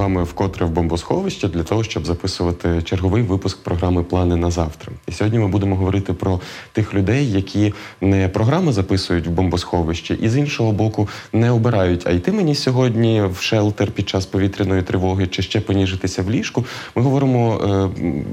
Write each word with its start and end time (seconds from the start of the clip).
Вами 0.00 0.22
вкотре 0.24 0.66
в 0.66 0.70
бомбосховищі 0.70 1.48
для 1.48 1.62
того, 1.62 1.84
щоб 1.84 2.06
записувати 2.06 2.82
черговий 2.82 3.22
випуск 3.22 3.62
програми 3.62 4.02
Плани 4.02 4.36
на 4.36 4.50
завтра. 4.50 4.92
І 5.08 5.12
сьогодні 5.12 5.38
ми 5.38 5.48
будемо 5.48 5.76
говорити 5.76 6.12
про 6.12 6.40
тих 6.72 6.94
людей, 6.94 7.32
які 7.32 7.74
не 8.00 8.28
програми 8.28 8.72
записують 8.72 9.26
в 9.26 9.30
бомбосховищі, 9.30 10.14
і 10.22 10.28
з 10.28 10.36
іншого 10.36 10.72
боку 10.72 11.08
не 11.32 11.50
обирають, 11.50 12.06
а 12.06 12.10
йти 12.10 12.32
мені 12.32 12.54
сьогодні 12.54 13.22
в 13.22 13.40
шелтер 13.40 13.90
під 13.90 14.08
час 14.08 14.26
повітряної 14.26 14.82
тривоги 14.82 15.26
чи 15.26 15.42
ще 15.42 15.60
поніжитися 15.60 16.22
в 16.22 16.30
ліжку. 16.30 16.64
Ми 16.94 17.02
говоримо 17.02 17.54
е, 17.54 17.88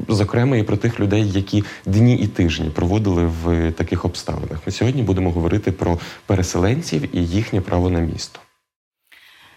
зокрема 0.07 0.57
і 0.57 0.63
про 0.63 0.77
тих 0.77 0.99
людей, 0.99 1.31
які 1.31 1.63
дні 1.85 2.15
і 2.15 2.27
тижні 2.27 2.69
проводили 2.69 3.29
в 3.43 3.71
таких 3.71 4.05
обставинах. 4.05 4.57
Ми 4.65 4.71
сьогодні 4.71 5.03
будемо 5.03 5.31
говорити 5.31 5.71
про 5.71 5.97
переселенців 6.25 7.15
і 7.15 7.25
їхнє 7.25 7.61
право 7.61 7.89
на 7.89 7.99
місто. 7.99 8.39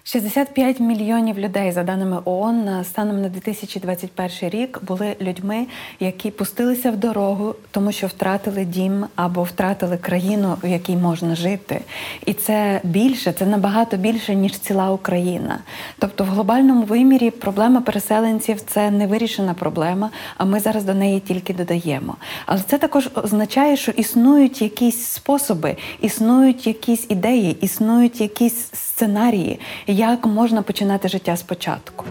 65 0.04 0.80
мільйонів 0.80 1.38
людей, 1.38 1.72
за 1.72 1.82
даними 1.82 2.18
ООН, 2.24 2.84
станом 2.84 3.22
на 3.22 3.28
2021 3.28 4.50
рік 4.50 4.80
були 4.82 5.16
людьми, 5.20 5.66
які 6.00 6.30
пустилися 6.30 6.90
в 6.90 6.96
дорогу, 6.96 7.54
тому 7.70 7.92
що 7.92 8.06
втратили 8.06 8.64
дім 8.64 9.06
або 9.16 9.42
втратили 9.42 9.96
країну, 9.96 10.56
в 10.62 10.68
якій 10.68 10.96
можна 10.96 11.34
жити. 11.34 11.80
І 12.26 12.32
це 12.32 12.80
більше, 12.84 13.32
це 13.32 13.46
набагато 13.46 13.96
більше 13.96 14.34
ніж 14.34 14.58
ціла 14.58 14.90
Україна. 14.90 15.58
Тобто, 15.98 16.24
в 16.24 16.26
глобальному 16.26 16.82
вимірі 16.82 17.30
проблема 17.30 17.80
переселенців 17.80 18.60
це 18.60 18.90
невирішена 18.90 19.54
проблема, 19.54 20.10
а 20.36 20.44
ми 20.44 20.60
зараз 20.60 20.84
до 20.84 20.94
неї 20.94 21.20
тільки 21.20 21.54
додаємо. 21.54 22.16
Але 22.46 22.60
це 22.60 22.78
також 22.78 23.08
означає, 23.14 23.76
що 23.76 23.92
існують 23.92 24.62
якісь 24.62 25.02
способи, 25.02 25.76
існують 26.00 26.66
якісь 26.66 27.06
ідеї, 27.08 27.56
існують 27.60 28.20
якісь 28.20 28.68
сценарії, 28.72 29.60
як 29.92 30.26
можна 30.26 30.62
починати 30.62 31.08
життя 31.08 31.36
спочатку. 31.36 32.04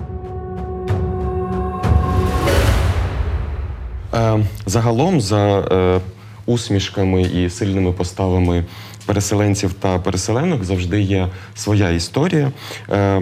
Е, 4.14 4.46
Загалом, 4.66 5.22
за 5.22 5.60
е, 5.60 6.00
усмішками 6.46 7.22
і 7.22 7.50
сильними 7.50 7.92
поставами 7.92 8.64
переселенців 9.10 9.74
та 9.74 10.00
переселенок 10.00 10.64
завжди 10.64 11.02
є 11.02 11.28
своя 11.56 11.90
історія. 11.90 12.52
Е, 12.90 13.22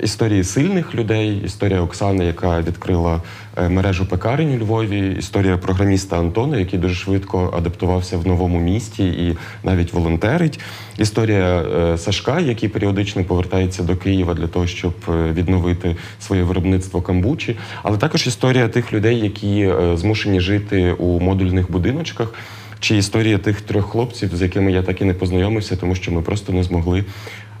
Історії 0.00 0.44
сильних 0.44 0.94
людей, 0.94 1.42
історія 1.44 1.80
Оксани, 1.80 2.24
яка 2.24 2.60
відкрила 2.60 3.22
е, 3.56 3.68
мережу 3.68 4.06
пекарень 4.06 4.54
у 4.54 4.58
Львові, 4.58 5.16
історія 5.18 5.56
програміста 5.56 6.18
Антона, 6.18 6.58
який 6.58 6.78
дуже 6.78 6.94
швидко 6.94 7.54
адаптувався 7.58 8.18
в 8.18 8.26
новому 8.26 8.58
місті 8.58 9.06
і 9.06 9.36
навіть 9.64 9.92
волонтерить. 9.92 10.60
Історія 10.98 11.62
е, 11.62 11.98
Сашка, 11.98 12.40
який 12.40 12.68
періодично 12.68 13.24
повертається 13.24 13.82
до 13.82 13.96
Києва 13.96 14.34
для 14.34 14.46
того, 14.46 14.66
щоб 14.66 14.94
відновити 15.08 15.96
своє 16.20 16.42
виробництво 16.42 17.02
камбучі, 17.02 17.56
але 17.82 17.98
також 17.98 18.26
історія 18.26 18.68
тих 18.68 18.92
людей, 18.92 19.20
які 19.20 19.72
змушені 19.94 20.40
жити 20.40 20.92
у 20.92 21.20
модульних 21.20 21.70
будиночках. 21.70 22.34
Чи 22.80 22.96
історія 22.96 23.38
тих 23.38 23.60
трьох 23.60 23.90
хлопців, 23.90 24.36
з 24.36 24.42
якими 24.42 24.72
я 24.72 24.82
так 24.82 25.00
і 25.00 25.04
не 25.04 25.14
познайомився, 25.14 25.76
тому 25.76 25.94
що 25.94 26.12
ми 26.12 26.22
просто 26.22 26.52
не 26.52 26.62
змогли 26.62 27.04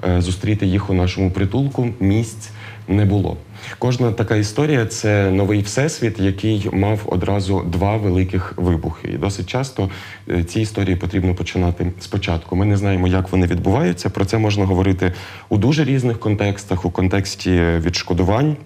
е, 0.08 0.20
зустріти 0.20 0.66
їх 0.66 0.90
у 0.90 0.94
нашому 0.94 1.30
притулку. 1.30 1.88
Місць 2.00 2.50
не 2.88 3.04
було. 3.04 3.36
Кожна 3.78 4.12
така 4.12 4.36
історія 4.36 4.86
це 4.86 5.30
новий 5.30 5.60
всесвіт, 5.60 6.20
який 6.20 6.68
мав 6.72 7.00
одразу 7.06 7.62
два 7.62 7.96
великих 7.96 8.54
вибухи. 8.56 9.08
І 9.08 9.16
досить 9.16 9.46
часто 9.46 9.90
е, 10.30 10.44
ці 10.44 10.60
історії 10.60 10.96
потрібно 10.96 11.34
починати 11.34 11.92
спочатку. 12.00 12.56
Ми 12.56 12.66
не 12.66 12.76
знаємо, 12.76 13.08
як 13.08 13.32
вони 13.32 13.46
відбуваються. 13.46 14.10
Про 14.10 14.24
це 14.24 14.38
можна 14.38 14.64
говорити 14.64 15.12
у 15.48 15.56
дуже 15.56 15.84
різних 15.84 16.20
контекстах, 16.20 16.84
у 16.84 16.90
контексті 16.90 17.50
відшкодувань 17.80 18.56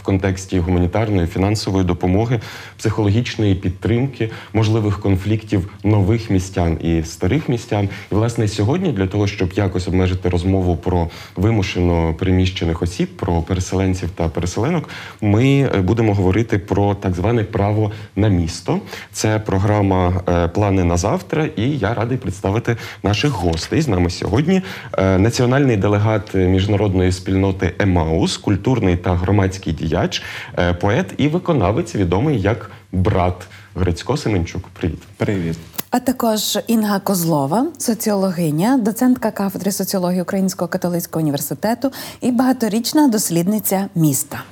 в 0.00 0.02
контексті 0.02 0.58
гуманітарної 0.58 1.26
фінансової 1.26 1.84
допомоги, 1.84 2.40
психологічної 2.78 3.54
підтримки, 3.54 4.30
можливих 4.52 5.00
конфліктів 5.00 5.70
нових 5.84 6.30
містян 6.30 6.78
і 6.82 7.02
старих 7.02 7.48
містян. 7.48 7.88
І 8.12 8.14
власне 8.14 8.48
сьогодні, 8.48 8.92
для 8.92 9.06
того, 9.06 9.26
щоб 9.26 9.52
якось 9.52 9.88
обмежити 9.88 10.28
розмову 10.28 10.76
про 10.76 11.08
вимушено 11.36 12.14
переміщених 12.14 12.82
осіб, 12.82 13.16
про 13.16 13.42
переселенців 13.42 14.10
та 14.10 14.28
переселенок, 14.28 14.88
ми 15.20 15.70
е, 15.74 15.80
будемо 15.80 16.14
говорити 16.14 16.58
про 16.58 16.94
так 16.94 17.14
зване 17.14 17.44
право 17.44 17.92
на 18.16 18.28
місто. 18.28 18.80
Це 19.12 19.38
програма 19.38 20.22
е, 20.28 20.48
Плани 20.48 20.84
на 20.84 20.96
завтра. 20.96 21.48
І 21.56 21.78
я 21.78 21.94
радий 21.94 22.18
представити 22.18 22.76
наших 23.02 23.30
гостей. 23.30 23.82
З 23.82 23.88
нами 23.88 24.10
сьогодні 24.10 24.62
е, 24.98 25.18
національний 25.18 25.76
делегат 25.76 26.34
міжнародної 26.34 27.12
спільноти 27.12 27.74
Емаус, 27.78 28.36
культурний 28.36 28.96
та 28.96 29.14
громадський 29.14 29.72
діяч, 29.90 30.22
е, 30.58 30.72
поет 30.74 31.06
і 31.18 31.28
виконавець, 31.28 31.94
відомий 31.94 32.40
як 32.40 32.70
брат 32.92 33.34
Грицько 33.74 34.16
Семенчук. 34.16 34.68
Привіт. 34.68 35.02
Привіт. 35.16 35.58
А 35.90 36.00
також 36.00 36.58
Інга 36.66 37.00
Козлова, 37.00 37.66
соціологиня, 37.78 38.78
доцентка 38.78 39.30
кафедри 39.30 39.72
соціології 39.72 40.22
Українського 40.22 40.68
католицького 40.68 41.22
університету 41.22 41.92
і 42.20 42.32
багаторічна 42.32 43.08
дослідниця 43.08 43.88
міста. 43.94 44.42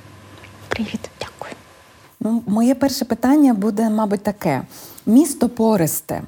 Привіт, 0.69 1.09
дякую. 1.19 1.53
Ну, 2.19 2.43
моє 2.47 2.75
перше 2.75 3.05
питання 3.05 3.53
буде, 3.53 3.89
мабуть, 3.89 4.23
таке: 4.23 4.61
місто 5.05 5.49
пористе. 5.49 6.21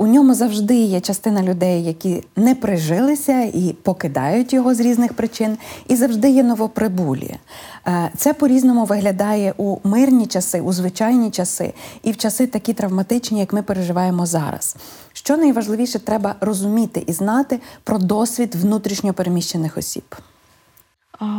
У 0.00 0.06
ньому 0.06 0.34
завжди 0.34 0.74
є 0.74 1.00
частина 1.00 1.42
людей, 1.42 1.84
які 1.84 2.24
не 2.36 2.54
прижилися 2.54 3.40
і 3.40 3.76
покидають 3.82 4.52
його 4.52 4.74
з 4.74 4.80
різних 4.80 5.12
причин, 5.12 5.58
і 5.88 5.96
завжди 5.96 6.30
є 6.30 6.42
новоприбулі. 6.42 7.36
Е, 7.86 8.10
Це 8.16 8.34
по-різному 8.34 8.84
виглядає 8.84 9.54
у 9.56 9.76
мирні 9.84 10.26
часи, 10.26 10.60
у 10.60 10.72
звичайні 10.72 11.30
часи, 11.30 11.72
і 12.02 12.12
в 12.12 12.16
часи 12.16 12.46
такі 12.46 12.72
травматичні, 12.72 13.40
як 13.40 13.52
ми 13.52 13.62
переживаємо 13.62 14.26
зараз. 14.26 14.76
Що 15.12 15.36
найважливіше 15.36 15.98
треба 15.98 16.34
розуміти 16.40 17.04
і 17.06 17.12
знати 17.12 17.60
про 17.84 17.98
досвід 17.98 18.54
внутрішньо 18.54 19.12
переміщених 19.12 19.78
осіб. 19.78 20.16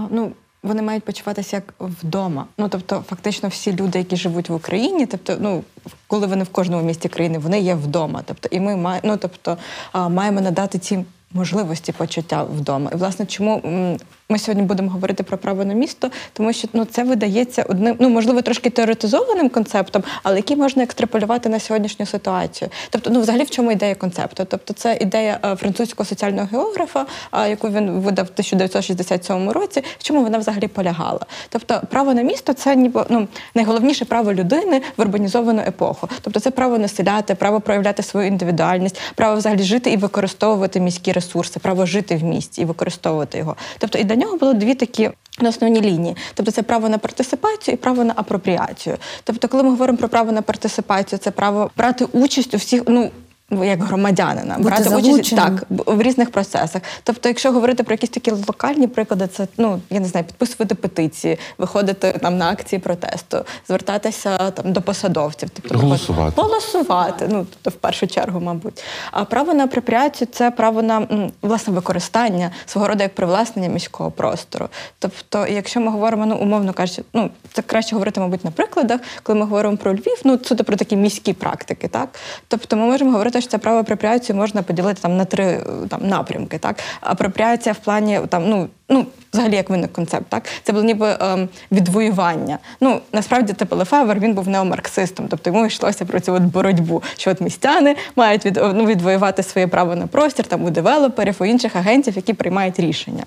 Ну, 0.09 0.31
вони 0.63 0.81
мають 0.81 1.03
почуватися 1.03 1.55
як 1.55 1.73
вдома. 1.79 2.45
Ну 2.57 2.69
тобто, 2.69 3.03
фактично, 3.09 3.49
всі 3.49 3.75
люди, 3.75 3.99
які 3.99 4.15
живуть 4.15 4.49
в 4.49 4.53
Україні, 4.53 5.05
тобто, 5.05 5.37
ну 5.39 5.63
коли 6.07 6.27
вони 6.27 6.43
в 6.43 6.49
кожному 6.49 6.83
місті 6.83 7.09
країни, 7.09 7.37
вони 7.37 7.59
є 7.59 7.75
вдома. 7.75 8.21
Тобто, 8.25 8.49
і 8.51 8.59
ми 8.59 8.75
маємо, 8.75 9.07
ну 9.07 9.17
тобто, 9.17 9.57
маємо 9.93 10.41
надати 10.41 10.79
ці 10.79 11.05
можливості 11.33 11.91
почуття 11.91 12.43
вдома. 12.43 12.91
І 12.93 12.95
власне, 12.95 13.25
чому 13.25 13.97
ми 14.31 14.39
сьогодні 14.39 14.63
будемо 14.63 14.89
говорити 14.89 15.23
про 15.23 15.37
право 15.37 15.65
на 15.65 15.73
місто, 15.73 16.11
тому 16.33 16.53
що 16.53 16.67
ну 16.73 16.85
це 16.85 17.03
видається 17.03 17.65
одним, 17.69 17.95
ну 17.99 18.09
можливо, 18.09 18.41
трошки 18.41 18.69
теоретизованим 18.69 19.49
концептом, 19.49 20.03
але 20.23 20.35
який 20.35 20.57
можна 20.57 20.83
екстраполювати 20.83 21.49
на 21.49 21.59
сьогоднішню 21.59 22.05
ситуацію. 22.05 22.69
Тобто, 22.89 23.09
ну 23.09 23.21
взагалі 23.21 23.43
в 23.43 23.49
чому 23.49 23.71
ідея 23.71 23.95
концепту? 23.95 24.45
Тобто, 24.45 24.73
це 24.73 24.97
ідея 25.01 25.39
е, 25.45 25.55
французького 25.55 26.07
соціального 26.07 26.47
географа, 26.51 27.05
яку 27.33 27.69
він 27.69 27.91
видав 27.91 28.25
в 28.25 28.29
1967 28.29 29.49
році. 29.49 29.83
В 29.97 30.03
чому 30.03 30.23
вона 30.23 30.37
взагалі 30.37 30.67
полягала? 30.67 31.25
Тобто, 31.49 31.81
право 31.89 32.13
на 32.13 32.21
місто 32.21 32.53
це 32.53 32.75
ніби 32.75 33.05
ну 33.09 33.27
найголовніше 33.55 34.05
право 34.05 34.33
людини 34.33 34.81
в 34.97 35.01
урбанізовану 35.01 35.61
епоху. 35.61 36.09
Тобто, 36.21 36.39
це 36.39 36.51
право 36.51 36.77
населяти, 36.77 37.35
право 37.35 37.61
проявляти 37.61 38.03
свою 38.03 38.27
індивідуальність, 38.27 38.99
право 39.15 39.37
взагалі 39.37 39.63
жити 39.63 39.91
і 39.91 39.97
використовувати 39.97 40.79
міські 40.79 41.11
ресурси, 41.11 41.59
право 41.59 41.85
жити 41.85 42.15
в 42.15 42.23
місті 42.23 42.61
і 42.61 42.65
використовувати 42.65 43.37
його. 43.37 43.55
Тобто, 43.77 43.99
і 43.99 44.03
нього 44.21 44.37
було 44.37 44.53
дві 44.53 44.73
такі. 44.75 45.09
На 45.39 45.49
основні 45.49 45.81
лінії, 45.81 46.15
тобто 46.33 46.51
це 46.51 46.61
право 46.61 46.89
на 46.89 46.97
партисипацію 46.97 47.73
і 47.73 47.77
право 47.77 48.03
на 48.03 48.13
апропріацію. 48.15 48.97
Тобто, 49.23 49.47
коли 49.47 49.63
ми 49.63 49.69
говоримо 49.69 49.97
про 49.97 50.09
право 50.09 50.31
на 50.31 50.41
партисипацію, 50.41 51.19
це 51.19 51.31
право 51.31 51.71
брати 51.77 52.05
участь 52.05 52.53
у 52.53 52.57
всіх, 52.57 52.83
ну 52.87 53.11
як 53.51 53.83
громадянина, 53.83 54.57
Бути 54.57 54.69
брати 54.69 54.89
участь 54.89 55.35
так 55.35 55.63
в 55.69 56.01
різних 56.01 56.31
процесах. 56.31 56.81
Тобто, 57.03 57.29
якщо 57.29 57.51
говорити 57.51 57.83
про 57.83 57.93
якісь 57.93 58.09
такі 58.09 58.31
локальні 58.31 58.87
приклади, 58.87 59.27
це 59.27 59.47
ну 59.57 59.79
я 59.89 59.99
не 59.99 60.07
знаю, 60.07 60.25
підписувати 60.25 60.75
петиції, 60.75 61.37
виходити 61.57 62.11
там 62.21 62.37
на 62.37 62.49
акції 62.51 62.79
протесту, 62.79 63.45
звертатися 63.67 64.37
там 64.51 64.73
до 64.73 64.81
посадовців, 64.81 65.49
тобто 65.49 65.77
Голосувати. 65.77 66.41
голосувати. 66.41 67.25
Ну 67.29 67.45
тобто, 67.49 67.69
в 67.77 67.81
першу 67.81 68.07
чергу, 68.07 68.39
мабуть. 68.39 68.83
А 69.11 69.25
право 69.25 69.53
на 69.53 69.63
апропріацію 69.63 70.27
це 70.31 70.51
право 70.51 70.81
на 70.81 70.97
м, 70.97 71.31
власне 71.41 71.73
використання 71.73 72.51
свого 72.65 72.87
роду 72.87 73.03
як 73.03 73.15
привласнення 73.15 73.69
міського 73.69 74.11
простору. 74.11 74.67
Тобто, 74.99 75.47
якщо 75.47 75.79
ми 75.81 75.91
говоримо, 75.91 76.25
ну 76.25 76.35
умовно 76.35 76.73
кажучи, 76.73 77.03
ну 77.13 77.29
це 77.53 77.61
краще 77.61 77.95
говорити, 77.95 78.19
мабуть, 78.19 78.45
на 78.45 78.51
прикладах, 78.51 79.01
коли 79.23 79.39
ми 79.39 79.45
говоримо 79.45 79.77
про 79.77 79.93
Львів, 79.93 80.21
ну 80.23 80.39
суто 80.43 80.63
про 80.63 80.75
такі 80.75 80.95
міські 80.95 81.33
практики, 81.33 81.87
так 81.87 82.09
тобто 82.47 82.75
ми 82.77 82.85
можемо 82.85 83.11
говорити, 83.11 83.40
що 83.41 83.51
це 83.51 83.57
право 83.57 83.79
апропріацію 83.79 84.35
можна 84.35 84.63
поділити 84.63 85.01
там 85.01 85.17
на 85.17 85.25
три 85.25 85.43
е, 85.43 85.63
там 85.89 86.07
напрямки. 86.07 86.57
Так, 86.57 86.75
апропріація 87.01 87.73
в 87.73 87.77
плані 87.77 88.19
там, 88.29 88.49
ну 88.49 88.69
ну. 88.91 89.05
Взагалі, 89.33 89.55
як 89.55 89.69
виник 89.69 89.93
концепт, 89.93 90.25
так 90.29 90.43
це 90.63 90.73
було 90.73 90.83
ніби 90.83 91.17
ем, 91.19 91.49
відвоювання. 91.71 92.59
Ну 92.81 92.99
насправді 93.11 93.53
типу 93.53 93.75
Лефевер 93.75 94.19
він 94.19 94.33
був 94.33 94.47
неомарксистом, 94.47 95.27
тобто 95.29 95.49
йому 95.49 95.65
йшлося 95.65 96.05
про 96.05 96.19
цю 96.19 96.33
от 96.33 96.43
боротьбу, 96.43 97.03
що 97.17 97.31
от 97.31 97.41
містяни 97.41 97.95
мають 98.15 98.45
від, 98.45 98.59
ну, 98.73 98.85
відвоювати 98.85 99.43
своє 99.43 99.67
право 99.67 99.95
на 99.95 100.07
простір 100.07 100.45
там 100.45 100.63
у 100.63 100.69
девелоперів, 100.69 101.35
у 101.39 101.45
інших 101.45 101.75
агентів, 101.75 102.15
які 102.15 102.33
приймають 102.33 102.79
рішення. 102.79 103.23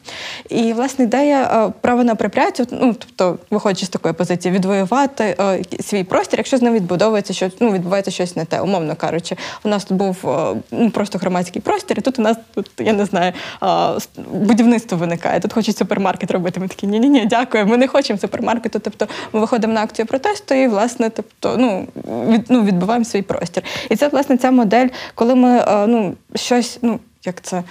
І 0.48 0.72
власне 0.72 1.04
ідея 1.04 1.66
е, 1.66 1.72
права 1.80 2.04
на 2.04 2.12
апропріацію, 2.12 2.68
ну 2.70 2.94
тобто, 2.98 3.38
виходячи 3.50 3.86
з 3.86 3.88
такої 3.88 4.14
позиції, 4.14 4.54
відвоювати 4.54 5.36
е, 5.40 5.62
свій 5.80 6.04
простір, 6.04 6.38
якщо 6.38 6.58
з 6.58 6.62
ним 6.62 6.74
відбудовується 6.74 7.32
щось, 7.32 7.52
ну 7.60 7.72
відбувається 7.72 8.10
щось 8.10 8.36
не 8.36 8.44
те, 8.44 8.60
умовно 8.60 8.96
кажучи, 8.96 9.36
у 9.64 9.68
нас 9.68 9.84
тут 9.84 9.96
був 9.96 10.16
е, 10.24 10.56
ну, 10.70 10.90
просто 10.90 11.18
громадський 11.18 11.62
простір, 11.62 11.98
і 11.98 12.00
тут 12.00 12.18
у 12.18 12.22
нас 12.22 12.36
тут 12.54 12.70
я 12.78 12.92
не 12.92 13.04
знаю, 13.04 13.32
е, 13.62 14.22
будівництво 14.32 14.98
виникає. 14.98 15.40
Тут 15.40 15.53
хочуть 15.54 15.76
супермаркет 15.76 16.30
робити. 16.30 16.60
Ми 16.60 16.68
такі 16.68 16.86
ні, 16.86 17.00
ні, 17.00 17.08
ні, 17.08 17.26
дякую. 17.26 17.66
Ми 17.66 17.76
не 17.76 17.88
хочемо 17.88 18.18
супермаркету. 18.18 18.78
Тобто 18.78 19.06
ми 19.32 19.40
виходимо 19.40 19.72
на 19.72 19.82
акцію 19.82 20.06
протесту 20.06 20.54
і 20.54 20.68
власне, 20.68 21.10
тобто, 21.10 21.56
ну 21.58 21.88
від 22.30 22.46
ну 22.48 22.64
відбуваємо 22.64 23.04
свій 23.04 23.22
простір. 23.22 23.62
І 23.90 23.96
це 23.96 24.08
власне 24.08 24.36
ця 24.36 24.50
модель, 24.50 24.88
коли 25.14 25.34
ми 25.34 25.58
е, 25.58 25.86
ну 25.86 26.14
щось, 26.34 26.78
ну 26.82 27.00
як 27.24 27.42
це. 27.42 27.62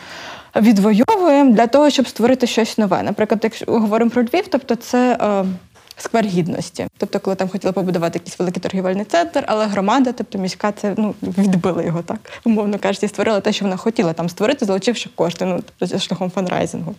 Відвоюємо 0.56 1.52
для 1.52 1.68
того, 1.68 1.90
щоб 1.90 2.08
створити 2.08 2.48
щось 2.48 2.78
нове. 2.78 3.04
Наприклад, 3.04 3.40
якщо 3.44 3.66
говоримо 3.66 4.12
про 4.12 4.24
Львів, 4.24 4.48
тобто 4.50 4.76
це 4.76 5.18
е, 5.22 5.46
сквер 5.98 6.26
гідності. 6.26 6.88
Тобто, 6.98 7.20
коли 7.20 7.36
там 7.36 7.50
хотіли 7.50 7.74
побудувати 7.74 8.20
якийсь 8.20 8.40
великий 8.40 8.62
торгівельний 8.62 9.06
центр, 9.06 9.44
але 9.48 9.66
громада, 9.66 10.12
тобто 10.12 10.38
міська, 10.38 10.72
це 10.72 10.94
ну 10.98 11.16
відбила 11.22 11.84
його 11.84 12.02
так, 12.02 12.32
умовно 12.44 12.80
кажучи, 12.80 13.08
створила 13.08 13.40
те, 13.40 13.54
що 13.54 13.66
вона 13.66 13.78
хотіла 13.78 14.14
там 14.14 14.30
створити, 14.30 14.66
залучивши 14.66 15.10
кошти, 15.16 15.46
ну 15.46 15.64
тобто 15.80 16.00
шляхом 16.00 16.32
фанрайзингу. 16.32 16.96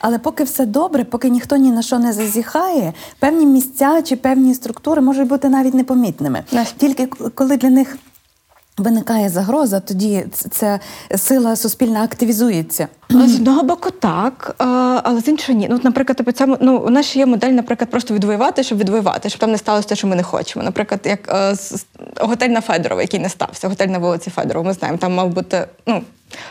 Але 0.00 0.18
поки 0.18 0.44
все 0.44 0.66
добре, 0.66 1.04
поки 1.04 1.30
ніхто 1.30 1.56
ні 1.56 1.70
на 1.70 1.82
що 1.82 1.98
не 1.98 2.12
зазіхає, 2.12 2.92
певні 3.18 3.46
місця 3.46 4.02
чи 4.02 4.16
певні 4.16 4.54
структури 4.54 5.00
можуть 5.00 5.28
бути 5.28 5.48
навіть 5.48 5.74
непомітними. 5.74 6.44
Тільки 6.76 7.06
коли 7.06 7.56
для 7.56 7.70
них 7.70 7.98
виникає 8.78 9.28
загроза, 9.28 9.80
тоді 9.80 10.24
ця 10.50 10.80
сила 11.16 11.56
суспільна 11.56 12.02
активізується. 12.04 12.88
З 13.10 13.34
одного 13.34 13.62
боку 13.62 13.90
так, 13.90 14.54
але 15.04 15.20
з 15.20 15.28
іншого 15.28 15.58
ні. 15.58 15.66
Ну, 15.70 15.80
наприклад, 15.82 16.16
типу, 16.16 16.32
ця, 16.32 16.44
м- 16.44 16.56
ну, 16.60 16.76
у 16.76 16.90
нас 16.90 17.06
ще 17.06 17.18
є 17.18 17.26
модель, 17.26 17.50
наприклад, 17.50 17.90
просто 17.90 18.14
відвоювати, 18.14 18.62
щоб 18.62 18.78
відвоювати, 18.78 19.28
щоб 19.28 19.40
там 19.40 19.50
не 19.50 19.58
сталося 19.58 19.88
те, 19.88 19.96
що 19.96 20.06
ми 20.06 20.16
не 20.16 20.22
хочемо. 20.22 20.64
Наприклад, 20.64 21.00
як 21.04 21.28
е, 21.34 21.54
готель 22.20 22.48
на 22.48 22.60
Федорова, 22.60 23.02
який 23.02 23.20
не 23.20 23.28
стався, 23.28 23.68
готель 23.68 23.86
на 23.88 23.98
вулиці 23.98 24.30
Федорова, 24.30 24.66
ми 24.66 24.72
знаємо, 24.72 24.98
там 24.98 25.14
мав 25.14 25.28
бути. 25.28 25.66
ну, 25.86 26.02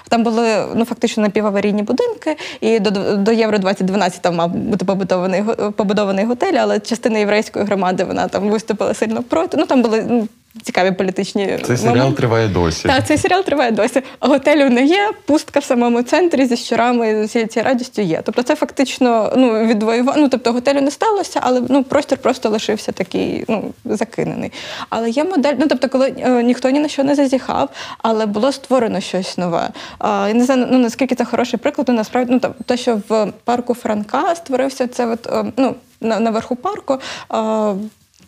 там 0.10 0.24
були 0.24 0.66
ну 0.76 0.86
фактично 0.86 1.24
напіваварійні 1.24 1.84
будинки, 1.84 2.38
і 2.62 2.80
до, 2.80 3.16
до 3.18 3.32
Євро 3.32 3.58
2012 3.58 4.22
там 4.22 4.36
мав 4.36 4.50
бути 4.50 4.86
побудований 4.86 5.44
побудований 5.76 6.26
готель, 6.26 6.54
але 6.54 6.80
частина 6.80 7.20
єврейської 7.20 7.66
громади 7.66 8.04
вона 8.04 8.28
там 8.28 8.50
виступила 8.50 8.94
сильно 8.94 9.24
проти. 9.24 9.58
Ну 9.58 9.66
там 9.66 9.82
були 9.82 10.06
ну, 10.10 10.28
цікаві 10.64 10.92
політичні 10.92 11.60
Цей 11.64 11.78
серіал 11.78 11.96
моменти. 11.96 12.18
триває 12.18 12.48
досі. 12.48 12.88
Так, 12.88 13.08
цей 13.08 13.18
серіал 13.18 13.44
триває 13.44 13.72
досі. 13.72 14.02
Готелю 14.20 14.70
не 14.70 14.86
є, 14.86 15.12
пустка 15.26 15.60
в 15.60 15.64
самому 15.64 16.04
центрі 16.04 16.46
зі 16.46 16.58
щурами 16.58 17.10
і 17.10 17.16
з 17.16 17.26
усією 17.26 17.48
цією 17.48 17.70
радістю 17.70 18.02
є. 18.02 18.22
Тобто 18.26 18.44
це 18.44 18.56
фактично 18.56 19.34
ну, 19.38 19.66
відвоювання. 19.66 20.22
Ну, 20.22 20.30
тобто 20.30 20.54
готелю 20.54 20.82
не 20.82 20.92
сталося, 20.92 21.40
але 21.44 21.62
ну, 21.70 21.84
простір 21.84 22.18
просто 22.18 22.50
лишився 22.50 22.92
такий 22.92 23.46
ну, 23.48 23.74
закинений. 23.86 24.52
Але 24.90 25.10
є 25.10 25.24
модель, 25.24 25.54
ну 25.60 25.66
тобто, 25.70 25.90
коли 25.90 26.14
е, 26.20 26.44
ніхто 26.44 26.70
ні 26.70 26.80
на 26.80 26.88
що 26.88 27.04
не 27.04 27.16
зазіхав, 27.16 27.70
але 28.04 28.26
було 28.26 28.52
створено 28.52 29.00
щось 29.02 29.38
нове. 29.38 29.70
Я 30.04 30.34
не 30.34 30.44
знаю, 30.44 30.68
ну, 30.72 30.78
наскільки 30.78 31.16
це 31.16 31.26
хороший 31.26 31.60
приклад, 31.60 31.88
ну, 31.88 31.94
насправді, 31.94 32.40
ну, 32.44 32.54
те, 32.66 32.78
що 32.78 33.02
в 33.10 33.32
парку 33.44 33.74
Франка 33.74 34.36
створився 34.36 34.88
це 34.88 35.06
от, 35.06 35.28
е, 35.28 35.46
ну, 35.58 35.76
на, 36.02 36.20
наверху 36.20 36.56
парку. 36.56 37.00
е, 37.34 37.74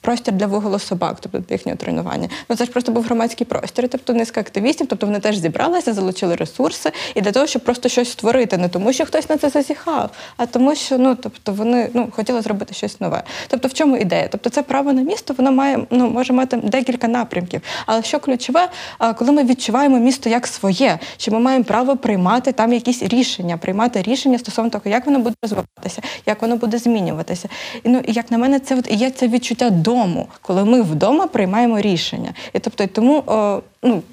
Простір 0.02 0.34
для 0.34 0.48
виголу 0.48 0.80
собак, 0.80 1.18
тобто 1.20 1.54
їхнього 1.54 1.78
тренування. 1.78 2.30
Ну 2.50 2.56
це 2.56 2.66
ж 2.66 2.72
просто 2.72 2.92
був 2.92 3.04
громадський 3.04 3.48
простір. 3.48 3.90
Тобто 3.90 4.14
низка 4.14 4.42
активістів, 4.42 4.88
тобто 4.88 5.06
вони 5.06 5.20
теж 5.20 5.38
зібралися, 5.38 5.94
залучили 5.94 6.36
ресурси 6.36 6.92
і 7.16 7.22
для 7.22 7.32
того, 7.32 7.48
щоб 7.48 7.62
просто 7.64 7.90
щось 7.90 8.12
створити, 8.12 8.58
не 8.58 8.70
тому, 8.70 8.94
що 8.94 9.06
хтось 9.06 9.30
на 9.30 9.38
це 9.38 9.50
зазіхав, 9.50 10.10
а 10.38 10.46
тому, 10.46 10.76
що 10.76 10.98
ну 10.98 11.16
тобто 11.16 11.54
вони 11.54 11.90
ну 11.94 12.08
хотіли 12.12 12.42
зробити 12.42 12.74
щось 12.74 13.02
нове. 13.02 13.24
Тобто, 13.48 13.68
в 13.68 13.74
чому 13.74 13.98
ідея? 13.98 14.28
Тобто, 14.32 14.50
це 14.50 14.62
право 14.62 14.94
на 14.94 15.02
місто, 15.02 15.34
воно 15.38 15.52
має 15.52 15.80
ну 15.90 16.10
може 16.10 16.34
мати 16.34 16.58
декілька 16.58 17.08
напрямків. 17.08 17.62
Але 17.86 18.04
що 18.04 18.20
ключове, 18.20 18.70
коли 19.18 19.32
ми 19.32 19.44
відчуваємо 19.44 20.00
місто 20.00 20.30
як 20.30 20.48
своє, 20.48 21.00
що 21.18 21.32
ми 21.32 21.40
маємо 21.40 21.64
право 21.64 21.98
приймати 21.98 22.52
там 22.52 22.74
якісь 22.74 23.04
рішення, 23.04 23.58
приймати 23.58 24.02
рішення 24.02 24.40
стосовно 24.40 24.72
того, 24.72 24.84
як 24.86 25.06
воно 25.06 25.20
буде 25.20 25.36
розвиватися, 25.44 26.02
як 26.26 26.42
воно 26.42 26.56
буде 26.56 26.78
змінюватися. 26.78 27.50
І 27.84 27.90
ну 27.90 28.02
і 28.08 28.12
як 28.12 28.32
на 28.32 28.38
мене, 28.38 28.60
це 28.60 28.76
от 28.76 28.92
і 28.92 28.96
є 28.96 29.12
це 29.12 29.28
відчуття 29.28 29.70
дому, 29.90 30.28
коли 30.42 30.66
ми 30.66 30.82
вдома 30.82 31.28
приймаємо 31.28 31.82
рішення. 31.82 32.34
І 32.54 32.60
тобто, 32.60 32.88
тому 32.88 33.24
о, 33.28 33.62
ну. 33.84 34.04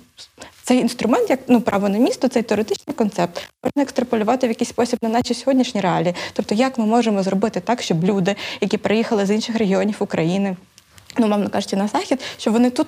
Цей 0.62 0.78
інструмент, 0.78 1.30
як 1.30 1.40
ну 1.48 1.60
право 1.60 1.88
на 1.88 1.98
місто, 1.98 2.28
цей 2.28 2.42
теоретичний 2.42 2.96
концепт, 2.96 3.48
можна 3.64 3.82
екстраполювати 3.82 4.46
в 4.46 4.50
якийсь 4.50 4.68
спосіб 4.68 4.98
на 5.02 5.08
наші 5.08 5.34
сьогоднішні 5.34 5.80
реалії. 5.80 6.14
Тобто, 6.32 6.54
як 6.54 6.78
ми 6.78 6.86
можемо 6.86 7.22
зробити 7.22 7.60
так, 7.60 7.82
щоб 7.82 8.04
люди, 8.04 8.36
які 8.60 8.76
приїхали 8.78 9.26
з 9.26 9.30
інших 9.30 9.56
регіонів 9.56 9.96
України, 9.98 10.56
ну, 11.18 11.28
мовно 11.28 11.50
кажучи, 11.50 11.76
на 11.76 11.88
захід, 11.88 12.20
щоб 12.38 12.52
вони 12.52 12.70
тут 12.70 12.86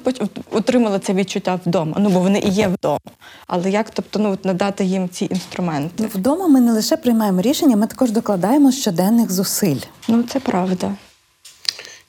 отримали 0.50 0.99
це 0.99 1.12
відчуття 1.14 1.61
вдома. 1.67 1.96
Ну 1.99 2.08
бо 2.08 2.20
вони 2.20 2.38
і 2.38 2.49
є 2.49 2.69
вдома. 2.69 3.11
Але 3.46 3.70
як, 3.70 3.90
тобто, 3.90 4.19
ну 4.19 4.38
надати 4.44 4.85
їм 4.85 5.08
ці 5.08 5.29
інструменти? 5.31 5.95
Ну, 5.99 6.09
Вдома 6.14 6.49
ми 6.49 6.61
не 6.61 6.73
лише 6.73 6.97
приймаємо 6.97 7.40
рішення, 7.40 7.76
ми 7.76 7.87
також 7.87 8.11
докладаємо 8.11 8.73
щоденних 8.73 9.33
зусиль. 9.33 9.80
Ну 10.09 10.23
це 10.23 10.40
правда. 10.40 10.95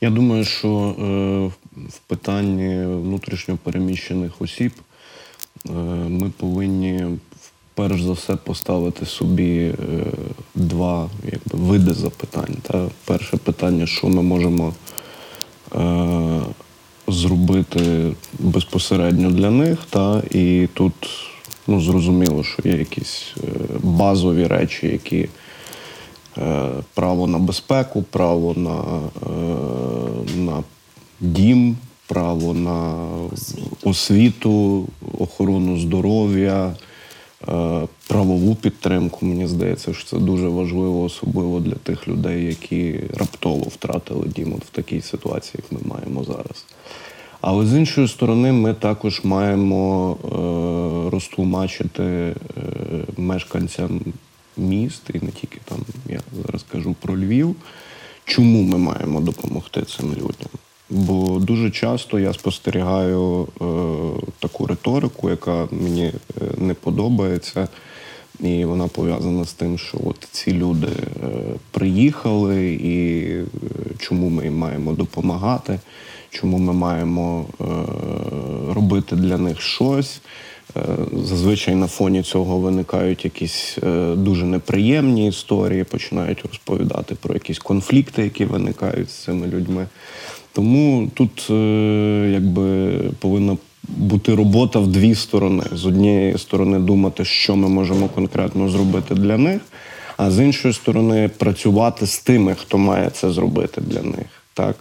Я 0.02 0.10
думаю, 0.10 0.46
що 0.46 0.70
е, 0.70 1.04
в 1.88 2.00
питанні 2.08 2.86
внутрішньо 2.86 3.58
переміщених 3.64 4.42
осіб 4.42 4.72
е, 5.70 5.72
ми 6.10 6.30
повинні 6.38 7.06
перш 7.74 8.02
за 8.02 8.12
все 8.12 8.36
поставити 8.36 9.06
собі 9.06 9.60
е, 9.60 9.74
два 10.56 11.10
якби, 11.24 11.66
види 11.66 11.94
запитань. 11.94 12.56
Та? 12.62 12.90
Перше 13.06 13.38
питання, 13.38 13.88
що 13.88 14.08
ми 14.08 14.22
можемо 14.22 14.74
зробити 17.08 18.12
безпосередньо 18.40 19.32
для 19.32 19.52
них, 19.52 19.80
та? 19.90 20.24
і 20.32 20.68
тут 20.74 20.94
ну, 21.68 21.82
зрозуміло, 21.82 22.44
що 22.44 22.70
є 22.70 22.78
якісь 22.78 23.34
базові 23.80 24.48
речі, 24.48 24.88
які 24.88 25.30
право 26.94 27.28
на 27.28 27.40
безпеку, 27.40 28.04
право 28.04 28.54
на, 28.54 28.84
е, 29.26 30.38
на 30.38 30.64
дім, 31.20 31.78
право 32.08 32.54
на 32.54 33.08
освіту, 33.84 34.88
охорону 35.20 35.80
здоров'я, 35.80 36.74
е, 37.50 37.88
правову 38.08 38.56
підтримку. 38.56 39.26
Мені 39.26 39.48
здається, 39.48 39.94
що 39.94 40.06
це 40.06 40.18
дуже 40.18 40.48
важливо, 40.48 41.04
особливо 41.04 41.60
для 41.60 41.76
тих 41.76 42.08
людей, 42.08 42.46
які 42.46 43.00
раптово 43.18 43.64
втратили 43.64 44.28
дім 44.28 44.54
от 44.54 44.66
в 44.66 44.70
такій 44.70 45.02
ситуації, 45.02 45.64
як 45.64 45.82
ми 45.82 45.96
маємо 45.96 46.24
зараз. 46.24 46.66
Але 47.42 47.66
з 47.66 47.74
іншої 47.74 48.08
сторони, 48.08 48.52
ми 48.52 48.74
також 48.74 49.22
маємо 49.24 50.18
е, 50.24 51.10
розтлумачити 51.10 52.04
е, 52.04 52.36
мешканцям 53.18 54.02
міст, 54.60 55.02
і 55.14 55.26
не 55.26 55.32
тільки 55.32 55.60
там, 55.66 55.78
я 56.06 56.20
зараз 56.46 56.66
кажу 56.72 56.96
про 57.02 57.18
Львів, 57.18 57.56
чому 58.26 58.64
ми 58.64 58.78
маємо 58.78 59.22
допомогти 59.22 59.82
цим 59.82 60.14
людям. 60.14 60.50
Бо 60.90 61.40
дуже 61.40 61.72
часто 61.72 62.20
я 62.20 62.34
спостерігаю 62.34 63.48
е, 63.62 63.66
таку 64.40 64.66
риторику, 64.66 65.30
яка 65.30 65.68
мені 65.72 66.06
е, 66.06 66.14
не 66.58 66.74
подобається. 66.74 67.68
І 68.40 68.66
вона 68.66 68.88
пов'язана 68.88 69.46
з 69.46 69.54
тим, 69.54 69.78
що 69.78 69.98
от 70.06 70.28
ці 70.32 70.54
люди 70.54 70.88
е, 70.88 71.28
приїхали, 71.72 72.74
і 72.74 73.24
е, 73.30 73.46
чому 73.98 74.30
ми 74.30 74.44
їм 74.44 74.58
маємо 74.58 74.92
допомагати, 74.92 75.80
чому 76.30 76.58
ми 76.58 76.74
маємо 76.74 77.46
е, 77.62 77.64
робити 78.74 79.16
для 79.16 79.38
них 79.38 79.62
щось. 79.62 80.22
Е, 80.78 80.82
Зазвичай 81.24 81.76
на 81.76 81.88
фоні 81.88 82.24
цього 82.24 82.58
виникають 82.58 83.26
якісь 83.26 83.78
е, 83.84 84.16
дуже 84.16 84.46
неприємні 84.46 85.28
історії, 85.28 85.84
починають 85.84 86.42
розповідати 86.42 87.16
про 87.16 87.34
якісь 87.34 87.60
конфлікти, 87.60 88.24
які 88.24 88.46
виникають 88.46 89.10
з 89.10 89.14
цими 89.14 89.48
людьми. 89.48 89.88
Тому 90.54 91.12
тут 91.14 91.48
е, 91.50 92.30
якби 92.34 92.92
повинна 93.20 93.58
бути 93.84 94.36
робота 94.36 94.80
в 94.80 94.88
дві 94.88 95.16
сторони. 95.16 95.64
З 95.72 95.86
однієї 95.86 96.38
сторони, 96.38 96.80
думати, 96.80 97.26
що 97.26 97.56
ми 97.56 97.70
можемо 97.70 98.08
конкретно 98.08 98.70
зробити 98.70 99.16
для 99.16 99.38
них, 99.38 99.62
а 100.18 100.32
з 100.32 100.44
іншої 100.44 100.74
сторони, 100.74 101.30
працювати 101.38 102.08
з 102.08 102.20
тими, 102.20 102.56
хто 102.56 102.78
має 102.78 103.10
це 103.10 103.32
зробити 103.32 103.82
для 103.82 104.02
них. 104.02 104.26
Так? 104.54 104.76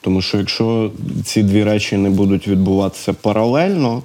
Тому 0.00 0.22
що 0.22 0.38
якщо 0.38 0.90
ці 1.24 1.42
дві 1.42 1.64
речі 1.64 1.96
не 1.96 2.10
будуть 2.10 2.48
відбуватися 2.48 3.12
паралельно, 3.12 4.02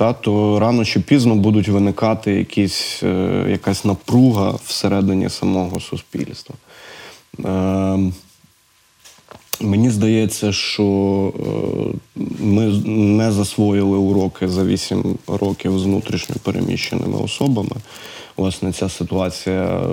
та, 0.00 0.12
то 0.12 0.58
рано 0.60 0.84
чи 0.84 1.00
пізно 1.00 1.34
будуть 1.34 1.68
виникати 1.68 2.32
якісь, 2.32 3.02
е, 3.02 3.46
якась 3.50 3.84
напруга 3.84 4.54
всередині 4.64 5.30
самого 5.30 5.80
суспільства. 5.80 6.54
Е, 7.44 8.12
Мені 9.60 9.90
здається, 9.90 10.52
що 10.52 10.82
е, 11.38 12.22
ми 12.40 12.66
не 12.86 13.32
засвоїли 13.32 13.96
уроки 13.96 14.48
за 14.48 14.64
8 14.64 15.18
років 15.26 15.78
з 15.78 15.84
внутрішньо 15.84 16.36
переміщеними 16.42 17.18
особами. 17.18 17.76
Власне, 18.36 18.72
ця 18.72 18.88
ситуація 18.88 19.64
е, 19.64 19.86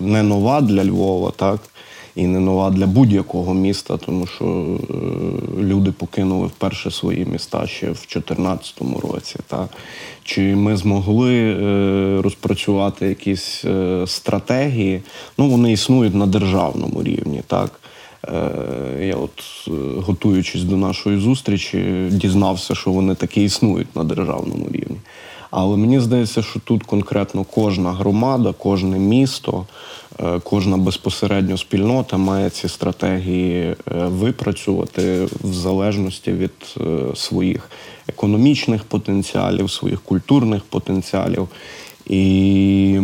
не 0.00 0.22
нова 0.22 0.60
для 0.60 0.84
Львова, 0.84 1.30
так? 1.30 1.60
І 2.16 2.26
не 2.26 2.40
нова 2.40 2.70
для 2.70 2.86
будь-якого 2.86 3.54
міста, 3.54 3.96
тому 3.96 4.26
що 4.26 4.44
е, 4.44 4.94
люди 5.62 5.92
покинули 5.92 6.46
вперше 6.46 6.90
свої 6.90 7.24
міста 7.24 7.66
ще 7.66 7.86
в 7.86 7.88
2014 7.88 8.82
році. 9.02 9.36
Так? 9.46 9.68
Чи 10.24 10.40
ми 10.40 10.76
змогли 10.76 11.34
е, 11.34 12.22
розпрацювати 12.22 13.06
якісь 13.06 13.64
е, 13.64 14.04
стратегії? 14.06 15.02
Ну, 15.38 15.48
вони 15.48 15.72
існують 15.72 16.14
на 16.14 16.26
державному 16.26 17.02
рівні, 17.02 17.42
так? 17.46 17.80
Я 19.00 19.16
от, 19.16 19.68
готуючись 20.06 20.62
до 20.62 20.76
нашої 20.76 21.18
зустрічі, 21.18 22.08
дізнався, 22.10 22.74
що 22.74 22.90
вони 22.90 23.14
такі 23.14 23.44
існують 23.44 23.96
на 23.96 24.04
державному 24.04 24.66
рівні. 24.70 24.96
Але 25.56 25.76
мені 25.76 26.00
здається, 26.00 26.42
що 26.42 26.60
тут 26.60 26.82
конкретно 26.82 27.44
кожна 27.44 27.92
громада, 27.92 28.52
кожне 28.58 28.98
місто, 28.98 29.66
кожна 30.42 30.76
безпосередньо 30.76 31.58
спільнота 31.58 32.16
має 32.16 32.50
ці 32.50 32.68
стратегії 32.68 33.62
е, 33.62 33.76
випрацювати 33.94 35.28
в 35.44 35.52
залежності 35.52 36.32
від 36.32 36.50
е, 36.80 37.16
своїх 37.16 37.70
економічних 38.08 38.84
потенціалів, 38.84 39.70
своїх 39.70 40.00
культурних 40.00 40.62
потенціалів. 40.62 41.48
І 42.06 43.00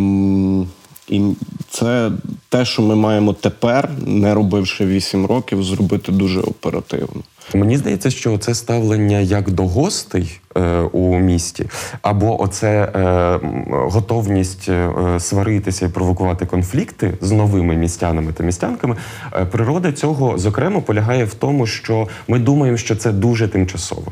і 1.09 1.21
це 1.69 2.11
те, 2.49 2.65
що 2.65 2.81
ми 2.81 2.95
маємо 2.95 3.33
тепер, 3.33 3.89
не 4.05 4.33
робивши 4.33 4.85
8 4.85 5.25
років, 5.25 5.63
зробити 5.63 6.11
дуже 6.11 6.39
оперативно. 6.39 7.21
Мені 7.53 7.77
здається, 7.77 8.09
що 8.11 8.37
це 8.37 8.55
ставлення 8.55 9.19
як 9.19 9.49
до 9.49 9.67
гостей 9.67 10.39
е, 10.57 10.61
у 10.79 11.19
місті, 11.19 11.65
або 12.01 12.41
оце 12.41 12.83
е, 12.83 13.39
готовність 13.69 14.69
е, 14.69 15.19
сваритися 15.19 15.85
і 15.85 15.89
провокувати 15.89 16.45
конфлікти 16.45 17.13
з 17.21 17.31
новими 17.31 17.75
містянами 17.75 18.33
та 18.33 18.43
містянками. 18.43 18.95
Е, 19.33 19.45
природа 19.45 19.91
цього 19.91 20.37
зокрема 20.37 20.81
полягає 20.81 21.25
в 21.25 21.33
тому, 21.33 21.67
що 21.67 22.07
ми 22.27 22.39
думаємо, 22.39 22.77
що 22.77 22.95
це 22.95 23.11
дуже 23.11 23.47
тимчасово. 23.47 24.11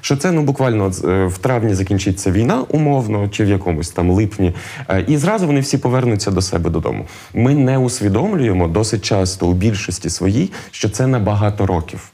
Що 0.00 0.16
це 0.16 0.32
ну 0.32 0.42
буквально 0.42 0.92
е, 1.04 1.26
в 1.26 1.38
травні 1.38 1.74
закінчиться 1.74 2.30
війна 2.30 2.64
умовно, 2.68 3.28
чи 3.28 3.44
в 3.44 3.48
якомусь 3.48 3.90
там 3.90 4.10
липні, 4.10 4.52
е, 4.88 5.04
і 5.08 5.16
зразу 5.16 5.46
вони 5.46 5.60
всі 5.60 5.78
повернуться 5.78 6.30
до 6.30 6.42
себе 6.42 6.70
додому. 6.70 7.06
Ми 7.34 7.54
не 7.54 7.78
усвідомлюємо 7.78 8.68
досить 8.68 9.04
часто 9.04 9.46
у 9.46 9.52
більшості 9.52 10.10
своїй, 10.10 10.52
що 10.70 10.88
це 10.88 11.06
на 11.06 11.18
багато 11.18 11.66
років. 11.66 12.12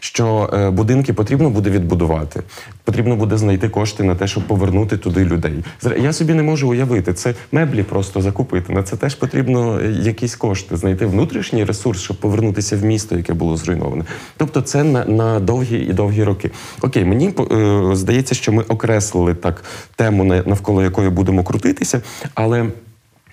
Що 0.00 0.50
е, 0.52 0.70
будинки 0.70 1.12
потрібно 1.12 1.50
буде 1.50 1.70
відбудувати, 1.70 2.42
потрібно 2.84 3.16
буде 3.16 3.38
знайти 3.38 3.68
кошти 3.68 4.02
на 4.02 4.14
те, 4.14 4.26
щоб 4.26 4.46
повернути 4.46 4.96
туди 4.96 5.24
людей. 5.24 5.64
Я 6.00 6.12
собі 6.12 6.34
не 6.34 6.42
можу 6.42 6.68
уявити, 6.68 7.12
це 7.12 7.34
меблі 7.52 7.82
просто 7.82 8.20
закупити. 8.22 8.72
На 8.72 8.82
це 8.82 8.96
теж 8.96 9.14
потрібно 9.14 9.80
е, 9.80 9.90
якісь 10.02 10.36
кошти, 10.36 10.76
знайти 10.76 11.06
внутрішній 11.06 11.64
ресурс, 11.64 12.00
щоб 12.00 12.16
повернутися 12.16 12.76
в 12.76 12.84
місто, 12.84 13.16
яке 13.16 13.32
було 13.34 13.56
зруйноване. 13.56 14.04
Тобто, 14.36 14.60
це 14.60 14.84
на, 14.84 15.04
на 15.04 15.40
довгі 15.40 15.78
і 15.78 15.92
довгі 15.92 16.22
роки. 16.24 16.50
Окей, 16.82 17.04
мені 17.04 17.34
е, 17.52 17.96
здається, 17.96 18.34
що 18.34 18.52
ми 18.52 18.62
окреслили 18.62 19.34
так 19.34 19.64
тему, 19.96 20.24
на- 20.24 20.42
навколо 20.46 20.82
якої 20.82 21.10
будемо 21.10 21.44
крутитися, 21.44 22.02
але. 22.34 22.66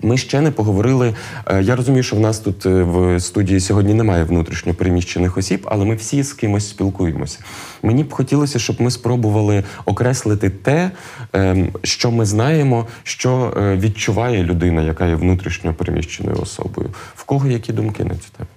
Ми 0.01 0.17
ще 0.17 0.41
не 0.41 0.51
поговорили. 0.51 1.15
е, 1.47 1.63
Я 1.63 1.75
розумію, 1.75 2.03
що 2.03 2.15
в 2.15 2.19
нас 2.19 2.39
тут 2.39 2.65
е, 2.65 2.69
в 2.83 3.19
студії 3.19 3.59
сьогодні 3.59 3.93
немає 3.93 4.23
внутрішньо 4.23 4.73
переміщених 4.73 5.37
осіб, 5.37 5.67
але 5.71 5.85
ми 5.85 5.95
всі 5.95 6.23
з 6.23 6.33
кимось 6.33 6.69
спілкуємося. 6.69 7.39
Мені 7.83 8.03
б 8.03 8.13
хотілося, 8.13 8.59
щоб 8.59 8.81
ми 8.81 8.91
спробували 8.91 9.63
окреслити 9.85 10.49
те, 10.49 10.91
ем, 11.33 11.69
що 11.83 12.11
ми 12.11 12.25
знаємо, 12.25 12.87
що 13.03 13.53
е, 13.57 13.75
відчуває 13.75 14.43
людина, 14.43 14.81
яка 14.81 15.05
є 15.05 15.15
внутрішньо 15.15 15.73
переміщеною 15.73 16.37
особою. 16.41 16.89
В 17.15 17.23
кого 17.23 17.47
які 17.47 17.73
думки 17.73 18.03
на 18.03 18.15
цю 18.15 18.29
тему? 18.37 18.49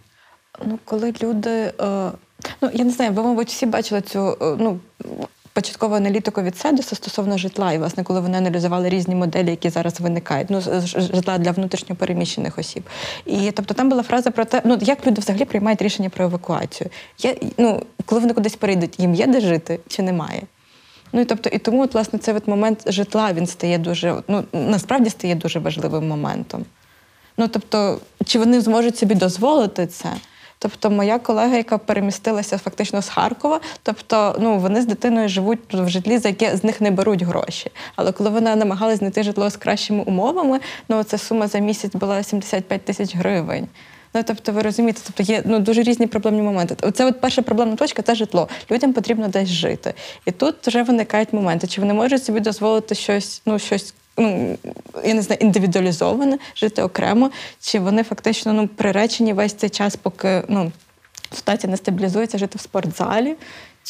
Ну, 0.66 0.78
коли 0.84 1.14
люди. 1.22 1.72
Ну, 2.62 2.70
я 2.74 2.84
не 2.84 2.90
знаю, 2.90 3.12
ви, 3.12 3.22
мабуть, 3.22 3.48
всі 3.48 3.66
бачили 3.66 4.00
цю 4.00 4.36
ну, 4.40 4.78
початкову 5.58 5.94
аналітику 5.94 6.42
від 6.42 6.58
Седоса 6.58 6.96
стосовно 6.96 7.38
житла, 7.38 7.72
і, 7.72 7.78
власне, 7.78 8.04
коли 8.04 8.20
вони 8.20 8.38
аналізували 8.38 8.88
різні 8.88 9.14
моделі, 9.14 9.50
які 9.50 9.70
зараз 9.70 10.00
виникають, 10.00 10.50
ну, 10.50 10.60
житла 10.84 11.38
для 11.38 11.50
внутрішньопереміщених 11.50 12.58
осіб. 12.58 12.82
І 13.26 13.50
тобто 13.50 13.74
там 13.74 13.88
була 13.88 14.02
фраза 14.02 14.30
про 14.30 14.44
те, 14.44 14.62
ну 14.64 14.78
як 14.80 15.06
люди 15.06 15.20
взагалі 15.20 15.44
приймають 15.44 15.82
рішення 15.82 16.08
про 16.08 16.24
евакуацію. 16.24 16.90
Я, 17.18 17.34
ну, 17.58 17.82
коли 18.04 18.20
вони 18.20 18.34
кудись 18.34 18.56
перейдуть, 18.56 19.00
їм 19.00 19.14
є 19.14 19.26
де 19.26 19.40
жити 19.40 19.80
чи 19.88 20.02
немає? 20.02 20.42
Ну 21.12 21.20
і 21.20 21.24
тобто, 21.24 21.50
і 21.50 21.58
тому, 21.58 21.82
от, 21.82 21.94
власне, 21.94 22.18
цей 22.18 22.34
от 22.34 22.48
момент 22.48 22.92
житла 22.92 23.32
він 23.32 23.46
стає 23.46 23.78
дуже, 23.78 24.22
ну 24.28 24.44
насправді 24.52 25.10
стає 25.10 25.34
дуже 25.34 25.58
важливим 25.58 26.08
моментом. 26.08 26.64
Ну 27.38 27.48
тобто, 27.48 28.00
чи 28.24 28.38
вони 28.38 28.60
зможуть 28.60 28.98
собі 28.98 29.14
дозволити 29.14 29.86
це? 29.86 30.08
Тобто, 30.58 30.90
моя 30.90 31.18
колега, 31.18 31.56
яка 31.56 31.78
перемістилася 31.78 32.58
фактично 32.58 33.02
з 33.02 33.08
Харкова, 33.08 33.60
тобто, 33.82 34.36
ну 34.40 34.58
вони 34.58 34.82
з 34.82 34.86
дитиною 34.86 35.28
живуть 35.28 35.58
в 35.72 35.88
житлі, 35.88 36.18
за 36.18 36.28
яке 36.28 36.56
з 36.56 36.64
них 36.64 36.80
не 36.80 36.90
беруть 36.90 37.22
гроші. 37.22 37.70
Але 37.96 38.12
коли 38.12 38.30
вона 38.30 38.56
намагалась 38.56 38.98
знайти 38.98 39.22
житло 39.22 39.50
з 39.50 39.56
кращими 39.56 40.02
умовами, 40.02 40.60
ну 40.88 41.02
ця 41.02 41.18
сума 41.18 41.48
за 41.48 41.58
місяць 41.58 41.94
була 41.94 42.22
75 42.22 42.84
тисяч 42.84 43.16
гривень. 43.16 43.68
Ну, 44.14 44.22
тобто, 44.26 44.52
ви 44.52 44.62
розумієте, 44.62 45.00
тобто 45.06 45.32
є 45.32 45.42
ну 45.44 45.58
дуже 45.58 45.82
різні 45.82 46.06
проблемні 46.06 46.42
моменти. 46.42 46.76
Оце 46.82 47.04
от 47.04 47.20
перша 47.20 47.42
проблемна 47.42 47.76
точка 47.76 48.02
це 48.02 48.14
житло. 48.14 48.48
Людям 48.70 48.92
потрібно 48.92 49.28
десь 49.28 49.48
жити. 49.48 49.94
І 50.24 50.30
тут 50.30 50.66
вже 50.66 50.82
виникають 50.82 51.32
моменти, 51.32 51.66
чи 51.66 51.80
вони 51.80 51.94
можуть 51.94 52.24
собі 52.24 52.40
дозволити 52.40 52.94
щось, 52.94 53.42
ну 53.46 53.58
щось. 53.58 53.94
Ну, 54.18 54.58
я 55.04 55.14
не 55.14 55.22
знаю, 55.22 55.38
індивідуалізоване, 55.40 56.38
жити 56.56 56.82
окремо, 56.82 57.30
чи 57.60 57.80
вони 57.80 58.02
фактично 58.02 58.52
ну, 58.52 58.68
приречені 58.68 59.32
весь 59.32 59.52
цей 59.52 59.70
час, 59.70 59.96
поки 59.96 60.42
ну, 60.48 60.72
ситуація 61.32 61.70
не 61.70 61.76
стабілізується, 61.76 62.38
жити 62.38 62.58
в 62.58 62.60
спортзалі, 62.60 63.36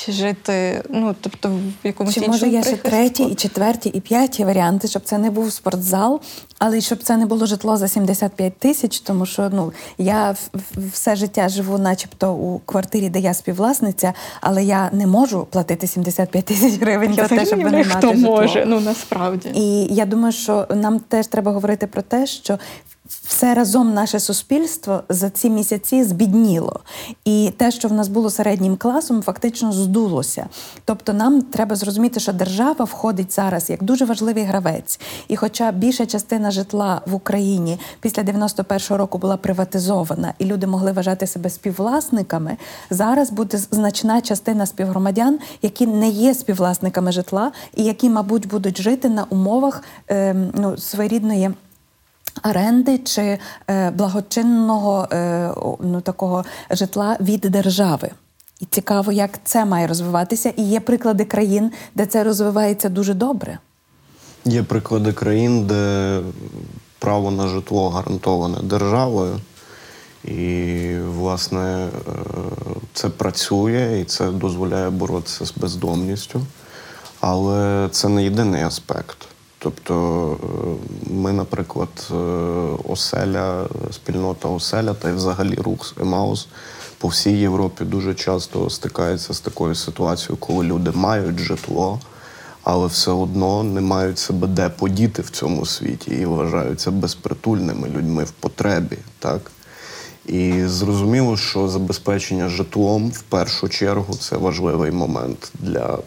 чи 0.05 0.13
жити, 0.13 0.83
ну, 0.91 1.15
тобто, 1.21 1.49
в 1.83 1.87
якомусь 1.87 2.15
Чи 2.15 2.21
іншому 2.21 2.33
може 2.39 2.49
є 2.49 2.63
ще 2.63 2.77
треті, 2.77 3.23
і 3.23 3.35
четверті, 3.35 3.89
і 3.89 4.01
п'яті 4.01 4.45
варіанти, 4.45 4.89
щоб 4.89 5.03
це 5.03 5.19
не 5.19 5.31
був 5.31 5.53
спортзал, 5.53 6.21
але 6.59 6.79
й 6.79 6.81
щоб 6.81 7.03
це 7.03 7.17
не 7.17 7.27
було 7.27 7.47
житло 7.47 7.77
за 7.77 7.89
75 7.89 8.53
тисяч, 8.59 9.01
тому 9.01 9.27
що 9.27 9.51
ну 9.53 9.73
я 9.99 10.31
в- 10.31 10.51
в- 10.55 10.89
все 10.93 11.17
життя 11.17 11.49
живу, 11.49 11.79
начебто, 11.79 12.33
у 12.35 12.59
квартирі, 12.59 13.09
де 13.09 13.19
я 13.21 13.35
співвласниця, 13.35 14.13
але 14.41 14.65
я 14.65 14.91
не 14.93 15.07
можу 15.07 15.47
платити 15.51 15.87
75 15.87 16.45
тисяч 16.45 16.81
гривень 16.81 17.15
Я 17.15 17.23
за 17.23 17.37
те, 17.37 17.47
щоб 17.47 17.59
не 17.59 17.71
не 17.71 17.79
мати 17.79 17.91
хто 17.91 18.15
житло. 18.15 18.31
може, 18.31 18.65
ну 18.67 18.81
насправді. 18.81 19.49
І 19.55 19.95
я 19.95 20.05
думаю, 20.07 20.33
що 20.33 20.67
нам 20.75 21.01
теж 21.01 21.27
треба 21.27 21.53
говорити 21.53 21.87
про 21.87 22.03
те, 22.03 22.27
що 22.27 22.59
все 23.09 23.55
разом 23.55 23.95
наше 23.95 24.21
суспільство 24.21 25.03
за 25.09 25.31
ці 25.31 25.51
місяці 25.51 26.05
збідніло. 26.05 26.81
І 27.25 27.53
те, 27.57 27.71
що 27.71 27.89
в 27.89 27.93
нас 27.93 28.09
було 28.09 28.31
середнім 28.31 28.77
класом, 28.77 29.23
фактично 29.23 29.73
здулося. 29.73 30.47
Тобто 30.85 31.13
нам 31.13 31.43
треба 31.43 31.77
зрозуміти, 31.77 32.21
що 32.21 32.33
держава 32.33 32.85
входить 32.85 33.33
зараз 33.33 33.71
як 33.71 33.83
дуже 33.83 34.05
важливий 34.05 34.45
гравець. 34.45 35.01
І 35.29 35.37
хоча 35.37 35.73
більша 35.73 36.07
частина 36.07 36.51
житла 36.51 37.03
в 37.07 37.15
Україні 37.15 37.79
після 38.01 38.23
91-го 38.23 38.97
року 38.97 39.19
була 39.19 39.37
приватизована, 39.37 40.35
і 40.39 40.45
люди 40.45 40.67
могли 40.67 40.93
вважати 40.93 41.27
себе 41.27 41.51
співвласниками, 41.51 42.57
зараз 42.91 43.31
буде 43.31 43.59
значна 43.59 44.21
частина 44.21 44.67
співгромадян, 44.67 45.39
які 45.63 45.87
не 45.87 46.09
є 46.09 46.35
співвласниками 46.35 47.13
житла, 47.13 47.53
і 47.77 47.85
які, 47.85 48.11
мабуть, 48.11 48.49
будуть 48.49 48.83
жити 48.83 49.09
на 49.09 49.25
умовах 49.25 49.83
ем, 50.09 50.51
ну, 50.55 50.77
своєрідної. 50.77 51.51
Оренди 52.45 52.99
чи 52.99 53.39
е, 53.71 53.91
благочинного 53.91 55.09
е, 55.13 55.51
ну, 55.81 56.01
такого 56.01 56.45
житла 56.71 57.17
від 57.21 57.41
держави. 57.41 58.11
І 58.61 58.67
цікаво, 58.71 59.13
як 59.13 59.31
це 59.45 59.65
має 59.65 59.87
розвиватися. 59.87 60.53
І 60.57 60.63
є 60.63 60.81
приклади 60.81 61.25
країн, 61.25 61.71
де 61.95 62.07
це 62.07 62.25
розвивається 62.25 62.89
дуже 62.89 63.15
добре. 63.15 63.59
Є 64.45 64.63
приклади 64.63 65.13
країн, 65.13 65.67
де 65.67 66.21
право 66.99 67.31
на 67.31 67.49
житло 67.49 67.89
гарантоване 67.89 68.59
державою. 68.63 69.41
І, 70.25 70.95
власне, 71.09 71.87
е, 71.87 71.91
це 72.93 73.09
працює 73.09 73.99
і 74.03 74.05
це 74.05 74.31
дозволяє 74.31 74.91
боротися 74.91 75.47
з 75.47 75.53
бездомністю. 75.53 76.41
Але 77.21 77.89
це 77.93 78.09
не 78.09 78.25
єдиний 78.25 78.63
аспект. 78.63 79.19
Тобто, 79.59 80.37
е, 80.43 81.13
ми, 81.13 81.33
наприклад, 81.33 81.89
е, 82.11 82.15
оселя, 82.89 83.67
спільнота 83.91 84.49
оселя 84.49 84.95
та 84.95 85.11
й 85.11 85.13
взагалі 85.13 85.55
рух 85.55 85.95
Емаус 86.01 86.49
по 86.99 87.09
всій 87.09 87.39
Європі 87.39 87.85
дуже 87.85 88.15
часто 88.15 88.71
стикається 88.71 89.35
з 89.35 89.41
такою 89.41 89.75
ситуацією, 89.75 90.37
коли 90.37 90.65
люди 90.65 90.91
мають 90.91 91.39
житло, 91.39 92.01
але 92.63 92.87
все 92.87 93.11
одно 93.11 93.63
не 93.63 93.81
мають 93.81 94.19
себе 94.19 94.47
де 94.47 94.69
подіти 94.69 95.23
в 95.23 95.31
цьому 95.31 95.67
світі 95.67 96.11
і 96.11 96.27
вважаються 96.27 96.91
безпритульними 96.91 97.89
людьми 97.89 98.25
в 98.25 98.31
потребі. 98.31 98.99
Так? 99.19 99.51
І 100.27 100.67
зрозуміло, 100.67 101.37
що 101.37 101.69
забезпечення 101.69 102.49
житлом 102.49 103.11
в 103.11 103.23
першу 103.23 103.69
чергу 103.69 104.15
це 104.15 104.37
важливий 104.37 104.91
момент 104.91 105.53
для 105.61 105.99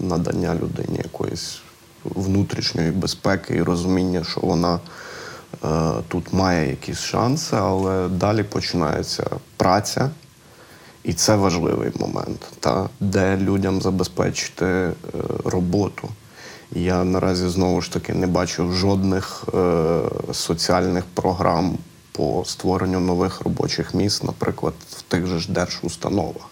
надання 0.00 0.54
людині 0.54 0.98
якоїсь 0.98 1.59
внутрішньої 2.04 2.90
безпеки 2.90 3.54
і 3.54 3.62
розуміння, 3.62 4.24
що 4.24 4.40
вона 4.40 4.80
е, 5.64 5.68
тут 6.08 6.32
має 6.32 6.70
якісь 6.70 6.98
шанси, 6.98 7.56
але 7.56 8.08
далі 8.08 8.42
починається 8.42 9.24
праця. 9.56 10.10
І 11.04 11.12
це 11.12 11.36
важливий 11.36 11.90
момент, 12.00 12.52
та, 12.60 12.88
де 13.00 13.36
людям 13.36 13.82
забезпечити 13.82 14.64
е, 14.64 14.92
роботу. 15.44 16.08
Я 16.72 17.04
наразі 17.04 17.48
знову 17.48 17.80
ж 17.80 17.92
таки 17.92 18.14
не 18.14 18.26
бачу 18.26 18.72
жодних 18.72 19.44
е, 19.54 20.00
соціальних 20.32 21.04
програм 21.14 21.78
по 22.12 22.42
створенню 22.46 23.00
нових 23.00 23.40
робочих 23.40 23.94
місць, 23.94 24.22
наприклад, 24.22 24.74
в 24.90 25.02
тих 25.02 25.26
же 25.26 25.38
ж 25.38 25.52
держустановах. 25.52 26.49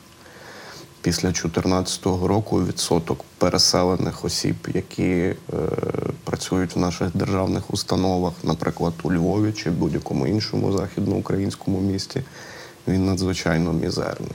Після 1.02 1.28
2014 1.28 2.07
року 2.07 2.64
відсоток 2.64 3.25
переселених 3.38 4.25
осіб, 4.25 4.57
які 4.75 5.05
е, 5.12 5.35
працюють 6.25 6.76
в 6.76 6.78
наших 6.78 7.17
державних 7.17 7.75
установах, 7.75 8.33
наприклад, 8.43 8.93
у 9.02 9.12
Львові 9.12 9.52
чи 9.52 9.71
будь-якому 9.71 10.26
іншому 10.26 10.73
західноукраїнському 10.73 11.81
місті, 11.81 12.23
він 12.88 13.07
надзвичайно 13.07 13.73
мізерний. 13.73 14.33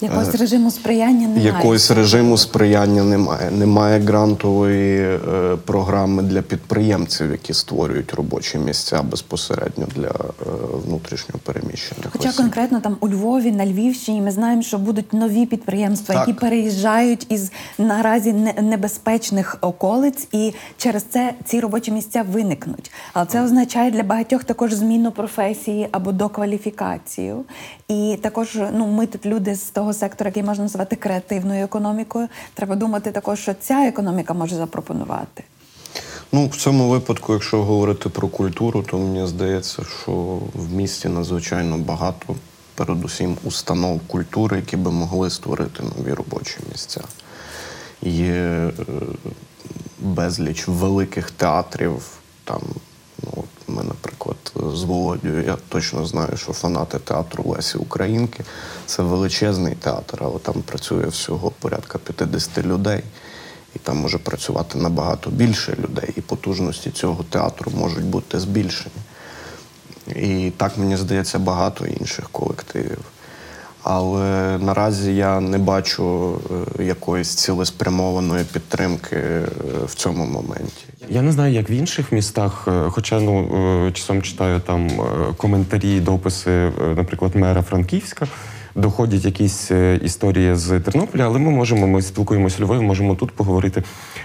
Якогось 0.00 0.34
режиму 0.34 0.70
сприяння 0.70 1.28
немає. 1.28 1.46
Якогось 1.46 1.90
режиму 1.90 2.38
сприяння 2.38 3.02
немає. 3.02 3.50
Немає 3.50 4.00
грантової 4.00 5.00
е, 5.00 5.18
програми 5.64 6.22
для 6.22 6.42
підприємців, 6.42 7.30
які 7.30 7.54
створюють 7.54 8.14
робочі 8.14 8.58
місця 8.58 9.02
безпосередньо 9.02 9.86
для 9.96 10.08
е, 10.08 10.44
внутрішньо 10.86 11.34
переміщених 11.42 12.06
Хоча 12.12 12.28
осіб. 12.28 12.40
конкретно 12.40 12.80
там 12.80 12.96
у 13.00 13.08
Львові, 13.08 13.52
на 13.52 13.66
Львівщині, 13.66 14.20
ми 14.22 14.30
знаємо, 14.30 14.62
що 14.62 14.78
будуть 14.78 15.12
нові 15.12 15.46
підприємства, 15.46 16.14
Так. 16.14 16.28
які 16.28 16.40
переїжджають 16.40 17.26
із 17.28 17.52
наразі 17.78 18.32
небезпечних 18.62 19.58
околиць, 19.60 20.28
і 20.32 20.52
через 20.76 21.02
це 21.02 21.34
ці 21.44 21.60
робочі 21.60 21.92
місця 21.92 22.24
виникнуть. 22.32 22.90
Але 23.12 23.26
це 23.26 23.42
означає 23.42 23.90
для 23.90 24.02
багатьох 24.02 24.44
також 24.44 24.72
зміну 24.72 25.12
професії 25.12 25.88
або 25.92 26.12
докваліфікацію. 26.12 27.44
І 27.88 28.18
також 28.22 28.58
ну 28.76 28.86
ми 28.86 29.06
тут 29.06 29.26
люди 29.26 29.54
з 29.54 29.62
того 29.62 29.87
сектора, 29.94 30.28
який 30.28 30.42
можна 30.42 30.64
назвати 30.64 30.96
креативною 30.96 31.64
економікою. 31.64 32.28
Треба 32.54 32.76
думати 32.76 33.10
також, 33.10 33.38
що 33.38 33.54
ця 33.54 33.86
економіка 33.86 34.34
може 34.34 34.56
запропонувати. 34.56 35.44
Ну, 36.32 36.46
в 36.46 36.56
цьому 36.56 36.88
випадку, 36.88 37.32
якщо 37.32 37.64
говорити 37.64 38.08
про 38.08 38.28
культуру, 38.28 38.82
то 38.82 38.98
мені 38.98 39.26
здається, 39.26 39.82
що 40.02 40.12
в 40.54 40.72
місті 40.72 41.08
надзвичайно 41.08 41.78
багато, 41.78 42.34
передусім, 42.74 43.36
установ 43.44 44.00
культури, 44.06 44.56
які 44.56 44.76
би 44.76 44.90
могли 44.90 45.30
створити 45.30 45.82
нові 45.82 46.12
робочі 46.14 46.56
місця. 46.72 47.00
Є 48.02 48.32
е, 48.32 48.72
безліч 50.00 50.68
великих 50.68 51.30
театрів. 51.30 52.02
Там, 52.44 52.60
ну, 53.22 53.30
от 53.36 53.68
ми, 53.68 53.82
наприклад, 53.82 54.36
з 54.74 54.82
Володією, 54.82 55.44
я 55.44 55.56
точно 55.68 56.06
знаю, 56.06 56.36
що 56.36 56.52
фанати 56.52 56.98
театру 56.98 57.44
Лесі 57.46 57.78
Українки 57.78 58.44
це 58.86 59.02
величезний 59.02 59.74
театр, 59.74 60.18
але 60.22 60.38
там 60.38 60.54
працює 60.62 61.06
всього 61.06 61.52
порядка 61.60 61.98
50 61.98 62.58
людей. 62.58 63.02
І 63.74 63.78
там 63.78 63.96
може 63.96 64.18
працювати 64.18 64.78
набагато 64.78 65.30
більше 65.30 65.76
людей, 65.78 66.10
і 66.16 66.20
потужності 66.20 66.90
цього 66.90 67.24
театру 67.24 67.72
можуть 67.74 68.04
бути 68.04 68.40
збільшені. 68.40 68.94
І 70.06 70.52
так, 70.56 70.78
мені 70.78 70.96
здається, 70.96 71.38
багато 71.38 71.86
інших 71.86 72.28
колективів. 72.28 73.04
Але 73.90 74.58
наразі 74.58 75.14
я 75.14 75.40
не 75.40 75.58
бачу 75.58 76.34
е, 76.78 76.84
якоїсь 76.84 77.34
цілеспрямованої 77.34 78.44
підтримки 78.52 79.16
е, 79.16 79.48
в 79.86 79.94
цьому 79.94 80.26
моменті. 80.26 80.84
Я 81.08 81.22
не 81.22 81.32
знаю, 81.32 81.54
як 81.54 81.70
в 81.70 81.72
інших 81.72 82.12
містах, 82.12 82.68
е, 82.68 82.88
хоча 82.90 83.20
ну 83.20 83.90
часом 83.94 84.22
читаю 84.22 84.60
там 84.60 84.90
коментарі, 85.36 86.00
дописи, 86.00 86.72
наприклад, 86.96 87.36
мера 87.36 87.62
Франківська. 87.62 88.26
Доходять 88.78 89.24
якісь 89.24 89.70
е, 89.70 90.00
історії 90.02 90.54
з 90.54 90.80
Тернополя, 90.80 91.24
але 91.24 91.38
ми 91.38 91.50
можемо, 91.50 91.86
ми 91.86 92.02
спілкуємося 92.02 92.56
з 92.56 92.60
Львовом, 92.60 92.84
можемо 92.84 93.14
тут 93.14 93.30
поговорити. 93.30 93.82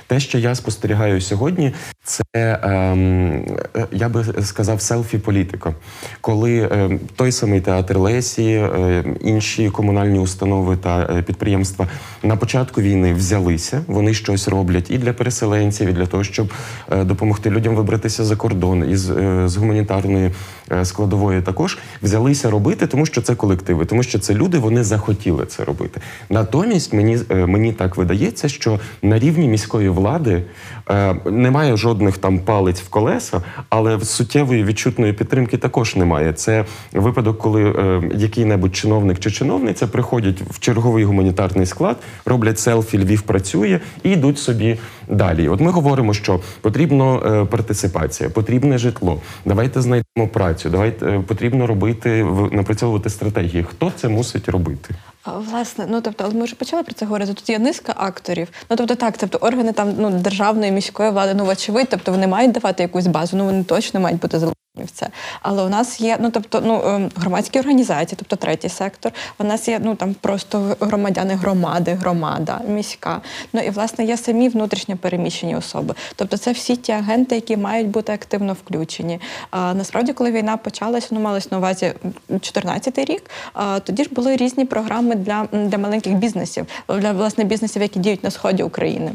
Те, 0.08 0.20
що 0.20 0.38
я 0.38 0.56
спостерігаю 0.56 1.22
сьогодні, 1.22 1.74
це 2.04 2.24
ем, 2.36 3.46
е, 3.76 3.88
я 3.92 4.10
би 4.10 4.26
сказав 4.42 4.82
селфі-політика. 4.82 5.74
Коли 6.22 6.60
е, 6.60 7.00
той 7.16 7.32
самий 7.32 7.62
театр 7.62 7.98
Лесі, 7.98 8.52
е, 8.52 9.04
інші 9.22 9.70
комунальні 9.70 10.20
установи 10.20 10.78
та 10.78 11.10
е, 11.18 11.22
підприємства 11.22 11.88
на 12.24 12.36
початку 12.36 12.82
війни 12.82 13.14
взялися, 13.14 13.82
вони 13.88 14.14
щось 14.14 14.48
роблять 14.48 14.92
і 14.92 14.98
для 14.98 15.14
переселенців, 15.14 15.90
і 15.90 15.94
для 15.94 16.06
того, 16.06 16.24
щоб 16.24 16.54
е, 16.92 17.04
допомогти 17.04 17.50
людям 17.50 17.76
вибратися 17.76 18.26
за 18.26 18.36
кордон 18.36 18.90
із 18.90 19.10
е, 19.10 19.48
з 19.48 19.56
гуманітарної 19.56 20.32
е, 20.72 20.86
складової 20.86 21.42
також 21.42 21.78
взялися 22.04 22.50
робити, 22.50 22.88
тому 22.88 23.06
що 23.06 23.22
це 23.22 23.36
колективи, 23.36 23.86
тому 23.86 24.04
що 24.04 24.20
це 24.20 24.34
люди, 24.34 24.43
вони 24.52 24.84
захотіли 24.84 25.46
це 25.46 25.64
робити. 25.64 26.02
Натомість 26.30 26.94
мені, 26.94 27.20
е, 27.30 27.46
мені 27.46 27.74
так 27.74 27.98
видається, 27.98 28.50
що 28.50 28.80
на 29.02 29.20
рівні 29.20 29.48
міської 29.48 29.90
влади 29.90 30.44
е, 30.90 31.16
немає 31.26 31.78
жодних 31.78 32.18
там 32.18 32.40
палець 32.40 32.82
в 32.82 32.90
колеса, 32.90 33.42
але 33.70 34.00
суттєвої 34.00 34.64
відчутної 34.64 35.14
підтримки 35.14 35.58
також 35.58 35.96
немає. 35.96 36.34
Це 36.34 36.66
випадок, 36.94 37.38
коли 37.38 37.64
е, 37.64 38.02
який-небудь 38.16 38.76
чиновник 38.76 39.20
чи 39.20 39.32
чиновниця 39.32 39.88
приходять 39.88 40.42
в 40.50 40.60
черговий 40.60 41.04
гуманітарний 41.04 41.66
склад, 41.66 41.98
роблять 42.26 42.60
селфі, 42.60 42.98
Львів 42.98 43.22
працює 43.22 43.80
і 44.04 44.10
йдуть 44.10 44.40
собі 44.40 44.78
далі. 45.08 45.50
От 45.50 45.60
ми 45.60 45.72
говоримо, 45.72 46.14
що 46.14 46.40
потрібно 46.62 47.24
е, 47.26 47.46
партиципація, 47.46 48.30
потрібне 48.30 48.78
житло. 48.78 49.22
Давайте 49.46 49.82
знайдемо 49.82 50.28
працю. 50.34 50.70
Давайте 50.70 51.06
е, 51.06 51.20
потрібно 51.28 51.68
робити 51.68 52.26
напрацьовувати 52.52 53.10
стратегії. 53.10 53.66
Хто 53.70 53.92
це 53.96 54.10
мусить 54.10 54.33
робити? 54.48 54.96
Власне, 55.26 55.86
ну 55.90 56.02
тобто, 56.02 56.32
ми 56.32 56.44
вже 56.44 56.56
почали 56.56 56.84
про 56.84 56.94
це 56.94 57.06
говорити. 57.06 57.34
Тут 57.34 57.50
є 57.50 57.60
низка 57.60 57.94
акторів. 57.98 58.48
Ну 58.70 58.76
тобто, 58.76 58.96
так, 58.96 59.18
тобто 59.18 59.38
органи 59.38 59.74
там 59.74 59.94
ну 59.98 60.10
державної 60.10 60.72
міської 60.72 61.12
влади, 61.12 61.34
ну 61.34 61.46
вочевидь, 61.46 61.88
тобто 61.90 62.12
вони 62.12 62.28
мають 62.28 62.52
давати 62.52 62.84
якусь 62.84 63.08
базу, 63.08 63.38
ну 63.38 63.46
вони 63.46 63.64
точно 63.64 64.00
мають 64.00 64.20
бути 64.20 64.40
залучені 64.40 64.63
в 64.76 64.92
це. 64.92 65.08
Але 65.42 65.64
у 65.64 65.70
нас 65.70 66.02
є 66.02 66.18
ну 66.20 66.32
тобто, 66.32 66.62
ну 66.66 66.82
ем, 66.86 67.12
громадські 67.16 67.60
організації, 67.60 68.18
тобто 68.20 68.36
третій 68.36 68.70
сектор. 68.70 69.12
У 69.40 69.44
нас 69.44 69.68
є 69.68 69.80
ну 69.84 69.96
там 69.96 70.14
просто 70.14 70.76
громадяни 70.80 71.34
громади, 71.34 71.94
громада, 71.94 72.60
міська. 72.68 73.22
Ну 73.54 73.62
і 73.62 73.70
власне 73.70 74.06
є 74.06 74.18
самі 74.18 74.50
внутрішньо 74.50 74.98
переміщені 74.98 75.56
особи. 75.56 75.96
Тобто, 76.16 76.38
це 76.38 76.52
всі 76.52 76.76
ті 76.76 76.92
агенти, 76.92 77.36
які 77.36 77.58
мають 77.58 77.88
бути 77.88 78.14
активно 78.14 78.54
включені. 78.54 79.20
А 79.52 79.74
насправді, 79.74 80.14
коли 80.14 80.32
війна 80.32 80.58
почалась, 80.58 81.12
ну 81.12 81.20
малась 81.20 81.52
на 81.52 81.58
увазі 81.58 81.94
14 82.42 82.98
рік. 82.98 83.24
А 83.54 83.80
тоді 83.80 84.04
ж 84.04 84.10
були 84.10 84.36
різні 84.36 84.66
програми 84.66 85.16
для, 85.16 85.48
для 85.52 85.78
маленьких 85.78 86.14
бізнесів, 86.14 86.66
для 86.90 87.12
власне 87.12 87.44
бізнесів, 87.44 87.82
які 87.82 88.00
діють 88.00 88.24
на 88.24 88.32
сході 88.32 88.64
України. 88.64 89.12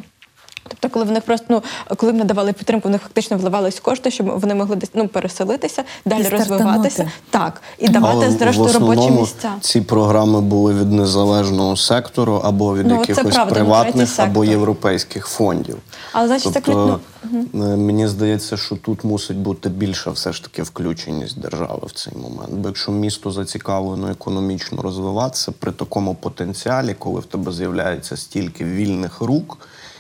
Тобто, 0.68 0.88
коли 0.88 1.04
в 1.04 1.10
них 1.10 1.22
просто 1.22 1.46
ну 1.48 1.62
коли 1.96 2.12
вони 2.12 2.24
давали 2.24 2.52
підтримку, 2.52 2.88
в 2.88 2.90
них 2.90 3.02
фактично 3.02 3.36
вливались 3.36 3.80
кошти, 3.80 4.10
щоб 4.10 4.40
вони 4.40 4.54
могли 4.54 4.76
десь 4.76 4.90
ну 4.94 5.08
переселитися, 5.08 5.84
далі 6.04 6.22
І 6.22 6.28
розвиватися. 6.28 7.10
Так 7.30 7.62
і 7.78 7.88
давати 7.88 8.16
Але 8.16 8.30
зрештою 8.30 8.68
в 8.68 8.72
робочі 8.72 9.10
місця. 9.10 9.52
Ці 9.60 9.80
програми 9.80 10.40
були 10.40 10.74
від 10.74 10.92
незалежного 10.92 11.76
сектору 11.76 12.40
або 12.44 12.76
від 12.76 12.86
Ну, 12.86 12.94
якихось 13.00 13.34
правда, 13.34 13.44
ну, 13.44 13.54
приватних 13.54 14.18
або 14.18 14.44
європейських 14.44 15.26
фондів. 15.26 15.76
Але 16.12 16.26
значить, 16.26 16.54
тобто, 16.54 17.00
ключ- 17.24 17.72
е, 17.72 17.76
мені 17.76 18.08
здається, 18.08 18.56
що 18.56 18.76
тут 18.76 19.04
мусить 19.04 19.36
бути 19.36 19.68
більша 19.68 20.10
все 20.10 20.32
ж 20.32 20.42
таки 20.42 20.62
включеність 20.62 21.40
держави 21.40 21.80
в 21.86 21.92
цей 21.92 22.12
момент. 22.16 22.52
Бо 22.52 22.68
якщо 22.68 22.92
місто 22.92 23.30
зацікавлено 23.30 24.08
економічно 24.08 24.82
розвиватися 24.82 25.52
при 25.52 25.72
такому 25.72 26.14
потенціалі, 26.14 26.96
коли 26.98 27.20
в 27.20 27.24
тебе 27.24 27.52
з'являється 27.52 28.16
стільки 28.16 28.64
вільних 28.64 29.20
рук. 29.20 29.58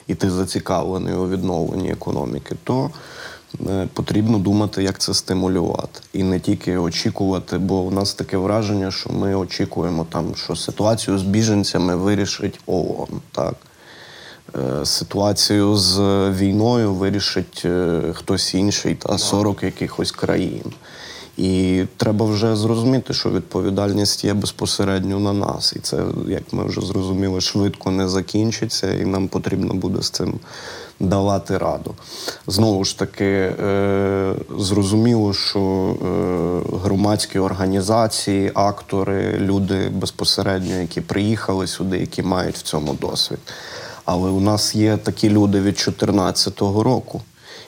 І 0.08 0.14
ти 0.14 0.30
зацікавлений 0.30 1.14
у 1.14 1.28
відновленні 1.28 1.90
економіки, 1.90 2.56
то 2.64 2.90
е, 3.68 3.88
потрібно 3.92 4.38
думати, 4.38 4.82
як 4.82 4.98
це 4.98 5.14
стимулювати. 5.14 6.00
І 6.12 6.22
не 6.22 6.40
тільки 6.40 6.76
очікувати, 6.76 7.58
бо 7.58 7.80
у 7.80 7.90
нас 7.90 8.14
таке 8.14 8.36
враження, 8.36 8.90
що 8.90 9.10
ми 9.10 9.34
очікуємо 9.34 10.06
там, 10.10 10.34
що 10.34 10.56
ситуацію 10.56 11.18
з 11.18 11.22
біженцями 11.22 11.96
вирішить 11.96 12.60
ООН. 12.66 13.20
Так? 13.32 13.54
Е, 14.56 14.86
Ситуацію 14.86 15.76
з 15.76 15.98
війною 16.30 16.94
вирішить 16.94 17.62
е, 17.64 18.00
хтось 18.14 18.54
інший 18.54 18.94
та 18.94 19.18
40 19.18 19.62
якихось 19.62 20.12
країн. 20.12 20.72
І 21.38 21.84
треба 21.96 22.26
вже 22.26 22.56
зрозуміти, 22.56 23.14
що 23.14 23.30
відповідальність 23.30 24.24
є 24.24 24.34
безпосередньо 24.34 25.20
на 25.20 25.32
нас. 25.32 25.72
І 25.76 25.78
це, 25.78 26.04
як 26.28 26.42
ми 26.52 26.64
вже 26.64 26.80
зрозуміли, 26.80 27.40
швидко 27.40 27.90
не 27.90 28.08
закінчиться, 28.08 28.94
і 28.94 29.04
нам 29.04 29.28
потрібно 29.28 29.74
буде 29.74 30.02
з 30.02 30.10
цим 30.10 30.34
давати 31.00 31.58
раду. 31.58 31.94
Знову 32.46 32.84
ж 32.84 32.98
таки, 32.98 33.24
е, 33.24 34.34
зрозуміло, 34.58 35.32
що 35.32 35.60
е, 35.60 36.76
громадські 36.82 37.38
організації, 37.38 38.50
актори, 38.54 39.38
люди 39.38 39.88
безпосередньо, 39.88 40.74
які 40.74 41.00
приїхали 41.00 41.66
сюди, 41.66 41.98
які 41.98 42.22
мають 42.22 42.56
в 42.56 42.62
цьому 42.62 42.94
досвід. 42.94 43.38
Але 44.04 44.30
у 44.30 44.40
нас 44.40 44.74
є 44.74 44.96
такі 44.96 45.30
люди 45.30 45.58
від 45.58 45.74
2014 45.74 46.60
року, 46.60 47.20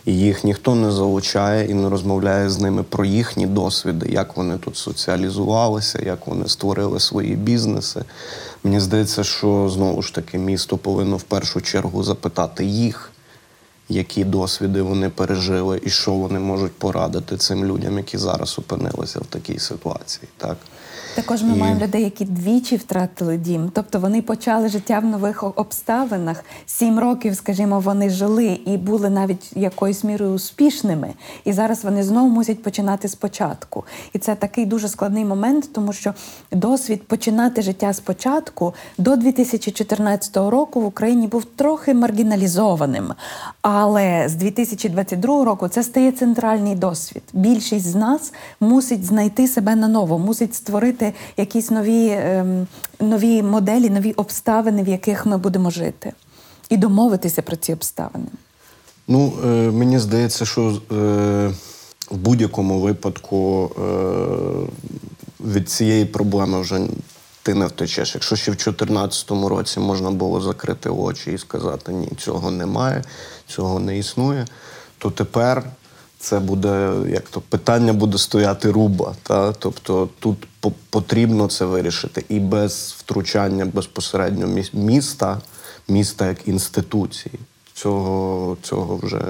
їх 0.07 0.45
ніхто 0.45 0.75
не 0.75 0.91
залучає 0.91 1.71
і 1.71 1.75
не 1.75 1.89
розмовляє 1.89 2.51
з 2.51 2.59
ними 2.59 2.83
про 2.83 3.05
їхні 3.05 3.47
досвіди, 3.47 4.09
як 4.13 4.37
вони 4.37 4.59
тут 4.59 4.77
соціалізувалися, 4.77 6.03
як 6.07 6.27
вони 6.27 6.49
створили 6.49 7.01
свої 7.01 7.37
бізнеси. 7.37 8.05
Мені 8.65 8.81
здається, 8.81 9.25
що 9.25 9.69
знову 9.69 10.03
ж 10.03 10.15
таки 10.15 10.39
місто 10.39 10.77
повинно 10.77 11.17
в 11.17 11.23
першу 11.23 11.61
чергу 11.61 12.03
запитати 12.03 12.65
їх, 12.65 13.11
які 13.89 14.25
досвіди 14.25 14.83
вони 14.83 15.09
пережили 15.09 15.81
і 15.85 15.91
що 15.91 16.13
вони 16.13 16.39
можуть 16.39 16.73
порадити 16.73 17.37
цим 17.37 17.65
людям, 17.65 17.99
які 17.99 18.19
зараз 18.19 18.59
опинилися 18.59 19.21
в 19.21 19.27
такій 19.27 19.59
ситуації. 19.59 20.29
Так? 20.37 20.57
Також 21.15 21.43
ми 21.43 21.57
І- 21.57 21.61
маємо 21.61 21.81
людей, 21.81 22.03
які 22.03 22.25
двічі 22.25 22.77
втратили 22.77 23.37
дім. 23.37 23.71
Тобто 23.75 23.99
вони 24.01 24.23
почали 24.23 24.69
життя 24.69 24.99
в 24.99 25.05
нових 25.05 25.59
обставинах. 25.59 26.45
Сім 26.67 26.99
років, 26.99 27.37
скажімо, 27.37 27.81
вони 27.81 28.11
жили 28.11 28.47
і 28.67 28.77
були 28.77 29.11
навіть 29.11 29.51
якоюсь 29.57 30.05
мірою 30.05 30.33
успішними. 30.33 31.11
І 31.45 31.53
зараз 31.53 31.85
вони 31.85 32.03
знову 32.03 32.29
мусять 32.29 32.63
починати 32.63 33.09
спочатку. 33.09 33.85
І 34.13 34.19
це 34.19 34.35
такий 34.35 34.67
дуже 34.67 34.89
складний 34.89 35.25
момент, 35.25 35.73
тому 35.73 35.93
що 35.93 36.15
досвід 36.53 37.03
починати 37.03 37.63
життя 37.63 37.93
спочатку 37.93 38.75
до 38.99 39.17
2014 39.17 40.51
року 40.51 40.81
в 40.81 40.85
Україні 40.87 41.27
був 41.27 41.45
трохи 41.45 41.95
маргіналізованим. 41.95 43.13
Але 43.63 44.29
з 44.29 44.35
2022 44.35 45.45
року 45.45 45.69
це 45.69 45.83
стає 45.83 46.13
центральний 46.13 46.75
досвід. 46.75 47.23
Більшість 47.33 47.87
з 47.87 47.95
нас 47.95 48.33
мусить 48.61 49.05
знайти 49.05 49.49
себе 49.49 49.77
наново, 49.77 50.19
мусить 50.19 50.55
створити 50.55 51.00
якісь 51.37 51.71
нові, 51.71 52.09
ем, 52.11 52.67
нові 53.01 53.43
моделі, 53.43 53.91
нові 53.91 54.13
обставини, 54.13 54.83
в 54.83 54.89
яких 54.89 55.27
ми 55.27 55.39
будемо 55.39 55.71
жити, 55.71 56.13
і 56.69 56.77
домовитися 56.77 57.43
про 57.43 57.57
ці 57.57 57.73
обставини. 57.73 58.27
Ну, 59.09 59.33
е, 59.45 59.47
мені 59.71 59.99
здається, 59.99 60.45
що 60.45 60.63
е, 60.93 61.55
в 62.11 62.17
будь-якому 62.17 62.81
випадку 62.81 63.71
е, 63.79 63.85
від 65.41 65.71
цієї 65.71 66.05
проблеми 66.05 66.61
вже 66.61 66.81
ти 67.43 67.55
не 67.55 67.67
втечеш. 67.67 68.15
Якщо 68.15 68.37
ще 68.37 68.51
в 68.51 68.55
2014 68.55 69.31
році 69.31 69.81
можна 69.81 70.11
було 70.11 70.41
закрити 70.41 70.89
очі 70.89 71.33
і 71.33 71.39
сказати, 71.39 71.93
ні, 71.93 72.09
цього 72.19 72.51
немає, 72.51 73.05
цього 73.47 73.81
не 73.81 73.99
існує, 73.99 74.47
то 74.99 75.11
тепер 75.11 75.65
це 76.19 76.39
буде 76.39 76.93
як 77.09 77.29
то 77.29 77.41
питання 77.41 77.93
буде 77.93 78.19
стояти 78.19 78.71
руба. 78.71 79.15
Та? 79.23 79.53
Тобто 79.53 80.09
тут 80.19 80.47
потрібно 80.91 81.49
це 81.49 81.65
вирішити 81.65 82.25
і 82.29 82.41
без 82.41 82.95
втручання 82.99 83.65
безпосередньо 83.65 84.47
міс- 84.47 84.75
міста, 84.75 85.41
міста 85.89 86.27
як 86.27 86.49
інституції. 86.49 87.35
Цього, 87.75 88.57
цього 88.63 88.97
вже 89.03 89.21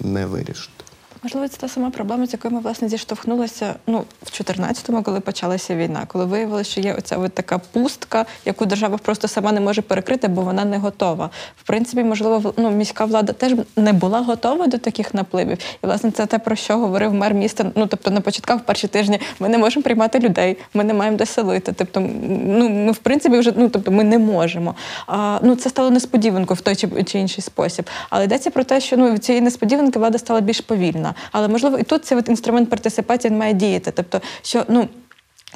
не 0.00 0.26
вирішити. 0.26 0.77
Можливо, 1.22 1.48
це 1.48 1.56
та 1.56 1.68
сама 1.68 1.90
проблема, 1.90 2.26
з 2.26 2.32
якою 2.32 2.54
ми 2.54 2.60
власне 2.60 2.88
зіштовхнулися 2.88 3.74
ну, 3.86 4.04
в 4.22 4.26
14-му, 4.26 5.02
коли 5.02 5.20
почалася 5.20 5.76
війна, 5.76 6.04
коли 6.06 6.24
виявилося, 6.24 6.70
що 6.70 6.80
є 6.80 6.94
оця 6.94 7.16
от 7.16 7.32
така 7.32 7.58
пустка, 7.58 8.26
яку 8.44 8.66
держава 8.66 8.98
просто 8.98 9.28
сама 9.28 9.52
не 9.52 9.60
може 9.60 9.82
перекрити, 9.82 10.28
бо 10.28 10.42
вона 10.42 10.64
не 10.64 10.78
готова. 10.78 11.30
В 11.56 11.66
принципі, 11.66 12.04
можливо, 12.04 12.54
ну, 12.56 12.70
міська 12.70 13.04
влада 13.04 13.32
теж 13.32 13.52
не 13.76 13.92
була 13.92 14.20
готова 14.20 14.66
до 14.66 14.78
таких 14.78 15.14
напливів. 15.14 15.58
І 15.84 15.86
власне 15.86 16.10
це 16.10 16.26
те, 16.26 16.38
про 16.38 16.56
що 16.56 16.78
говорив 16.78 17.14
мер 17.14 17.34
міста. 17.34 17.72
Ну 17.74 17.86
тобто 17.86 18.10
на 18.10 18.20
початках 18.20 18.60
в 18.60 18.64
перші 18.64 18.86
тижні 18.88 19.20
ми 19.40 19.48
не 19.48 19.58
можемо 19.58 19.82
приймати 19.82 20.18
людей, 20.18 20.56
ми 20.74 20.84
не 20.84 20.94
маємо 20.94 21.16
де 21.16 21.26
селити. 21.26 21.72
Тобто, 21.72 22.00
ну 22.00 22.68
ми 22.68 22.92
в 22.92 22.98
принципі 22.98 23.38
вже 23.38 23.52
ну 23.56 23.68
тобто 23.68 23.90
ми 23.90 24.04
не 24.04 24.18
можемо. 24.18 24.74
А, 25.06 25.38
ну 25.42 25.56
це 25.56 25.70
стало 25.70 25.90
несподіванкою 25.90 26.56
в 26.56 26.60
той 26.60 26.76
чи, 26.76 27.04
чи 27.04 27.18
інший 27.18 27.42
спосіб. 27.44 27.90
Але 28.10 28.24
йдеться 28.24 28.50
про 28.50 28.64
те, 28.64 28.80
що 28.80 28.96
ну 28.96 29.18
цієї 29.18 29.42
несподіванки 29.42 29.98
влада 29.98 30.18
стала 30.18 30.40
більш 30.40 30.60
повільна. 30.60 31.07
Але 31.32 31.48
можливо, 31.48 31.78
і 31.78 31.82
тут 31.82 32.04
цей 32.04 32.18
інструмент 32.28 32.70
партисипації 32.70 33.34
має 33.34 33.52
діяти. 33.52 33.90
Тобто, 33.90 34.20
що 34.42 34.64
ну. 34.68 34.88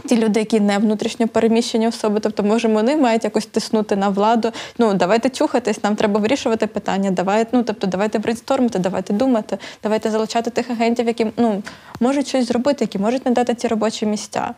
Ті 0.07 0.17
люди, 0.17 0.41
які 0.41 0.61
не 0.61 0.79
внутрішньо 0.79 1.29
переміщені 1.29 1.89
особи, 1.89 2.21
тобто, 2.21 2.43
може, 2.43 2.69
вони 2.69 2.97
мають 2.97 3.25
якось 3.25 3.47
тиснути 3.47 3.97
на 3.97 4.09
владу. 4.09 4.53
Ну 4.79 4.95
давайте 4.95 5.31
чухатись, 5.31 5.85
нам 5.85 5.97
треба 5.97 6.21
вирішувати 6.21 6.67
питання. 6.67 7.11
Давайте, 7.11 7.51
ну 7.53 7.63
тобто, 7.63 7.87
давайте 7.87 8.19
брейнстормити, 8.19 8.79
давайте 8.79 9.13
думати, 9.13 9.59
давайте 9.83 10.11
залучати 10.11 10.51
тих 10.51 10.71
агентів, 10.71 11.07
які 11.07 11.27
ну 11.37 11.63
можуть 12.01 12.29
щось 12.29 12.49
зробити, 12.49 12.85
які 12.85 12.99
можуть 12.99 13.27
надати 13.27 13.55
ці 13.55 13.69
робочі 13.69 14.07
місця. 14.07 14.55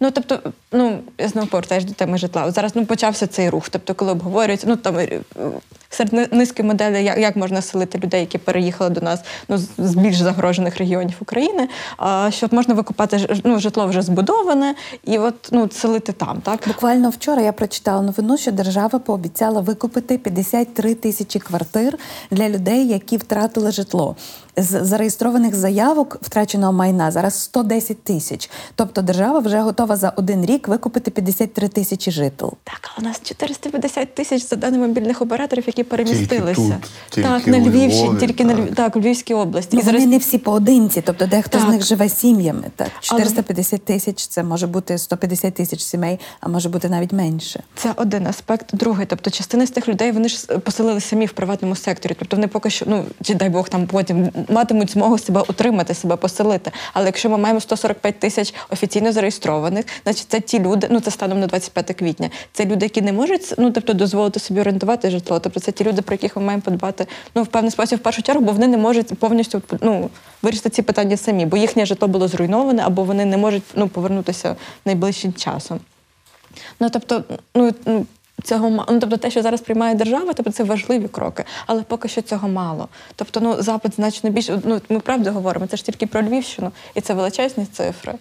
Ну 0.00 0.10
тобто, 0.10 0.52
ну 0.72 0.98
я 1.18 1.28
знову 1.28 1.46
повертаюсь 1.46 1.84
до 1.84 1.92
теми 1.92 2.18
житла. 2.18 2.50
Зараз 2.50 2.72
ну 2.74 2.86
почався 2.86 3.26
цей 3.26 3.50
рух. 3.50 3.68
Тобто, 3.68 3.94
коли 3.94 4.12
обговорюється, 4.12 4.66
ну 4.66 4.76
там 4.76 4.98
е, 4.98 5.20
серед 5.90 6.32
низки 6.32 6.62
моделей, 6.62 7.04
як, 7.04 7.18
як 7.18 7.36
можна 7.36 7.62
селити 7.62 7.98
людей, 7.98 8.20
які 8.20 8.38
переїхали 8.38 8.90
до 8.90 9.00
нас 9.00 9.20
ну 9.48 9.58
з- 9.78 9.94
більш 9.94 10.16
загрожених 10.16 10.76
регіонів 10.76 11.16
України, 11.20 11.68
а 11.96 12.30
що 12.30 12.48
можна 12.50 12.74
викупати 12.74 13.40
ну, 13.44 13.60
житло 13.60 13.86
вже 13.86 14.02
збудоване 14.02 14.74
і 15.04 15.18
от 15.18 15.48
ну 15.52 15.68
селити 15.70 16.12
там, 16.12 16.40
так 16.40 16.60
Буквально 16.66 17.10
вчора 17.10 17.42
я 17.42 17.52
прочитала 17.52 18.02
новину, 18.02 18.36
що 18.38 18.52
держава 18.52 18.98
пообіцяла 18.98 19.60
викупити 19.60 20.18
53 20.18 20.94
тисячі 20.94 21.40
квартир 21.40 21.98
для 22.30 22.48
людей, 22.48 22.88
які 22.88 23.16
втратили 23.16 23.72
житло. 23.72 24.16
З 24.58 24.84
зареєстрованих 24.84 25.54
заявок 25.54 26.18
втраченого 26.22 26.72
майна 26.72 27.10
зараз 27.10 27.42
110 27.42 28.02
тисяч. 28.02 28.50
Тобто 28.74 29.02
держава 29.02 29.38
вже 29.38 29.60
готова 29.60 29.96
за 29.96 30.12
один 30.16 30.46
рік 30.46 30.68
викупити 30.68 31.10
53 31.10 31.68
тисячі 31.68 32.10
житл. 32.10 32.46
Так, 32.64 32.90
а 32.96 33.00
у 33.00 33.04
нас 33.04 33.20
450 33.22 34.14
тисяч 34.14 34.48
за 34.48 34.56
даними 34.56 34.88
мобільних 34.88 35.22
операторів, 35.22 35.64
які 35.66 35.82
перемістилися. 35.84 36.78
тут, 37.10 37.24
так, 37.24 37.44
тільки 37.44 37.50
на 37.50 37.66
Львівщині, 37.66 38.04
Львові, 38.08 38.20
тільки 38.20 38.44
на. 38.44 38.54
Львів, 38.54 38.74
так, 38.74 38.96
у 38.96 39.00
Львівській 39.00 39.34
області. 39.34 39.70
Ну, 39.72 39.80
І 39.80 39.82
вони 39.82 40.06
не 40.06 40.18
всі 40.18 40.38
поодинці, 40.38 41.02
тобто 41.06 41.26
дехто 41.26 41.60
з 41.60 41.64
них 41.64 41.84
живе 41.84 42.08
сім'ями. 42.08 42.64
Так, 42.76 42.88
Але- 43.10 43.20
450 43.20 43.84
тисяч 43.84 44.26
це 44.26 44.42
може 44.42 44.66
бути 44.66 44.98
150 44.98 45.54
тисяч 45.54 45.80
сімей, 45.80 46.18
а 46.40 46.48
може 46.48 46.68
бути 46.68 46.88
навіть 46.88 47.12
менше. 47.12 47.62
Це 47.76 47.92
один 47.96 48.26
аспект. 48.26 48.76
Другий, 48.76 49.06
тобто 49.06 49.30
частина 49.30 49.66
з 49.66 49.70
тих 49.70 49.88
людей 49.88 50.12
вони 50.12 50.28
ж 50.28 50.46
поселили 50.46 51.00
самі 51.00 51.26
в 51.26 51.32
приватному 51.32 51.76
секторі. 51.76 52.16
Тобто 52.18 52.36
вони 52.36 52.48
поки 52.48 52.70
що, 52.70 52.84
ну 52.88 53.04
чи 53.22 53.34
дай 53.34 53.48
Бог 53.48 53.68
там 53.68 53.86
потім 53.86 54.30
матимуть 54.48 54.90
змогу 54.90 55.18
себе 55.18 55.40
утримати, 55.48 55.94
себе 55.94 56.16
поселити. 56.16 56.70
Але 56.92 57.06
якщо 57.06 57.30
ми 57.30 57.38
маємо 57.38 57.60
145 57.60 58.18
тисяч 58.18 58.54
офіційно 58.70 59.12
зареєстрованих, 59.12 59.84
значить 60.04 60.26
це 60.28 60.40
ті 60.40 60.58
люди, 60.58 60.88
ну 60.90 61.00
це 61.00 61.10
станом 61.10 61.40
на 61.40 61.46
25 61.46 61.96
квітня. 61.98 62.30
Це 62.52 62.64
люди, 62.64 62.86
які 62.86 63.02
не 63.02 63.12
можуть 63.12 63.54
ну 63.58 63.70
тобто 63.70 63.92
дозволити 63.92 64.40
собі 64.40 64.60
орендувати 64.60 65.10
житло. 65.10 65.38
Тобто 65.38 65.60
це 65.60 65.72
ті 65.72 65.84
люди, 65.84 66.02
про 66.02 66.14
яких 66.14 66.36
ми 66.36 66.42
маємо 66.42 66.62
подбати 66.62 67.06
ну 67.34 67.42
в 67.42 67.46
певний 67.46 67.70
спосіб 67.70 67.98
в 67.98 68.02
першу 68.02 68.22
чергу, 68.22 68.44
бо 68.44 68.52
вони 68.52 68.66
не 68.66 68.76
можуть 68.76 69.18
повністю 69.18 69.62
ну 69.80 70.10
вирішити 70.42 70.70
ці 70.70 70.82
питання 70.82 71.16
самі, 71.16 71.46
бо 71.46 71.56
їхнє 71.56 71.86
житло 71.86 72.08
було 72.08 72.28
зруйноване, 72.28 72.82
або 72.86 73.04
вони 73.04 73.24
не 73.24 73.36
можуть 73.36 73.62
ну 73.74 73.88
повернутися 73.88 74.56
найближчим 74.84 75.32
часом. 75.32 75.80
Ну 76.80 76.90
тобто, 76.90 77.24
ну. 77.54 77.72
Цього 78.44 78.70
ну, 78.70 78.98
тобто 79.00 79.16
те, 79.16 79.30
що 79.30 79.42
зараз 79.42 79.60
приймає 79.60 79.94
держава, 79.94 80.32
тобто 80.32 80.52
це 80.52 80.64
важливі 80.64 81.08
кроки, 81.08 81.44
але 81.66 81.82
поки 81.82 82.08
що 82.08 82.22
цього 82.22 82.48
мало. 82.48 82.88
Тобто, 83.16 83.40
ну 83.40 83.62
запит 83.62 83.94
значно 83.96 84.30
більше. 84.30 84.60
Ну 84.64 84.80
ми 84.88 85.00
правда 85.00 85.30
говоримо, 85.30 85.66
це 85.66 85.76
ж 85.76 85.84
тільки 85.84 86.06
про 86.06 86.22
Львівщину, 86.22 86.72
і 86.94 87.00
це 87.00 87.14
величезні 87.14 87.66
цифри. 87.66 88.14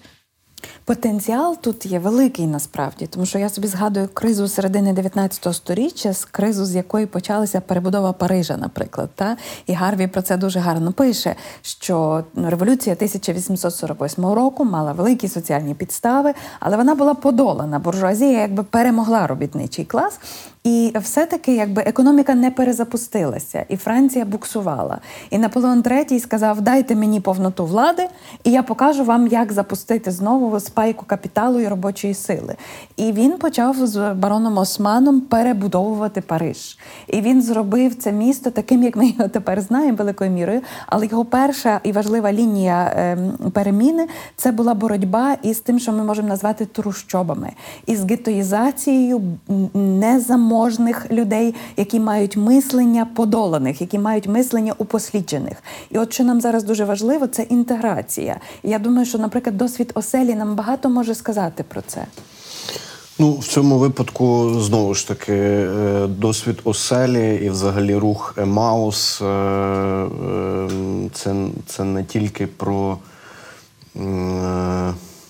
Потенціал 0.85 1.57
тут 1.61 1.85
є 1.85 1.99
великий 1.99 2.47
насправді, 2.47 3.07
тому 3.07 3.25
що 3.25 3.39
я 3.39 3.49
собі 3.49 3.67
згадую 3.67 4.09
кризу 4.13 4.47
середини 4.47 4.93
19 4.93 5.55
століття, 5.55 6.13
з 6.13 6.25
кризу, 6.25 6.65
з 6.65 6.75
якої 6.75 7.05
почалася 7.05 7.61
перебудова 7.61 8.13
Парижа, 8.13 8.57
наприклад. 8.57 9.09
Та? 9.15 9.37
І 9.65 9.73
Гарві 9.73 10.07
про 10.07 10.21
це 10.21 10.37
дуже 10.37 10.59
гарно 10.59 10.91
пише, 10.91 11.35
що 11.61 12.23
ну, 12.33 12.49
революція 12.49 12.95
1848 12.95 14.25
року 14.25 14.65
мала 14.65 14.91
великі 14.91 15.27
соціальні 15.27 15.73
підстави, 15.73 16.33
але 16.59 16.77
вона 16.77 16.95
була 16.95 17.13
подолана. 17.13 17.79
Буржуазія 17.79 18.41
якби 18.41 18.63
перемогла 18.63 19.27
робітничий 19.27 19.85
клас. 19.85 20.19
І 20.63 20.93
все-таки 21.01 21.55
якби 21.55 21.81
економіка 21.81 22.35
не 22.35 22.51
перезапустилася, 22.51 23.65
і 23.69 23.77
Франція 23.77 24.25
буксувала. 24.25 24.97
І 25.29 25.37
Наполеон 25.37 25.81
III 25.81 26.19
сказав: 26.19 26.61
Дайте 26.61 26.95
мені 26.95 27.19
повноту 27.19 27.65
влади, 27.65 28.07
і 28.43 28.51
я 28.51 28.63
покажу 28.63 29.03
вам, 29.03 29.27
як 29.27 29.51
запустити 29.51 30.11
знову 30.11 30.59
спайку 30.59 31.05
капіталу 31.05 31.59
і 31.59 31.67
робочої 31.67 32.13
сили. 32.13 32.55
І 32.97 33.11
він 33.11 33.31
почав 33.31 33.87
з 33.87 34.13
бароном 34.13 34.57
Османом 34.57 35.21
перебудовувати 35.21 36.21
Париж. 36.21 36.77
І 37.07 37.21
він 37.21 37.41
зробив 37.41 37.95
це 37.95 38.11
місто 38.11 38.51
таким, 38.51 38.83
як 38.83 38.95
ми 38.95 39.07
його 39.07 39.27
тепер 39.27 39.61
знаємо, 39.61 39.97
великою 39.97 40.31
мірою. 40.31 40.61
Але 40.87 41.05
його 41.05 41.25
перша 41.25 41.79
і 41.83 41.91
важлива 41.91 42.33
лінія 42.33 42.93
ем, 42.95 43.51
переміни 43.51 44.07
це 44.35 44.51
була 44.51 44.73
боротьба 44.73 45.37
із 45.43 45.59
тим, 45.59 45.79
що 45.79 45.91
ми 45.91 46.03
можемо 46.03 46.27
назвати 46.27 46.65
трущобами, 46.65 47.51
із 47.85 48.03
гетоїзацією 48.03 49.21
незаможних 50.57 51.11
людей, 51.11 51.55
які 51.77 51.99
мають 51.99 52.37
мислення 52.37 53.07
подоланих, 53.15 53.81
які 53.81 53.99
мають 53.99 54.27
мислення 54.27 54.73
упосліджених. 54.77 55.57
І 55.91 55.97
от 55.97 56.13
що 56.13 56.23
нам 56.23 56.41
зараз 56.41 56.63
дуже 56.63 56.85
важливо, 56.85 57.27
це 57.27 57.43
інтеграція. 57.43 58.39
І 58.63 58.69
я 58.69 58.79
думаю, 58.79 59.05
що, 59.05 59.17
наприклад, 59.17 59.57
досвід 59.57 59.91
оселі 59.95 60.35
нам 60.35 60.55
багато 60.55 60.89
може 60.89 61.15
сказати 61.15 61.63
про 61.63 61.81
це. 61.81 62.05
Ну, 63.19 63.33
в 63.33 63.47
цьому 63.47 63.77
випадку 63.77 64.59
знову 64.59 64.93
ж 64.93 65.07
таки 65.07 65.33
е, 65.33 66.07
досвід 66.07 66.59
оселі 66.63 67.39
і 67.43 67.49
взагалі 67.49 67.95
рух 67.95 68.33
Емаус 68.37 69.21
е, 69.21 69.25
е, 69.25 70.69
це, 71.13 71.35
це 71.65 71.83
не 71.83 72.03
тільки 72.03 72.47
про 72.47 72.97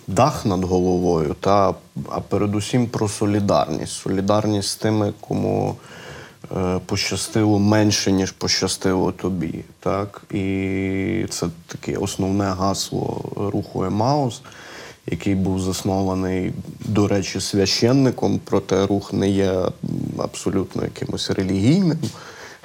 дах 0.08 0.46
над 0.46 0.63
головою, 0.63 1.36
та, 1.39 1.74
а 2.10 2.20
передусім 2.20 2.88
про 2.88 3.08
солідарність. 3.08 3.93
Солідарність 3.93 4.70
з 4.70 4.76
тими, 4.76 5.13
кому 5.20 5.76
пощастило 6.86 7.60
менше, 7.60 8.12
ніж 8.12 8.32
пощастило 8.32 9.12
тобі. 9.12 9.63
Так? 9.80 10.22
І 10.32 11.26
це 11.30 11.48
таке 11.67 11.98
основне 11.98 12.46
гасло 12.46 13.22
руху 13.36 13.84
Емаус 13.84 14.41
який 15.12 15.36
був 15.36 15.60
заснований, 15.60 16.54
до 16.80 17.08
речі, 17.08 17.41
священником, 17.41 18.39
проте 18.43 18.86
рух 18.86 19.13
не 19.13 19.30
є 19.30 19.54
абсолютно 20.17 20.84
якимось 20.84 21.30
релігійним, 21.30 21.98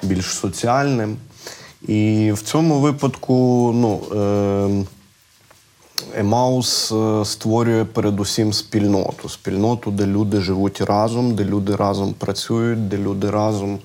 більш 0.03 0.25
соціальним. 0.25 1.17
І 1.87 2.31
в 2.31 2.41
цьому 2.41 2.79
випадку 2.79 3.71
ну, 3.75 4.01
ем, 4.11 4.87
Емаус 6.15 6.91
е, 6.91 7.25
створює 7.25 7.85
передусім 7.85 8.53
спільноту. 8.53 9.29
Спільноту, 9.29 9.91
де 9.91 10.05
люди 10.05 10.41
живуть 10.41 10.81
разом, 10.81 11.35
де 11.35 11.43
люди 11.43 11.75
разом 11.75 12.13
працюють, 12.13 12.89
де 12.89 12.97
люди 12.97 13.29
разом 13.29 13.79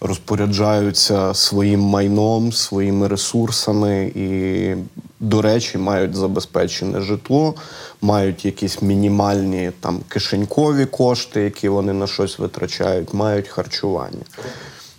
розпоряджаються 0.00 1.34
своїм 1.34 1.80
майном, 1.80 2.52
своїми 2.52 3.08
ресурсами 3.08 4.12
і, 4.14 4.74
до 5.20 5.42
речі, 5.42 5.78
мають 5.78 6.14
забезпечене 6.14 7.00
житло, 7.00 7.54
мають 8.00 8.44
якісь 8.44 8.82
мінімальні 8.82 9.70
там 9.80 10.00
кишенькові 10.08 10.86
кошти, 10.86 11.40
які 11.40 11.68
вони 11.68 11.92
на 11.92 12.06
щось 12.06 12.38
витрачають, 12.38 13.14
мають 13.14 13.48
харчування. 13.48 14.24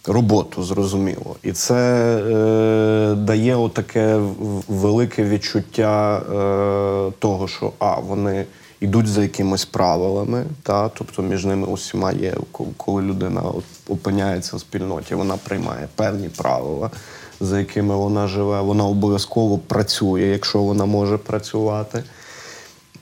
Роботу 0.06 0.64
зрозуміло, 0.64 1.36
і 1.44 1.52
це 1.52 1.76
е, 2.18 3.16
дає 3.16 3.56
отаке 3.56 4.20
велике 4.68 5.24
відчуття 5.24 6.18
е, 6.18 7.12
того, 7.20 7.48
що 7.48 7.72
а 7.80 8.00
вони 8.00 8.46
йдуть 8.80 9.08
за 9.08 9.22
якимись 9.22 9.66
правилами, 9.66 10.46
та 10.64 10.90
тобто 10.90 11.22
між 11.22 11.46
ними 11.46 11.68
усіма 11.68 12.12
є, 12.12 12.34
коли 12.78 13.02
людина 13.02 13.44
опиняється 13.90 14.58
в 14.58 14.60
спільноті, 14.60 15.16
вона 15.16 15.38
приймає 15.38 15.88
певні 15.96 16.30
правила, 16.30 16.92
за 17.40 17.60
якими 17.60 17.96
вона 17.96 18.28
живе. 18.28 18.62
Вона 18.62 18.86
обов'язково 18.86 19.58
працює, 19.58 20.22
якщо 20.22 20.60
вона 20.60 20.86
може 20.86 21.18
працювати. 21.18 22.04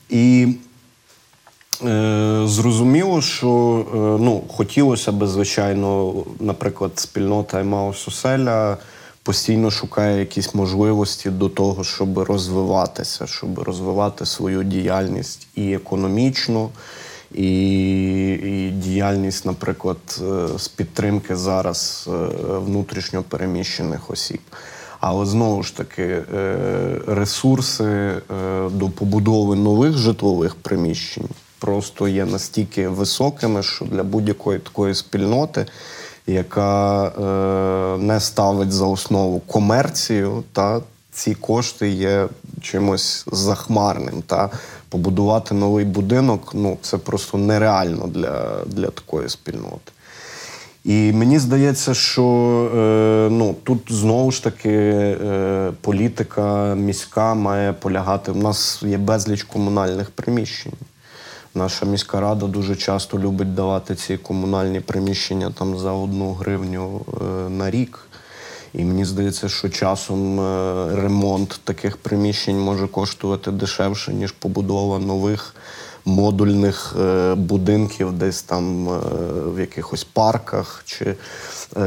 І 0.10 0.56
зрозуміло, 2.46 3.22
що 3.22 3.86
е, 3.94 4.24
ну, 4.24 4.44
хотілося 4.48 5.12
б, 5.12 5.28
звичайно, 5.28 6.14
наприклад, 6.40 6.92
спільнота 6.96 7.60
Емаус 7.60 8.08
Оселя 8.08 8.78
постійно 9.24 9.72
шукає 9.72 10.20
якісь 10.20 10.56
можливості 10.56 11.30
до 11.30 11.50
того, 11.50 11.84
щоб 11.84 12.18
розвиватися, 12.18 13.28
щоб 13.28 13.60
розвивати 13.60 14.26
свою 14.26 14.64
діяльність 14.64 15.48
і 15.56 15.74
економічну, 15.74 16.70
і, 17.36 17.52
і 18.32 18.70
діяльність, 18.70 19.46
наприклад, 19.46 20.22
е, 20.22 20.48
з 20.58 20.68
підтримки 20.68 21.36
зараз 21.36 22.10
е, 22.12 22.12
внутрішньо 22.58 23.24
переміщених 23.24 24.10
осіб. 24.10 24.42
Але 25.00 25.26
знову 25.26 25.64
ж 25.64 25.78
таки, 25.78 26.04
е, 26.04 26.58
ресурси 27.08 28.14
до 28.72 28.90
побудови 28.90 29.56
нових 29.56 29.98
житлових 29.98 30.56
приміщень 30.56 31.30
просто 31.60 32.08
є 32.08 32.26
настільки 32.26 32.88
високими, 32.88 33.64
що 33.64 33.86
для 33.86 34.04
будь-якої 34.04 34.60
такої 34.60 34.96
спільноти 34.96 35.66
яка 36.30 37.06
е, 37.08 37.98
не 37.98 38.20
ставить 38.20 38.72
за 38.72 38.86
основу 38.86 39.40
комерцію, 39.40 40.44
та 40.54 40.82
ці 41.12 41.36
кошти 41.36 41.90
є 41.90 42.28
чимось 42.62 43.26
захмарним. 43.32 44.22
Та 44.28 44.50
побудувати 44.90 45.54
новий 45.54 45.86
будинок 45.86 46.52
ну 46.54 46.78
це 46.82 46.98
просто 46.98 47.38
нереально 47.38 48.08
для, 48.08 48.64
для 48.66 48.88
такої 48.88 49.30
спільноти. 49.30 49.92
І 50.86 51.12
мені 51.14 51.40
здається, 51.40 51.94
що 51.94 52.24
е, 52.76 53.30
ну 53.32 53.56
тут 53.64 53.80
знову 53.90 54.32
ж 54.32 54.44
таки 54.44 54.70
е, 54.72 55.72
політика 55.82 56.76
міська 56.76 57.34
має 57.34 57.74
полягати. 57.74 58.32
У 58.32 58.36
нас 58.36 58.84
є 58.84 58.98
безліч 58.98 59.44
комунальних 59.44 60.10
приміщень. 60.12 60.74
Наша 61.56 61.86
міська 61.86 62.20
рада 62.20 62.48
дуже 62.48 62.76
часто 62.76 63.20
любить 63.20 63.56
давати 63.56 63.96
ці 63.96 64.18
комунальні 64.18 64.80
приміщення 64.80 65.52
там 65.58 65.80
за 65.80 65.92
одну 65.92 66.34
гривню 66.34 67.02
е, 67.22 67.50
на 67.50 67.72
рік. 67.72 68.00
І 68.74 68.84
мені 68.84 69.06
здається, 69.06 69.50
що 69.50 69.70
часом 69.70 70.40
е, 70.40 70.96
ремонт 70.96 71.62
таких 71.64 71.98
приміщень 71.98 72.60
може 72.60 72.88
коштувати 72.88 73.52
дешевше, 73.52 74.14
ніж 74.14 74.32
побудова 74.32 75.00
нових 75.00 75.56
модульних 76.06 76.96
е, 77.00 77.36
будинків, 77.36 78.14
десь 78.14 78.42
там 78.42 78.88
в 79.56 79.60
якихось 79.60 80.04
парках. 80.04 80.82
Чи 80.86 81.16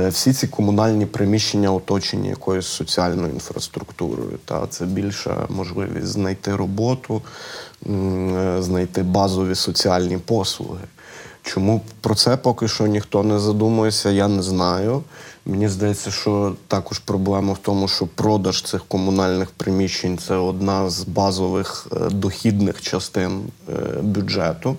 всі 0.09 0.33
ці 0.33 0.48
комунальні 0.48 1.07
приміщення 1.07 1.72
оточені 1.72 2.29
якоюсь 2.29 2.66
соціальною 2.66 3.33
інфраструктурою. 3.33 4.38
Та 4.44 4.66
це 4.66 4.85
більша 4.85 5.46
можливість 5.48 6.07
знайти 6.07 6.57
роботу, 6.57 7.22
знайти 8.59 9.03
базові 9.03 9.55
соціальні 9.55 10.18
послуги. 10.18 10.81
Чому 11.42 11.81
про 12.01 12.14
це 12.14 12.37
поки 12.37 12.68
що 12.68 12.87
ніхто 12.87 13.23
не 13.23 13.38
задумується, 13.38 14.11
я 14.11 14.29
не 14.29 14.42
знаю. 14.42 15.03
Мені 15.47 15.68
здається, 15.68 16.11
що 16.11 16.55
також 16.68 16.99
проблема 16.99 17.53
в 17.53 17.59
тому, 17.59 17.88
що 17.88 18.07
продаж 18.07 18.62
цих 18.62 18.85
комунальних 18.88 19.51
приміщень 19.51 20.18
це 20.18 20.35
одна 20.35 20.90
з 20.90 21.05
базових 21.05 21.87
е, 21.92 21.97
дохідних 22.11 22.83
частин 22.83 23.40
е, 23.68 23.73
бюджету. 24.03 24.77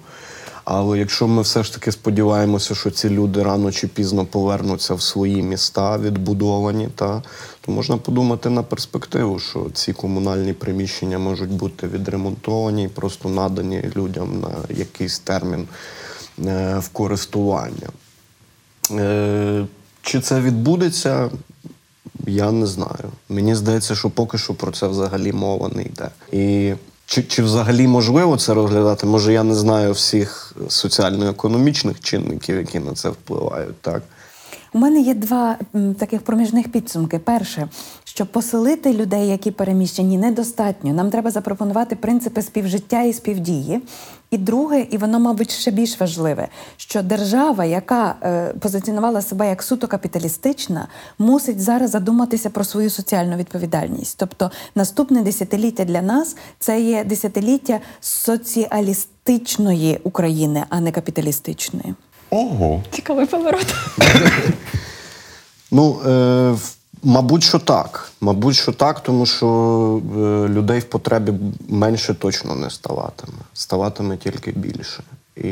Але 0.65 0.99
якщо 0.99 1.27
ми 1.27 1.41
все 1.41 1.63
ж 1.63 1.73
таки 1.73 1.91
сподіваємося, 1.91 2.75
що 2.75 2.91
ці 2.91 3.09
люди 3.09 3.43
рано 3.43 3.71
чи 3.71 3.87
пізно 3.87 4.25
повернуться 4.25 4.93
в 4.93 5.01
свої 5.01 5.41
міста, 5.41 5.97
відбудовані, 5.97 6.89
та 6.95 7.23
то 7.61 7.71
можна 7.71 7.97
подумати 7.97 8.49
на 8.49 8.63
перспективу, 8.63 9.39
що 9.39 9.67
ці 9.73 9.93
комунальні 9.93 10.53
приміщення 10.53 11.19
можуть 11.19 11.51
бути 11.51 11.87
відремонтовані, 11.87 12.83
і 12.83 12.87
просто 12.87 13.29
надані 13.29 13.83
людям 13.95 14.39
на 14.39 14.75
якийсь 14.75 15.19
термін 15.19 15.67
е, 16.45 16.79
в 16.79 16.89
користування. 16.89 17.89
Е, 18.91 19.65
чи 20.01 20.19
це 20.19 20.41
відбудеться? 20.41 21.29
Я 22.27 22.51
не 22.51 22.65
знаю. 22.65 23.11
Мені 23.29 23.55
здається, 23.55 23.95
що 23.95 24.09
поки 24.09 24.37
що 24.37 24.53
про 24.53 24.71
це 24.71 24.87
взагалі 24.87 25.33
мова 25.33 25.69
не 25.75 25.83
йде. 25.83 26.09
І 26.31 26.73
чи 27.05 27.23
чи 27.23 27.43
взагалі 27.43 27.87
можливо 27.87 28.37
це 28.37 28.53
розглядати? 28.53 29.05
Може, 29.07 29.33
я 29.33 29.43
не 29.43 29.55
знаю 29.55 29.91
всіх 29.93 30.53
соціально-економічних 30.69 31.99
чинників, 31.99 32.57
які 32.57 32.79
на 32.79 32.93
це 32.93 33.09
впливають, 33.09 33.81
так? 33.81 34.01
У 34.73 34.79
мене 34.79 34.99
є 34.99 35.13
два 35.13 35.57
таких 35.97 36.21
проміжних 36.21 36.71
підсумки. 36.71 37.19
Перше, 37.19 37.67
що 38.03 38.25
поселити 38.25 38.93
людей, 38.93 39.27
які 39.27 39.51
переміщені, 39.51 40.17
недостатньо. 40.17 40.93
Нам 40.93 41.09
треба 41.09 41.31
запропонувати 41.31 41.95
принципи 41.95 42.41
співжиття 42.41 43.01
і 43.01 43.13
співдії. 43.13 43.81
І 44.31 44.37
друге, 44.37 44.81
і 44.91 44.97
воно, 44.97 45.19
мабуть, 45.19 45.51
ще 45.51 45.71
більш 45.71 45.99
важливе, 45.99 46.47
що 46.77 47.03
держава, 47.03 47.65
яка 47.65 48.15
е, 48.23 48.53
позиціонувала 48.59 49.21
себе 49.21 49.49
як 49.49 49.63
суто 49.63 49.87
капіталістична, 49.87 50.87
мусить 51.19 51.61
зараз 51.61 51.91
задуматися 51.91 52.49
про 52.49 52.63
свою 52.63 52.89
соціальну 52.89 53.35
відповідальність. 53.35 54.15
Тобто 54.19 54.51
наступне 54.75 55.21
десятиліття 55.21 55.85
для 55.85 56.01
нас 56.01 56.35
це 56.59 56.81
є 56.81 57.03
десятиліття 57.03 57.79
соціалістичної 58.01 59.99
України, 60.03 60.63
а 60.69 60.79
не 60.79 60.91
капіталістичної. 60.91 61.95
Ого, 62.33 62.83
Цікавий 62.91 63.25
поворот. 63.25 63.75
Ну, 65.71 65.99
е, 66.05 66.55
мабуть, 67.03 67.43
що 67.43 67.59
так. 67.59 68.11
Мабуть, 68.21 68.55
що 68.55 68.71
так, 68.71 68.99
тому 68.99 69.25
що 69.25 69.47
е, 70.15 70.49
людей 70.49 70.79
в 70.79 70.83
потребі 70.83 71.33
менше 71.67 72.13
точно 72.13 72.55
не 72.55 72.69
ставатиме. 72.69 73.37
Ставатиме 73.53 74.17
тільки 74.17 74.51
більше. 74.51 75.03
І, 75.35 75.49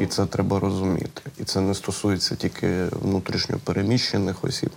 і 0.00 0.06
це 0.06 0.26
треба 0.26 0.60
розуміти. 0.60 1.22
І 1.40 1.44
це 1.44 1.60
не 1.60 1.74
стосується 1.74 2.34
тільки 2.34 2.84
внутрішньо 3.02 3.56
переміщених 3.64 4.44
осіб, 4.44 4.70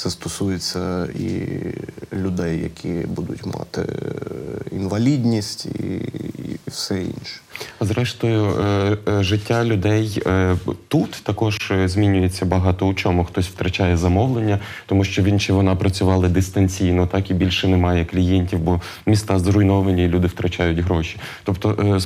це 0.00 0.10
стосується 0.10 1.06
і 1.06 1.40
людей, 2.12 2.60
які 2.62 2.88
будуть 2.88 3.46
мати 3.46 3.80
е, 3.80 4.76
інвалідність 4.76 5.66
і, 5.66 5.82
і 6.38 6.58
все 6.66 7.02
інше. 7.02 7.40
А 7.78 7.84
Зрештою, 7.84 8.44
е, 8.44 8.96
е, 9.08 9.22
життя 9.22 9.64
людей 9.64 10.22
тут 10.88 11.10
також 11.22 11.72
змінюється 11.84 12.44
багато 12.44 12.86
у 12.86 12.94
чому. 12.94 13.24
Хтось 13.24 13.46
втрачає 13.46 13.96
замовлення, 13.96 14.58
тому 14.86 15.04
що 15.04 15.22
він 15.22 15.40
чи 15.40 15.52
вона 15.52 15.76
працювали 15.76 16.28
дистанційно, 16.28 17.06
так 17.06 17.30
і 17.30 17.34
більше 17.34 17.68
немає 17.68 18.04
клієнтів, 18.04 18.58
бо 18.58 18.80
міста 19.06 19.38
зруйновані, 19.38 20.04
і 20.04 20.08
люди 20.08 20.26
втрачають 20.26 20.78
гроші. 20.78 21.16
Тобто, 21.44 21.98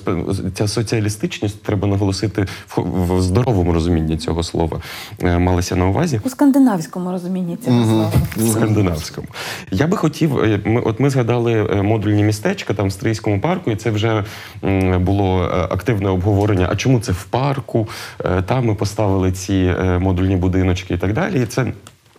ця 0.54 0.68
соціалістичність 0.68 1.62
треба 1.62 1.88
наголосити 1.88 2.46
в, 2.76 3.20
здоровому 3.20 3.72
розумінні 3.72 4.16
цього 4.16 4.42
слова. 4.42 4.80
Малася 5.20 5.76
на 5.76 5.86
увазі. 5.86 6.20
У 6.24 6.28
скандинавському 6.28 7.10
розумінні 7.10 7.56
цього 7.56 7.83
слова. 7.84 8.12
Скандинавському. 8.52 9.26
Я 9.70 9.86
би 9.86 9.96
хотів, 9.96 10.38
е, 10.38 10.60
ми, 10.64 10.80
от 10.80 11.00
ми 11.00 11.10
згадали 11.10 11.52
е, 11.52 11.82
модульні 11.82 12.22
містечка 12.22 12.74
там 12.74 12.88
в 12.88 12.92
Стрийському 12.92 13.40
парку, 13.40 13.70
і 13.70 13.76
це 13.76 13.90
вже 13.90 14.24
було 14.98 15.44
е, 15.44 15.46
активне 15.70 16.08
обговорення. 16.08 16.68
А 16.70 16.76
чому 16.76 17.00
це 17.00 17.12
в 17.12 17.24
парку? 17.24 17.88
Там 18.46 18.66
ми 18.66 18.74
поставили 18.74 19.32
ці 19.32 19.74
модульні 19.98 20.36
будиночки 20.36 20.94
і 20.94 20.98
так 20.98 21.12
далі. 21.12 21.42
І 21.42 21.46
це. 21.46 21.72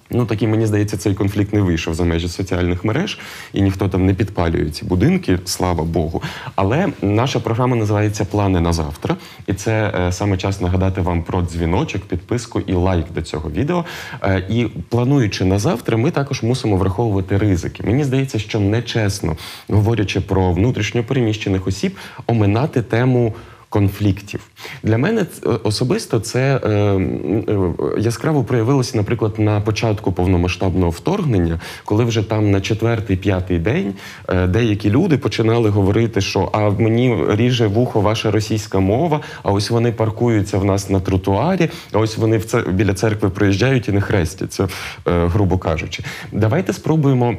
Ну, 0.09 0.25
такі, 0.25 0.47
мені 0.47 0.65
здається, 0.65 0.97
цей 0.97 1.13
конфлікт 1.13 1.53
не 1.53 1.61
вийшов 1.61 1.93
за 1.93 2.03
межі 2.03 2.27
соціальних 2.27 2.85
мереж, 2.85 3.19
і 3.53 3.61
ніхто 3.61 3.89
там 3.89 4.05
не 4.05 4.13
підпалює 4.13 4.69
ці 4.69 4.85
будинки, 4.85 5.39
слава 5.45 5.83
Богу. 5.83 6.21
Але 6.55 6.87
наша 7.01 7.39
програма 7.39 7.75
називається 7.75 8.25
Плани 8.25 8.59
на 8.59 8.73
завтра. 8.73 9.15
І 9.47 9.53
це 9.53 9.93
е, 9.99 10.11
саме 10.11 10.37
час 10.37 10.61
нагадати 10.61 11.01
вам 11.01 11.23
про 11.23 11.41
дзвіночок, 11.41 12.01
підписку 12.01 12.59
і 12.59 12.73
лайк 12.73 13.05
до 13.15 13.21
цього 13.21 13.51
відео. 13.51 13.85
Е, 14.21 14.45
і 14.49 14.67
плануючи 14.89 15.45
на 15.45 15.59
завтра, 15.59 15.97
ми 15.97 16.11
також 16.11 16.43
мусимо 16.43 16.77
враховувати 16.77 17.37
ризики. 17.37 17.83
Мені 17.83 18.03
здається, 18.03 18.39
що 18.39 18.59
нечесно, 18.59 19.37
говорячи 19.69 20.21
про 20.21 20.51
внутрішньо 20.51 21.03
переміщених 21.03 21.67
осіб, 21.67 21.97
оминати 22.27 22.81
тему. 22.81 23.33
Конфліктів 23.75 24.39
для 24.83 24.97
мене 24.97 25.25
особисто 25.63 26.19
це 26.19 26.61
е, 26.63 26.69
е, 26.69 27.73
яскраво 27.99 28.43
проявилося, 28.43 28.97
наприклад, 28.97 29.39
на 29.39 29.61
початку 29.61 30.11
повномасштабного 30.11 30.89
вторгнення, 30.89 31.59
коли 31.85 32.03
вже 32.03 32.23
там 32.23 32.51
на 32.51 32.61
четвертий-п'ятий 32.61 33.59
день 33.59 33.93
е, 34.29 34.47
деякі 34.47 34.89
люди 34.89 35.17
починали 35.17 35.69
говорити, 35.69 36.21
що 36.21 36.49
а 36.53 36.69
мені 36.69 37.17
ріже 37.29 37.67
вухо 37.67 38.01
ваша 38.01 38.31
російська 38.31 38.79
мова, 38.79 39.21
а 39.43 39.51
ось 39.51 39.69
вони 39.69 39.91
паркуються 39.91 40.57
в 40.57 40.65
нас 40.65 40.89
на 40.89 40.99
тротуарі, 40.99 41.69
а 41.91 41.99
ось 41.99 42.17
вони 42.17 42.37
в 42.37 42.45
це 42.45 42.61
біля 42.61 42.93
церкви 42.93 43.29
приїжджають 43.29 43.87
і 43.87 43.91
не 43.91 44.01
хрестяться, 44.01 44.63
е, 44.63 45.27
грубо 45.27 45.57
кажучи. 45.57 46.03
Давайте 46.31 46.73
спробуємо. 46.73 47.37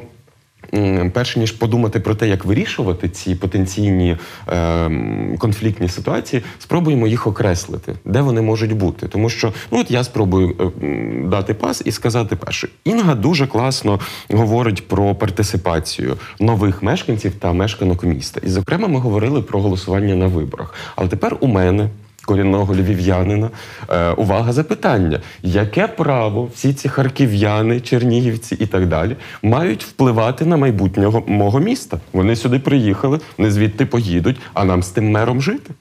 Перш 1.13 1.35
ніж 1.35 1.51
подумати 1.51 1.99
про 1.99 2.15
те, 2.15 2.27
як 2.27 2.45
вирішувати 2.45 3.09
ці 3.09 3.35
потенційні 3.35 4.17
е, 4.47 4.91
конфліктні 5.37 5.89
ситуації, 5.89 6.43
спробуємо 6.59 7.07
їх 7.07 7.27
окреслити, 7.27 7.93
де 8.05 8.21
вони 8.21 8.41
можуть 8.41 8.73
бути. 8.73 9.07
Тому 9.07 9.29
що 9.29 9.53
ну 9.71 9.79
от 9.79 9.91
я 9.91 10.03
спробую 10.03 10.73
е, 10.81 11.27
дати 11.27 11.53
пас 11.53 11.81
і 11.85 11.91
сказати 11.91 12.35
перше. 12.35 12.67
Інга 12.83 13.15
дуже 13.15 13.47
класно 13.47 13.99
говорить 14.29 14.87
про 14.87 15.15
партисипацію 15.15 16.17
нових 16.39 16.83
мешканців 16.83 17.35
та 17.35 17.53
мешканок 17.53 18.03
міста. 18.03 18.41
І, 18.43 18.49
зокрема, 18.49 18.87
ми 18.87 18.99
говорили 18.99 19.41
про 19.41 19.61
голосування 19.61 20.15
на 20.15 20.27
виборах. 20.27 20.73
Але 20.95 21.09
тепер 21.09 21.37
у 21.39 21.47
мене 21.47 21.89
корінного 22.27 22.75
львів'янина. 22.75 23.49
Е, 23.89 24.11
увага, 24.11 24.53
запитання: 24.53 25.19
яке 25.43 25.87
право 25.87 26.49
всі 26.55 26.73
ці 26.73 26.89
харків'яни, 26.89 27.79
чернігівці 27.79 28.55
і 28.55 28.65
так 28.65 28.87
далі 28.87 29.15
мають 29.41 29.83
впливати 29.83 30.45
на 30.45 30.57
майбутнього 30.57 31.23
мого 31.27 31.59
міста? 31.59 31.99
Вони 32.13 32.35
сюди 32.35 32.59
приїхали, 32.59 33.19
не 33.37 33.51
звідти 33.51 33.85
поїдуть, 33.85 34.37
а 34.53 34.65
нам 34.65 34.83
з 34.83 34.89
тим 34.89 35.11
мером 35.11 35.41
жити. 35.41 35.73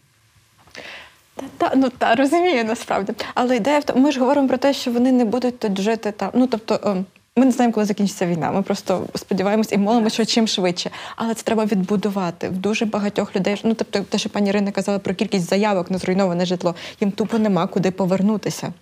Та, 1.34 1.44
та, 1.58 1.72
ну 1.76 1.90
та 1.98 2.14
розумію 2.14 2.64
насправді. 2.64 3.12
Але 3.34 3.56
ідея 3.56 3.78
в 3.78 3.84
тому, 3.84 4.00
ми 4.04 4.12
ж 4.12 4.20
говоримо 4.20 4.48
про 4.48 4.56
те, 4.56 4.72
що 4.72 4.90
вони 4.90 5.12
не 5.12 5.24
будуть 5.24 5.58
тут 5.58 5.80
жити 5.80 6.12
там. 6.12 6.30
Ну 6.34 6.46
тобто. 6.46 7.04
Ми 7.38 7.44
не 7.44 7.50
знаємо, 7.52 7.74
коли 7.74 7.86
закінчиться 7.86 8.26
війна. 8.26 8.50
Ми 8.52 8.62
просто 8.62 9.06
сподіваємось 9.14 9.72
і 9.72 9.78
молимося, 9.78 10.14
що 10.14 10.24
чим 10.24 10.48
швидше. 10.48 10.90
Але 11.16 11.34
це 11.34 11.42
треба 11.42 11.64
відбудувати. 11.64 12.48
В 12.48 12.52
дуже 12.58 12.84
багатьох 12.84 13.36
людей. 13.36 13.60
Ну 13.64 13.74
тобто, 13.74 14.00
те, 14.00 14.18
що 14.18 14.28
пані 14.28 14.48
Ірина 14.50 14.70
казала 14.70 14.98
про 14.98 15.14
кількість 15.14 15.48
заявок 15.48 15.90
на 15.90 15.98
зруйноване 15.98 16.46
житло, 16.46 16.74
їм 17.00 17.10
тупо 17.10 17.38
нема 17.38 17.66
куди 17.66 17.90
повернутися. 17.90 18.72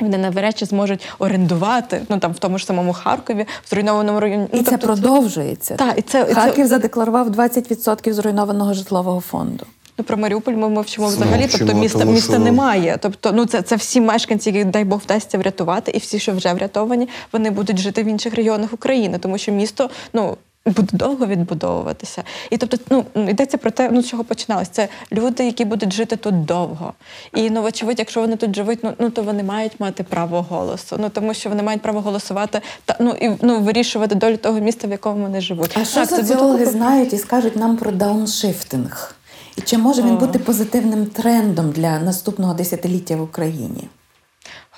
Вони 0.00 0.18
навряд 0.18 0.58
чи 0.58 0.66
зможуть 0.66 1.08
орендувати, 1.18 2.02
ну 2.08 2.18
там 2.18 2.32
в 2.32 2.38
тому 2.38 2.58
ж 2.58 2.66
самому 2.66 2.92
Харкові, 2.92 3.46
в 3.64 3.70
зруйнованому 3.70 4.20
районі. 4.20 4.44
І 4.52 4.56
ну, 4.56 4.62
це 4.62 4.70
тобто 4.70 4.86
продовжується. 4.86 5.76
Так, 5.76 5.98
і 5.98 6.02
це- 6.02 6.26
і 6.30 6.34
це- 6.34 6.66
задекларував 6.66 7.30
20% 7.30 8.12
зруйнованого 8.12 8.74
житлового 8.74 9.20
фонду. 9.20 9.66
Ну 9.98 10.04
про 10.04 10.16
Маріуполь 10.16 10.52
ми 10.52 10.68
мовчимо 10.68 11.06
Ну, 11.10 11.16
взагалі. 11.16 11.40
мовчимо, 11.40 11.58
тобто 11.66 11.80
міста 11.82 11.98
тому 11.98 12.12
міста 12.12 12.32
що- 12.32 12.42
немає. 12.42 12.98
Тобто, 13.02 13.32
ну 13.32 13.46
це, 13.46 13.62
це 13.62 13.76
всі 13.76 14.00
мешканці, 14.00 14.50
яких 14.50 14.64
дай 14.64 14.84
Бог 14.84 15.00
вдасться 15.04 15.38
врятувати, 15.38 15.90
і 15.90 15.98
всі, 15.98 16.18
що 16.18 16.32
вже 16.32 16.52
врятовані, 16.52 17.08
вони 17.32 17.50
будуть 17.50 17.78
жити 17.78 18.02
в 18.02 18.06
інших 18.06 18.34
регіонах 18.34 18.72
України, 18.72 19.18
тому 19.18 19.38
що 19.38 19.52
місто 19.52 19.90
ну. 20.12 20.36
Буде 20.66 20.88
довго 20.92 21.26
відбудовуватися. 21.26 22.22
І 22.50 22.56
тобто, 22.56 22.76
ну 22.90 23.04
йдеться 23.28 23.58
про 23.58 23.70
те, 23.70 23.90
ну 23.92 24.02
з 24.02 24.08
чого 24.08 24.24
починалось. 24.24 24.68
Це 24.68 24.88
люди, 25.12 25.44
які 25.46 25.64
будуть 25.64 25.92
жити 25.92 26.16
тут 26.16 26.44
довго. 26.44 26.92
І 27.34 27.50
ну, 27.50 27.62
вочевидь, 27.62 27.98
якщо 27.98 28.20
вони 28.20 28.36
тут 28.36 28.56
живуть, 28.56 28.78
ну, 28.82 28.92
ну 28.98 29.10
то 29.10 29.22
вони 29.22 29.42
мають 29.42 29.80
мати 29.80 30.02
право 30.02 30.42
голосу. 30.42 30.96
Ну 31.00 31.08
тому 31.08 31.34
що 31.34 31.48
вони 31.48 31.62
мають 31.62 31.82
право 31.82 32.00
голосувати 32.00 32.60
та 32.84 32.96
ну 33.00 33.10
і 33.20 33.30
ну 33.42 33.60
вирішувати 33.60 34.14
долю 34.14 34.36
того 34.36 34.60
міста, 34.60 34.88
в 34.88 34.90
якому 34.90 35.22
вони 35.22 35.40
живуть. 35.40 35.70
А 35.80 35.84
що 35.84 35.94
Так, 36.00 36.08
тобто 36.08 36.24
соціологи 36.26 36.64
тут- 36.64 36.72
знають 36.72 37.12
і 37.12 37.18
скажуть 37.18 37.56
нам 37.56 37.76
про 37.76 37.90
дауншифтинг? 37.90 39.14
Чи 39.64 39.78
може 39.78 40.02
він 40.02 40.16
бути 40.16 40.38
позитивним 40.38 41.06
трендом 41.06 41.70
для 41.70 41.98
наступного 41.98 42.54
десятиліття 42.54 43.16
в 43.16 43.22
Україні? 43.22 43.88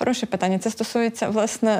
Хороше 0.01 0.25
питання. 0.25 0.59
Це 0.59 0.69
стосується 0.69 1.29
власне 1.29 1.71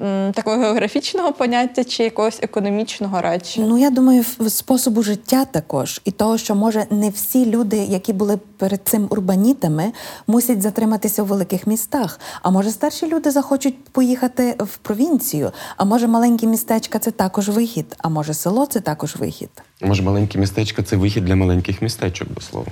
е, 0.00 0.32
такого 0.32 0.56
географічного 0.56 1.32
поняття 1.32 1.84
чи 1.84 2.02
якогось 2.02 2.38
економічного 2.42 3.20
радше. 3.20 3.60
Ну 3.60 3.78
я 3.78 3.90
думаю, 3.90 4.24
в- 4.38 4.50
способу 4.50 5.02
життя 5.02 5.44
також, 5.44 6.00
і 6.04 6.10
того, 6.10 6.38
що 6.38 6.54
може 6.54 6.86
не 6.90 7.10
всі 7.10 7.46
люди, 7.46 7.76
які 7.76 8.12
були 8.12 8.36
перед 8.56 8.80
цим 8.84 9.06
урбанітами, 9.10 9.92
мусять 10.26 10.62
затриматися 10.62 11.22
у 11.22 11.24
великих 11.24 11.66
містах. 11.66 12.20
А 12.42 12.50
може 12.50 12.70
старші 12.70 13.06
люди 13.06 13.30
захочуть 13.30 13.84
поїхати 13.84 14.54
в 14.58 14.76
провінцію, 14.76 15.52
а 15.76 15.84
може 15.84 16.06
маленькі 16.06 16.46
містечка 16.46 16.98
це 16.98 17.10
також 17.10 17.48
вихід, 17.48 17.96
а 17.98 18.08
може 18.08 18.34
село 18.34 18.66
це 18.66 18.80
також 18.80 19.16
вихід. 19.16 19.50
Може, 19.82 20.02
маленькі 20.02 20.38
містечка 20.38 20.82
це 20.82 20.96
вихід 20.96 21.24
для 21.24 21.36
маленьких 21.36 21.82
містечок, 21.82 22.28
до 22.34 22.40
слова. 22.40 22.66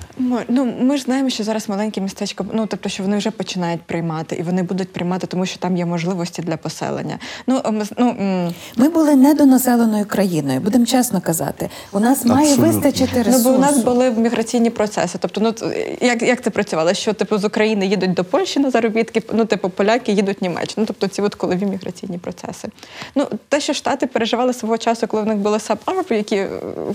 Ну 0.48 0.74
ми 0.81 0.96
ж 0.96 1.02
знаємо, 1.02 1.31
що 1.31 1.44
зараз 1.44 1.68
маленькі 1.68 2.00
містечка, 2.00 2.44
ну 2.52 2.66
тобто, 2.66 2.88
що 2.88 3.02
вони 3.02 3.16
вже 3.16 3.31
починають 3.31 3.83
приймати, 3.83 4.37
і 4.37 4.42
вони 4.42 4.62
будуть 4.62 4.82
приймати, 4.88 5.27
тому 5.27 5.47
що 5.47 5.59
там 5.59 5.77
є 5.77 5.87
можливості 5.87 6.42
для 6.42 6.57
поселення. 6.57 7.18
Ну 7.47 7.61
ми 7.73 7.85
з- 7.85 7.92
ну 7.99 8.09
м, 8.09 8.55
Ми 8.77 8.88
були 8.88 9.16
недонаселеною 9.16 10.05
країною, 10.05 10.61
будемо 10.61 10.87
чесно 10.87 11.21
казати. 11.21 11.68
У 11.92 12.01
нас 12.01 12.25
має 12.25 12.49
Абсолютно. 12.53 12.73
вистачити 12.81 13.25
Ну, 13.29 13.38
бо 13.45 13.51
у 13.51 13.59
нас 13.59 13.79
були 13.79 14.11
міграційні 14.11 14.71
процеси. 14.71 15.18
Тобто, 15.21 15.40
ну 15.40 15.55
як, 16.01 16.23
як 16.23 16.42
це 16.42 16.51
працювало? 16.51 16.95
Що 16.95 17.12
типу 17.12 17.38
з 17.38 17.45
України 17.45 17.87
їдуть 17.87 18.12
до 18.14 18.25
Польщі 18.25 18.61
на 18.61 18.71
заробітки, 18.71 19.23
ну 19.33 19.45
типу 19.45 19.68
поляки 19.70 20.12
їдуть 20.12 20.41
в 20.41 20.43
Німеччину. 20.43 20.72
Ну, 20.83 20.85
тобто 20.87 21.07
ці 21.09 21.22
от 21.22 21.35
колові 21.35 21.64
міграційні 21.64 22.18
процеси. 22.18 22.68
Ну 23.14 23.26
те, 23.49 23.61
що 23.61 23.72
штати 23.72 24.07
переживали 24.07 24.53
свого 24.53 24.78
часу, 24.78 25.07
коли 25.07 25.22
в 25.22 25.26
них 25.26 25.37
були 25.37 25.59
саб-арб, 25.59 26.12
які 26.12 26.37
е, 26.37 26.49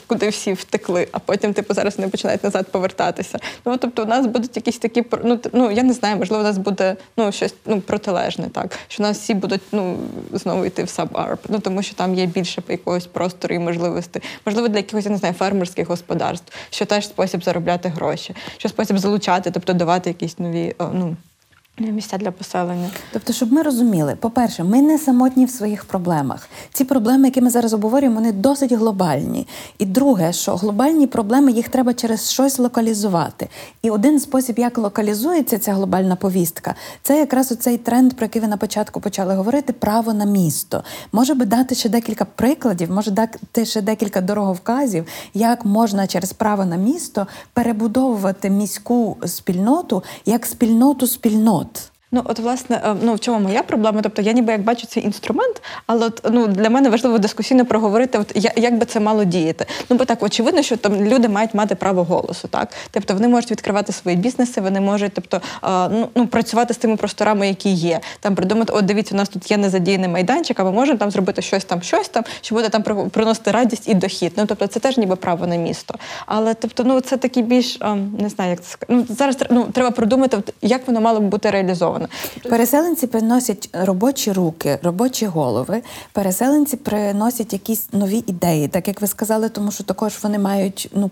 куди 0.08 0.30
всі 0.30 0.54
втекли, 0.54 1.08
а 1.12 1.20
потім, 1.20 1.54
типу, 1.54 1.74
зараз 1.74 1.98
вони 1.98 2.10
починають 2.10 2.44
назад 2.44 2.68
повертатися. 2.72 3.40
Ну 3.66 3.78
тобто, 3.78 4.04
у 4.04 4.06
нас 4.06 4.26
будуть 4.26 4.56
якісь 4.56 4.78
такі 4.78 5.04
ну, 5.24 5.40
ну 5.54 5.72
я 5.72 5.84
не 5.84 5.94
знаю, 5.94 6.18
можливо, 6.18 6.44
у 6.44 6.46
нас 6.48 6.58
буде 6.58 6.96
ну 7.18 7.32
щось 7.32 7.54
ну, 7.68 7.82
протилежне, 7.82 8.49
так 8.49 8.80
що 8.88 9.03
нас 9.03 9.18
всі 9.18 9.34
будуть 9.34 9.61
ну 9.72 9.97
знову 10.32 10.65
йти 10.65 10.84
в 10.84 10.89
сабарб, 10.89 11.39
ну 11.49 11.59
тому 11.59 11.84
що 11.84 11.95
там 11.95 12.15
є 12.15 12.26
більше 12.26 12.61
якогось 12.70 13.05
простору 13.07 13.55
і 13.55 13.59
можливостей. 13.59 14.22
Можливо, 14.45 14.68
для 14.68 14.78
якихось 14.78 15.05
я 15.05 15.11
не 15.11 15.18
знаю 15.18 15.34
фермерських 15.34 15.88
господарств, 15.88 16.53
що 16.70 16.86
теж 16.86 17.07
спосіб 17.07 17.43
заробляти 17.43 17.89
гроші, 17.89 18.36
що 18.57 18.70
спосіб 18.70 18.97
залучати, 18.97 19.51
тобто 19.51 19.74
давати 19.74 20.09
якісь 20.09 20.39
нові 20.39 20.76
ну. 20.80 21.15
Місця 21.80 22.18
для 22.18 22.32
поселення. 22.32 22.90
Тобто, 23.14 23.34
щоб 23.34 23.54
ми 23.54 23.62
розуміли, 23.62 24.16
по-перше, 24.20 24.64
ми 24.64 24.82
не 24.82 24.98
самотні 24.98 25.46
в 25.46 25.50
своїх 25.50 25.86
проблемах. 25.86 26.50
Ці 26.74 26.84
проблеми, 26.84 27.28
які 27.28 27.42
ми 27.42 27.50
зараз 27.50 27.74
обговорюємо, 27.74 28.16
вони 28.16 28.32
досить 28.32 28.72
глобальні. 28.72 29.48
І 29.78 29.86
друге, 29.86 30.34
що 30.34 30.56
глобальні 30.56 31.08
проблеми 31.08 31.52
їх 31.52 31.70
треба 31.70 31.94
через 31.94 32.32
щось 32.32 32.60
локалізувати. 32.60 33.50
І 33.82 33.90
один 33.90 34.20
спосіб, 34.20 34.60
як 34.60 34.78
локалізується 34.78 35.60
ця 35.60 35.74
глобальна 35.74 36.16
повістка, 36.16 36.76
це 37.02 37.20
якраз 37.20 37.52
оцей 37.52 37.78
тренд, 37.78 38.14
про 38.14 38.26
який 38.26 38.42
ви 38.42 38.48
на 38.48 38.58
початку 38.58 39.02
почали 39.02 39.36
говорити: 39.36 39.74
право 39.74 40.14
на 40.14 40.26
місто. 40.26 40.84
Може 41.12 41.34
би 41.34 41.46
дати 41.46 41.76
ще 41.76 41.90
декілька 41.90 42.26
прикладів, 42.26 42.92
може 42.92 43.12
дати 43.12 43.66
ще 43.66 43.82
декілька 43.82 44.22
дороговказів, 44.22 45.06
як 45.34 45.66
можна 45.66 46.08
через 46.08 46.34
право 46.34 46.66
на 46.66 46.76
місто 46.76 47.28
перебудовувати 47.54 48.50
міську 48.50 49.18
спільноту 49.26 50.04
як 50.26 50.46
спільноту 50.46 51.08
спільнот. 51.08 51.66
honte. 51.68 51.97
Ну, 52.18 52.24
от, 52.26 52.39
власне, 52.39 52.82
е, 52.86 52.95
ну 53.01 53.13
в 53.13 53.20
чому 53.20 53.39
моя 53.39 53.63
проблема? 53.63 54.01
Тобто 54.01 54.22
я 54.22 54.32
ніби 54.32 54.51
як 54.51 54.61
бачу 54.61 54.88
цей 54.88 55.05
інструмент, 55.05 55.61
але 55.88 56.05
от, 56.05 56.22
ну, 56.32 56.47
для 56.47 56.70
мене 56.70 56.89
важливо 56.89 57.18
дискусійно 57.18 57.65
проговорити, 57.65 58.18
от, 58.18 58.47
як 58.55 58.78
би 58.78 58.86
це 58.86 58.99
мало 58.99 59.24
діяти. 59.24 59.65
Ну, 59.89 59.97
бо 59.97 60.05
так, 60.05 60.24
очевидно, 60.24 60.61
що 60.61 60.78
там 60.78 61.03
люди 61.05 61.30
мають 61.30 61.53
мати 61.53 61.76
право 61.76 62.03
голосу, 62.03 62.47
так? 62.47 62.70
Тобто 62.91 63.13
вони 63.13 63.28
можуть 63.28 63.51
відкривати 63.51 63.91
свої 63.91 64.18
бізнеси, 64.18 64.61
вони 64.61 64.82
можуть 64.82 65.13
тобто, 65.13 65.38
е, 65.38 65.89
ну, 65.91 66.09
ну, 66.15 66.28
працювати 66.28 66.74
з 66.74 66.78
тими 66.78 66.95
просторами, 66.95 67.47
які 67.47 67.70
є. 67.70 67.99
Там 68.20 68.36
придумати, 68.36 68.74
от 68.74 68.86
дивіться, 68.86 69.15
у 69.15 69.18
нас 69.18 69.30
тут 69.30 69.51
є 69.51 69.57
незадіяний 69.57 70.09
майданчик, 70.09 70.59
а 70.59 70.63
ми 70.63 70.72
можемо 70.72 70.97
там 70.97 71.11
зробити 71.11 71.41
щось 71.41 71.65
там, 71.65 71.82
щось 71.82 72.09
там, 72.09 72.24
що 72.41 72.55
буде 72.55 72.70
там 72.70 72.84
при- 72.84 72.95
приносити 72.95 73.51
радість 73.51 73.88
і 73.88 73.93
дохід. 73.93 74.34
Ну, 74.38 74.45
тобто, 74.45 74.68
це 74.68 74.80
теж 74.80 74.97
ніби 74.97 75.15
право 75.15 75.47
на 75.47 75.55
місто. 75.55 75.95
Але 76.26 76.53
тобто, 76.53 76.84
ну, 76.84 77.01
це 77.01 77.18
такий 77.18 77.43
більш 77.43 77.78
е, 77.82 77.95
не 78.20 78.30
знаю, 78.30 78.51
як 78.51 78.61
це 78.61 78.70
сказати. 78.70 79.05
Ну, 79.09 79.15
зараз 79.15 79.38
ну, 79.49 79.63
треба 79.63 79.91
продумати, 79.91 80.38
як 80.61 80.88
воно 80.88 81.01
мало 81.01 81.20
б 81.20 81.24
бути 81.24 81.49
реалізовано. 81.49 82.07
Переселенці 82.49 83.08
приносять 83.08 83.70
робочі 83.74 84.32
руки, 84.32 84.80
робочі 84.84 85.26
голови. 85.26 85.82
Переселенці 86.12 86.78
приносять 86.78 87.53
якісь 87.53 87.88
нові 87.91 88.24
ідеї, 88.28 88.68
так 88.68 88.88
як 88.88 89.01
ви 89.01 89.08
сказали, 89.08 89.49
тому 89.49 89.72
що 89.72 89.84
також 89.84 90.14
вони 90.24 90.39
мають 90.39 90.89
ну 90.93 91.10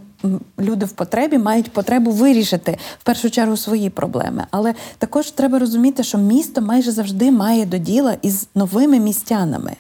люди 0.60 0.86
в 0.86 0.92
потребі 0.92 1.38
мають 1.38 1.72
потребу 1.72 2.12
вирішити 2.12 2.78
в 3.00 3.04
першу 3.04 3.30
чергу 3.30 3.58
свої 3.58 3.90
проблеми. 3.90 4.46
Але 4.52 4.74
також 4.98 5.32
треба 5.32 5.60
розуміти, 5.60 6.04
що 6.04 6.18
місто 6.18 6.62
майже 6.62 6.92
завжди 6.92 7.32
має 7.32 7.66
до 7.66 7.78
діла 7.78 8.18
із 8.22 8.48
новими 8.56 9.00
містянами, 9.00 9.74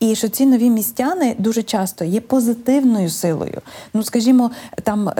і 0.00 0.14
що 0.14 0.28
ці 0.28 0.46
нові 0.46 0.70
містяни 0.70 1.36
дуже 1.38 1.62
часто 1.62 2.04
є 2.04 2.20
позитивною 2.20 3.10
силою. 3.10 3.60
Ну, 3.94 4.02
скажімо, 4.02 4.50
там 4.82 5.08
е, 5.08 5.12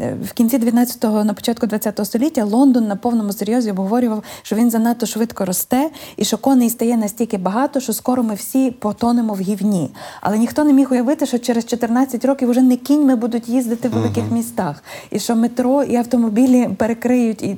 е, 0.00 0.16
в 0.24 0.32
кінці 0.32 0.58
19-го, 0.58 1.24
на 1.24 1.34
початку 1.34 1.66
20-го 1.66 2.04
століття 2.04 2.44
Лондон 2.44 2.86
на 2.86 2.96
повному 2.96 3.32
серйозі 3.32 3.70
обговорював, 3.70 4.22
що 4.42 4.56
він 4.56 4.70
занадто 4.70 5.06
швидко 5.06 5.44
росте, 5.44 5.90
і 6.16 6.24
що 6.24 6.38
коней 6.38 6.70
стає 6.70 6.96
настільки 6.96 7.38
багато, 7.38 7.80
що 7.80 7.92
скоро 7.92 8.22
ми 8.22 8.34
всі 8.34 8.70
потонемо 8.70 9.34
в 9.34 9.40
гівні. 9.40 9.90
Але 10.20 10.38
ніхто 10.38 10.64
не 10.64 10.72
міг 10.72 10.92
уявити, 10.92 11.26
що 11.26 11.38
через 11.38 11.66
14 11.66 12.24
років 12.24 12.50
вже 12.50 12.60
не 12.60 12.76
кіньми 12.76 13.16
будуть 13.16 13.48
їздити 13.48 13.88
в 13.88 13.96
великих 14.22 14.36
містах, 14.36 14.84
і 15.10 15.18
що 15.18 15.36
метро 15.36 15.82
і 15.82 15.96
автомобілі 15.96 16.68
перекриють 16.76 17.42
і. 17.42 17.56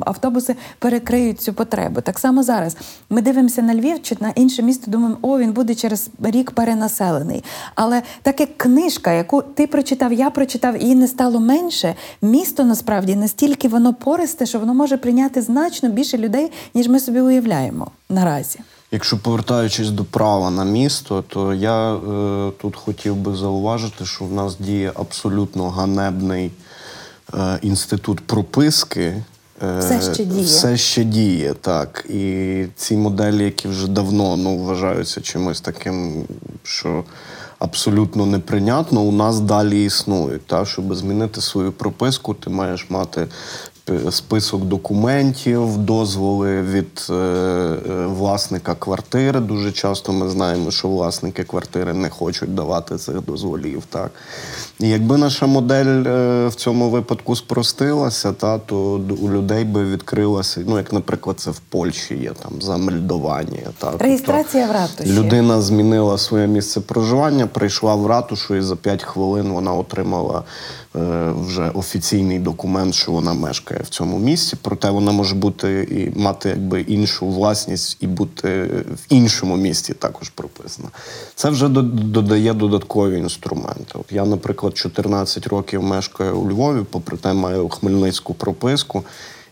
Автобуси 0.00 0.56
перекриють 0.78 1.40
цю 1.40 1.52
потребу. 1.52 2.00
Так 2.00 2.18
само 2.18 2.42
зараз 2.42 2.76
ми 3.10 3.22
дивимося 3.22 3.62
на 3.62 3.74
Львів 3.74 4.02
чи 4.02 4.16
на 4.20 4.30
інше 4.30 4.62
місто, 4.62 4.90
думаємо, 4.90 5.18
о, 5.22 5.38
він 5.38 5.52
буде 5.52 5.74
через 5.74 6.10
рік 6.22 6.50
перенаселений. 6.50 7.44
Але 7.74 8.02
так 8.22 8.40
як 8.40 8.58
книжка, 8.58 9.12
яку 9.12 9.42
ти 9.42 9.66
прочитав, 9.66 10.12
я 10.12 10.30
прочитав, 10.30 10.76
її 10.76 10.94
не 10.94 11.08
стало 11.08 11.40
менше, 11.40 11.94
місто 12.22 12.64
насправді 12.64 13.16
настільки 13.16 13.68
воно 13.68 13.94
пористе, 13.94 14.46
що 14.46 14.60
воно 14.60 14.74
може 14.74 14.96
прийняти 14.96 15.42
значно 15.42 15.88
більше 15.88 16.18
людей, 16.18 16.52
ніж 16.74 16.88
ми 16.88 17.00
собі 17.00 17.20
уявляємо 17.20 17.90
наразі. 18.08 18.58
Якщо 18.90 19.18
повертаючись 19.18 19.90
до 19.90 20.04
права 20.04 20.50
на 20.50 20.64
місто, 20.64 21.24
то 21.28 21.54
я 21.54 21.94
е, 21.94 22.52
тут 22.60 22.76
хотів 22.76 23.16
би 23.16 23.36
зауважити, 23.36 24.04
що 24.04 24.24
в 24.24 24.32
нас 24.32 24.56
діє 24.58 24.92
абсолютно 24.94 25.70
ганебний 25.70 26.50
е, 27.34 27.58
інститут 27.62 28.20
прописки. 28.20 29.22
Е, 29.62 29.78
Все 29.78 30.14
ще 30.14 30.24
діє. 30.24 30.44
Все 30.44 30.76
ще 30.76 31.04
діє, 31.04 31.54
так. 31.60 32.06
І 32.08 32.64
ці 32.76 32.96
моделі, 32.96 33.44
які 33.44 33.68
вже 33.68 33.88
давно 33.88 34.36
ну, 34.36 34.58
вважаються 34.58 35.20
чимось 35.20 35.60
таким, 35.60 36.24
що 36.62 37.04
абсолютно 37.58 38.26
неприйнятно, 38.26 39.00
у 39.00 39.12
нас 39.12 39.40
далі 39.40 39.84
існують. 39.84 40.46
Та? 40.46 40.64
Щоб 40.64 40.94
змінити 40.94 41.40
свою 41.40 41.72
прописку, 41.72 42.34
ти 42.34 42.50
маєш 42.50 42.86
мати 42.90 43.26
список 44.10 44.64
документів, 44.64 45.76
дозволи 45.76 46.62
від 46.62 47.06
е, 47.10 47.12
е, 47.14 48.06
власника 48.06 48.74
квартири. 48.74 49.40
Дуже 49.40 49.72
часто 49.72 50.12
ми 50.12 50.28
знаємо, 50.28 50.70
що 50.70 50.88
власники 50.88 51.44
квартири 51.44 51.92
не 51.92 52.10
хочуть 52.10 52.54
давати 52.54 52.96
цих 52.96 53.20
дозволів. 53.20 53.82
Так? 53.90 54.10
І 54.80 54.88
якби 54.88 55.16
наша 55.16 55.46
модель 55.46 56.04
е, 56.06 56.48
в 56.48 56.54
цьому 56.54 56.90
випадку 56.90 57.36
спростилася, 57.36 58.32
та, 58.32 58.58
то 58.58 58.76
у 59.20 59.30
людей 59.30 59.64
би 59.64 59.84
відкрилася, 59.84 60.64
ну, 60.66 60.76
як, 60.76 60.92
наприклад, 60.92 61.40
це 61.40 61.50
в 61.50 61.58
Польщі 61.58 62.14
є 62.14 62.30
там 62.42 62.62
замельдування. 62.62 63.58
Та, 63.78 63.92
Реєстрація 63.98 64.66
в 64.66 64.70
ратуші. 64.72 65.12
Людина 65.12 65.60
змінила 65.60 66.18
своє 66.18 66.46
місце 66.46 66.80
проживання, 66.80 67.46
прийшла 67.46 67.94
в 67.94 68.06
ратушу, 68.06 68.54
і 68.54 68.60
за 68.60 68.76
5 68.76 69.02
хвилин 69.02 69.52
вона 69.52 69.72
отримала 69.72 70.42
е, 70.96 71.32
вже 71.46 71.70
офіційний 71.70 72.38
документ, 72.38 72.94
що 72.94 73.12
вона 73.12 73.34
мешкає 73.34 73.80
в 73.82 73.88
цьому 73.88 74.18
місці. 74.18 74.56
Проте 74.62 74.90
вона 74.90 75.12
може 75.12 75.34
бути 75.34 75.88
і 75.90 76.20
мати 76.20 76.48
якби 76.48 76.80
іншу 76.80 77.26
власність 77.26 77.96
і 78.00 78.06
бути 78.06 78.48
в 78.94 79.06
іншому 79.08 79.56
місті 79.56 79.94
також 79.94 80.28
прописана. 80.28 80.88
Це 81.34 81.50
вже 81.50 81.68
додає 81.68 82.54
додаткові 82.54 83.18
інструменти. 83.18 83.94
От 83.94 84.12
я, 84.12 84.24
наприклад, 84.24 84.67
14 84.70 85.46
років 85.46 85.82
мешкаю 85.82 86.38
у 86.38 86.50
Львові, 86.50 86.84
попри 86.90 87.16
те, 87.16 87.32
маю 87.32 87.68
хмельницьку 87.68 88.34
прописку. 88.34 89.04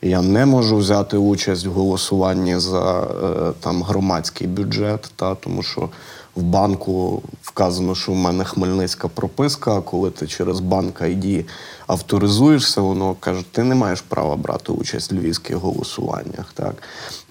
І 0.03 0.09
Я 0.09 0.23
не 0.23 0.47
можу 0.47 0.77
взяти 0.77 1.17
участь 1.17 1.67
в 1.67 1.71
голосуванні 1.71 2.59
за 2.59 3.01
е, 3.01 3.53
там 3.61 3.83
громадський 3.83 4.47
бюджет, 4.47 5.11
та 5.17 5.35
тому 5.35 5.63
що 5.63 5.89
в 6.37 6.43
банку 6.43 7.23
вказано, 7.43 7.95
що 7.95 8.13
в 8.13 8.15
мене 8.15 8.45
хмельницька 8.45 9.09
прописка. 9.09 9.77
А 9.77 9.81
коли 9.81 10.11
ти 10.11 10.27
через 10.27 10.61
банк 10.61 11.01
ID 11.01 11.45
авторизуєшся, 11.87 12.81
воно 12.81 13.17
каже, 13.21 13.43
ти 13.53 13.63
не 13.63 13.75
маєш 13.75 14.01
права 14.01 14.37
брати 14.37 14.73
участь 14.73 15.13
в 15.13 15.15
львівських 15.15 15.57
голосуваннях. 15.57 16.53
Так 16.55 16.75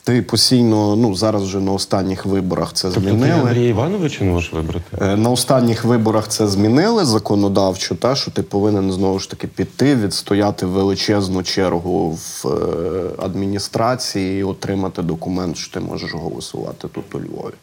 ти 0.03 0.21
постійно, 0.21 0.95
ну 0.95 1.15
зараз 1.15 1.43
вже 1.43 1.59
на 1.59 1.71
останніх 1.71 2.25
виборах 2.25 2.73
це 2.73 2.89
Тобто 2.89 3.01
ти 3.01 3.09
змінили. 3.09 3.39
Андрія 3.39 3.69
Івановича 3.69 4.23
не 4.23 4.31
можеш 4.31 4.53
вибрати? 4.53 4.97
Е, 5.01 5.15
На 5.15 5.29
останніх 5.29 5.83
виборах 5.83 6.27
це 6.27 6.47
змінили 6.47 7.05
законодавчо, 7.05 7.95
та 7.95 8.15
що 8.15 8.31
ти 8.31 8.43
повинен 8.43 8.91
знову 8.91 9.19
ж 9.19 9.29
таки 9.29 9.47
піти, 9.47 9.95
відстояти 9.95 10.65
величезну 10.65 11.43
чергу 11.43 12.09
в 12.09 12.47
е, 12.47 13.23
адміністрації 13.23 14.39
і 14.39 14.43
отримати 14.43 15.01
документ, 15.01 15.57
що 15.57 15.73
ти 15.73 15.79
можеш 15.79 16.13
голосувати 16.13 16.87
тут 16.87 17.15
у 17.15 17.19
Львові. 17.19 17.53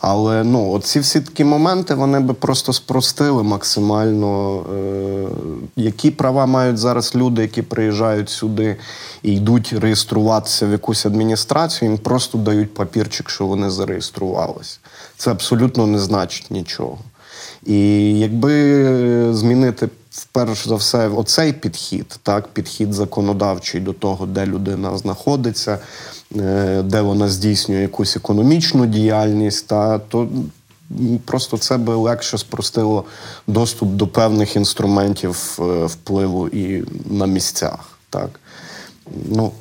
Але 0.00 0.44
ну, 0.44 0.70
оці 0.70 1.00
всі 1.00 1.20
такі 1.20 1.44
моменти 1.44 1.94
вони 1.94 2.20
би 2.20 2.34
просто 2.34 2.72
спростили 2.72 3.42
максимально, 3.42 4.60
е, 4.60 5.28
які 5.76 6.10
права 6.10 6.46
мають 6.46 6.78
зараз 6.78 7.14
люди, 7.14 7.42
які 7.42 7.62
приїжджають 7.62 8.30
сюди 8.30 8.76
і 9.22 9.34
йдуть 9.34 9.72
реєструватися 9.72 10.66
в 10.66 10.70
якусь 10.70 11.06
адміністрацію, 11.06 11.90
їм 11.90 11.98
просто 11.98 12.38
дають 12.38 12.74
папірчик, 12.74 13.30
що 13.30 13.46
вони 13.46 13.70
зареєструвалися. 13.70 14.78
Це 15.16 15.30
абсолютно 15.30 15.86
не 15.86 15.98
значить 15.98 16.50
нічого. 16.50 16.98
І 17.66 17.78
якби 18.18 19.34
змінити 19.34 19.88
вперше 20.18 20.68
за 20.68 20.74
все 20.74 21.08
оцей 21.08 21.52
підхід, 21.52 22.20
так, 22.22 22.48
підхід 22.48 22.92
законодавчий 22.92 23.80
до 23.80 23.92
того, 23.92 24.26
де 24.26 24.46
людина 24.46 24.98
знаходиться, 24.98 25.78
е, 26.36 26.82
де 26.82 27.00
вона 27.00 27.28
здійснює 27.28 27.82
якусь 27.82 28.16
економічну 28.16 28.86
діяльність, 28.86 29.66
та, 29.66 29.98
то 29.98 30.28
просто 31.24 31.58
це 31.58 31.76
би 31.76 31.94
легше 31.94 32.38
спростило 32.38 33.04
доступ 33.46 33.88
до 33.88 34.06
певних 34.06 34.56
інструментів 34.56 35.58
е, 35.60 35.86
впливу 35.86 36.48
і 36.48 36.84
на 37.10 37.26
місцях. 37.26 37.98
Так. 38.10 38.40
Ну, 39.28 39.52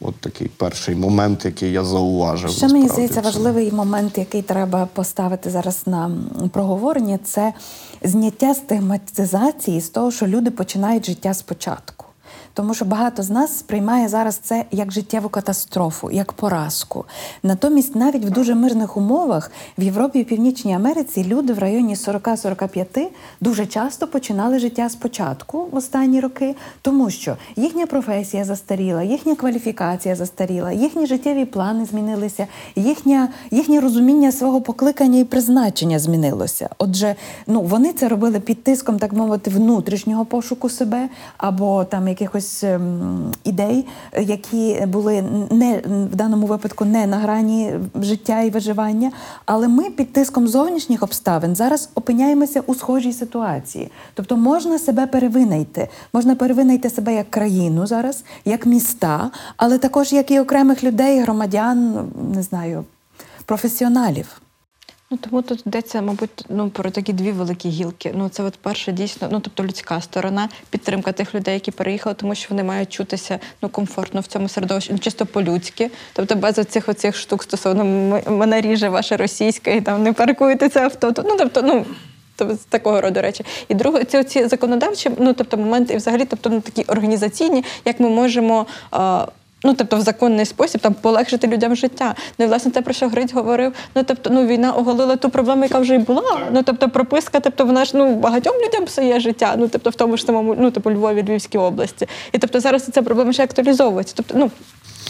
от 0.00 0.14
такий 0.20 0.48
перший 0.48 0.94
момент, 0.94 1.44
який 1.44 1.72
я 1.72 1.84
зауважив. 1.84 2.50
Ще 2.50 2.68
мені 2.68 2.88
здається, 2.88 3.20
важливий 3.20 3.72
момент, 3.72 4.18
який 4.18 4.42
треба 4.42 4.86
поставити 4.86 5.50
зараз 5.50 5.82
на 5.86 6.10
проговорення, 6.52 7.18
це 7.24 7.52
зняття 8.02 8.54
стигматизації 8.54 9.80
з 9.80 9.88
того, 9.88 10.10
що 10.10 10.26
люди 10.26 10.50
починають 10.50 11.06
життя 11.06 11.34
спочатку. 11.34 12.09
Тому 12.60 12.74
що 12.74 12.84
багато 12.84 13.22
з 13.22 13.30
нас 13.30 13.58
сприймає 13.58 14.08
зараз 14.08 14.36
це 14.36 14.64
як 14.70 14.92
життєву 14.92 15.28
катастрофу, 15.28 16.10
як 16.10 16.32
поразку. 16.32 17.04
Натомість, 17.42 17.96
навіть 17.96 18.24
в 18.24 18.30
дуже 18.30 18.54
мирних 18.54 18.96
умовах 18.96 19.50
в 19.78 19.82
Європі 19.82 20.18
і 20.18 20.24
Північній 20.24 20.74
Америці 20.74 21.24
люди 21.28 21.52
в 21.52 21.58
районі 21.58 21.94
40-45 21.94 23.06
дуже 23.40 23.66
часто 23.66 24.06
починали 24.06 24.58
життя 24.58 24.88
спочатку 24.88 25.68
в 25.72 25.76
останні 25.76 26.20
роки, 26.20 26.56
тому 26.82 27.10
що 27.10 27.36
їхня 27.56 27.86
професія 27.86 28.44
застаріла, 28.44 29.02
їхня 29.02 29.34
кваліфікація 29.34 30.16
застаріла, 30.16 30.72
їхні 30.72 31.06
життєві 31.06 31.44
плани 31.44 31.84
змінилися, 31.84 32.46
їхня, 32.76 33.28
їхнє 33.50 33.80
розуміння 33.80 34.32
свого 34.32 34.60
покликання 34.60 35.18
і 35.18 35.24
призначення 35.24 35.98
змінилося. 35.98 36.68
Отже, 36.78 37.14
ну 37.46 37.62
вони 37.62 37.92
це 37.92 38.08
робили 38.08 38.40
під 38.40 38.64
тиском, 38.64 38.98
так 38.98 39.12
мовити, 39.12 39.50
внутрішнього 39.50 40.24
пошуку 40.24 40.68
себе 40.68 41.08
або 41.36 41.84
там 41.84 42.08
якихось 42.08 42.49
ем, 42.62 43.32
ідей, 43.44 43.86
які 44.20 44.86
були 44.86 45.24
не 45.50 45.82
в 46.12 46.16
даному 46.16 46.46
випадку 46.46 46.84
не 46.84 47.06
на 47.06 47.16
грані 47.16 47.74
життя 47.94 48.40
і 48.40 48.50
виживання. 48.50 49.12
Але 49.46 49.68
ми 49.68 49.90
під 49.90 50.12
тиском 50.12 50.48
зовнішніх 50.48 51.02
обставин 51.02 51.56
зараз 51.56 51.90
опиняємося 51.94 52.62
у 52.66 52.74
схожій 52.74 53.12
ситуації. 53.12 53.90
Тобто 54.14 54.36
можна 54.36 54.78
себе 54.78 55.06
перевинайти, 55.06 55.88
можна 56.12 56.34
перевинайти 56.34 56.90
себе 56.90 57.14
як 57.14 57.30
країну 57.30 57.86
зараз, 57.86 58.24
як 58.44 58.66
міста, 58.66 59.30
але 59.56 59.78
також 59.78 60.12
як 60.12 60.30
і 60.30 60.40
окремих 60.40 60.84
людей, 60.84 61.20
громадян, 61.20 62.10
не 62.34 62.42
знаю, 62.42 62.84
професіоналів. 63.44 64.40
Ну 65.12 65.18
тому 65.20 65.42
тут 65.42 65.66
йдеться, 65.66 66.02
мабуть, 66.02 66.44
ну 66.48 66.70
про 66.70 66.90
такі 66.90 67.12
дві 67.12 67.32
великі 67.32 67.68
гілки. 67.68 68.12
Ну 68.16 68.28
це 68.28 68.42
от 68.42 68.54
перше 68.54 68.92
дійсно, 68.92 69.28
ну 69.32 69.40
тобто 69.40 69.64
людська 69.64 70.00
сторона, 70.00 70.48
підтримка 70.70 71.12
тих 71.12 71.34
людей, 71.34 71.54
які 71.54 71.70
переїхали, 71.70 72.14
тому 72.14 72.34
що 72.34 72.46
вони 72.50 72.64
мають 72.64 72.92
чутися 72.92 73.38
ну 73.62 73.68
комфортно 73.68 74.20
в 74.20 74.26
цьому 74.26 74.48
середовищі, 74.48 74.92
ну 74.92 74.98
чисто 74.98 75.26
по-людськи. 75.26 75.90
Тобто 76.12 76.34
без 76.36 76.58
оцих 76.58 76.88
оцих 76.88 77.16
штук 77.16 77.42
стосовно 77.42 77.82
«М- 77.82 78.36
мене 78.36 78.60
ріже 78.60 78.88
ваше 78.88 79.16
російське, 79.16 79.76
і 79.76 79.80
там 79.80 80.02
не 80.02 80.12
паркуєте 80.12 80.68
це 80.68 80.84
авто. 80.84 81.12
Ну 81.16 81.36
тобто, 81.38 81.62
ну. 81.62 81.84
Тобто 82.36 82.54
з 82.54 82.58
такого 82.58 83.00
роду 83.00 83.20
речі. 83.20 83.44
І 83.68 83.74
друге, 83.74 84.04
ці 84.04 84.18
оці 84.18 84.46
законодавчі, 84.48 85.10
ну 85.18 85.32
тобто 85.32 85.56
моменти, 85.56 85.94
і 85.94 85.96
взагалі, 85.96 86.24
тобто 86.24 86.50
ну, 86.50 86.60
такі 86.60 86.82
організаційні, 86.82 87.64
як 87.84 88.00
ми 88.00 88.08
можемо. 88.08 88.66
А, 88.90 89.26
Ну, 89.64 89.74
тобто, 89.74 89.96
в 89.96 90.00
законний 90.00 90.44
спосіб 90.44 90.80
там 90.80 90.94
полегшити 90.94 91.46
людям 91.46 91.76
життя. 91.76 92.14
Ну 92.38 92.44
і 92.44 92.48
власне 92.48 92.70
те, 92.70 92.82
про 92.82 92.94
що 92.94 93.08
Гриць 93.08 93.32
говорив. 93.32 93.72
Ну 93.94 94.02
тобто, 94.06 94.30
ну 94.30 94.46
війна 94.46 94.72
оголила 94.72 95.16
ту 95.16 95.30
проблему, 95.30 95.62
яка 95.62 95.78
вже 95.78 95.94
й 95.94 95.98
була. 95.98 96.38
Ну 96.52 96.62
тобто, 96.62 96.88
прописка, 96.88 97.40
тобто 97.40 97.64
вона 97.64 97.84
ж 97.84 97.90
ну 97.94 98.14
багатьом 98.14 98.54
людям 98.66 98.84
псує 98.84 99.20
життя. 99.20 99.54
Ну 99.58 99.68
тобто, 99.68 99.90
в 99.90 99.94
тому 99.94 100.16
ж 100.16 100.24
самому, 100.24 100.56
ну 100.58 100.70
типу 100.70 100.90
Львові, 100.90 101.22
Львівській 101.22 101.58
області. 101.58 102.06
І 102.32 102.38
тобто 102.38 102.60
зараз 102.60 102.84
ця 102.84 103.02
проблема 103.02 103.32
ще 103.32 103.42
актуалізовується. 103.44 104.14
Тобто, 104.16 104.34
ну 104.38 104.50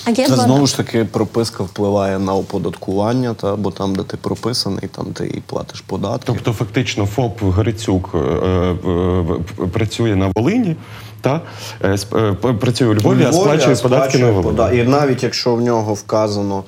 а 0.05 0.11
є 0.11 0.27
Це 0.27 0.37
знову 0.37 0.67
ж 0.67 0.77
таки 0.77 1.05
прописка 1.05 1.63
впливає 1.63 2.19
на 2.19 2.35
оподаткування, 2.35 3.35
та, 3.35 3.57
бо 3.57 3.71
там, 3.71 3.95
де 3.95 4.03
ти 4.03 4.17
прописаний, 4.17 4.89
там 4.97 5.07
ти 5.07 5.27
і 5.27 5.41
платиш 5.41 5.81
податки. 5.81 6.25
Тобто, 6.27 6.53
фактично, 6.53 7.07
ФОП 7.07 7.43
Грицюк 7.43 8.11
е, 8.15 8.19
е, 8.19 9.25
працює 9.73 10.17
на 10.17 10.33
Волині, 10.35 10.77
та 11.21 11.41
е, 11.85 11.89
сп- 11.93 12.51
е, 12.51 12.53
працює 12.53 12.89
у 12.89 12.95
Львові, 12.95 13.25
а 13.29 13.33
сплачує 13.33 13.77
податки 13.83 14.19
на 14.19 14.31
Волині. 14.31 14.47
І 14.79 14.85
навіть 14.85 15.23
якщо 15.23 15.55
в 15.55 15.61
нього 15.61 15.95
вказано 15.95 16.65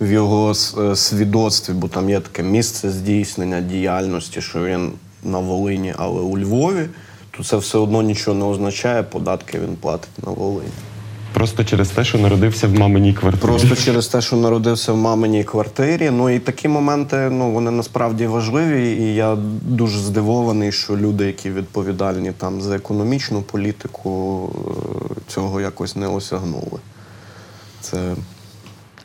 в 0.00 0.10
його 0.12 0.50
е, 0.78 0.96
свідоцтві, 0.96 1.72
бо 1.72 1.88
там 1.88 2.10
є 2.10 2.20
таке 2.20 2.42
місце 2.42 2.90
здійснення 2.90 3.60
діяльності, 3.60 4.40
що 4.40 4.64
він 4.64 4.92
на 5.24 5.38
Волині, 5.38 5.94
але 5.96 6.20
у 6.20 6.38
Львові, 6.38 6.86
то 7.36 7.44
це 7.44 7.56
все 7.56 7.78
одно 7.78 8.02
нічого 8.02 8.36
не 8.38 8.44
означає, 8.44 9.02
податки 9.02 9.58
він 9.58 9.76
платить 9.76 10.24
на 10.26 10.30
Волині. 10.32 10.70
Просто 11.36 11.64
через 11.64 11.88
те, 11.88 12.04
що 12.04 12.18
народився 12.18 12.66
в 12.68 12.74
маминій 12.74 13.14
квартирі. 13.14 13.42
Просто 13.42 13.76
через 13.76 14.08
те, 14.08 14.20
що 14.20 14.36
народився 14.36 14.92
в 14.92 14.96
маминій 14.96 15.44
квартирі. 15.44 16.10
Ну 16.10 16.30
і 16.30 16.38
такі 16.38 16.68
моменти, 16.68 17.16
ну 17.30 17.50
вони 17.50 17.70
насправді 17.70 18.26
важливі. 18.26 18.92
І 18.92 19.14
я 19.14 19.36
дуже 19.62 19.98
здивований, 19.98 20.72
що 20.72 20.96
люди, 20.96 21.26
які 21.26 21.50
відповідальні 21.50 22.32
там 22.32 22.60
за 22.60 22.76
економічну 22.76 23.42
політику, 23.42 24.50
е, 24.54 25.20
цього 25.26 25.60
якось 25.60 25.96
не 25.96 26.06
осягнули. 26.06 26.78
Це 27.80 28.14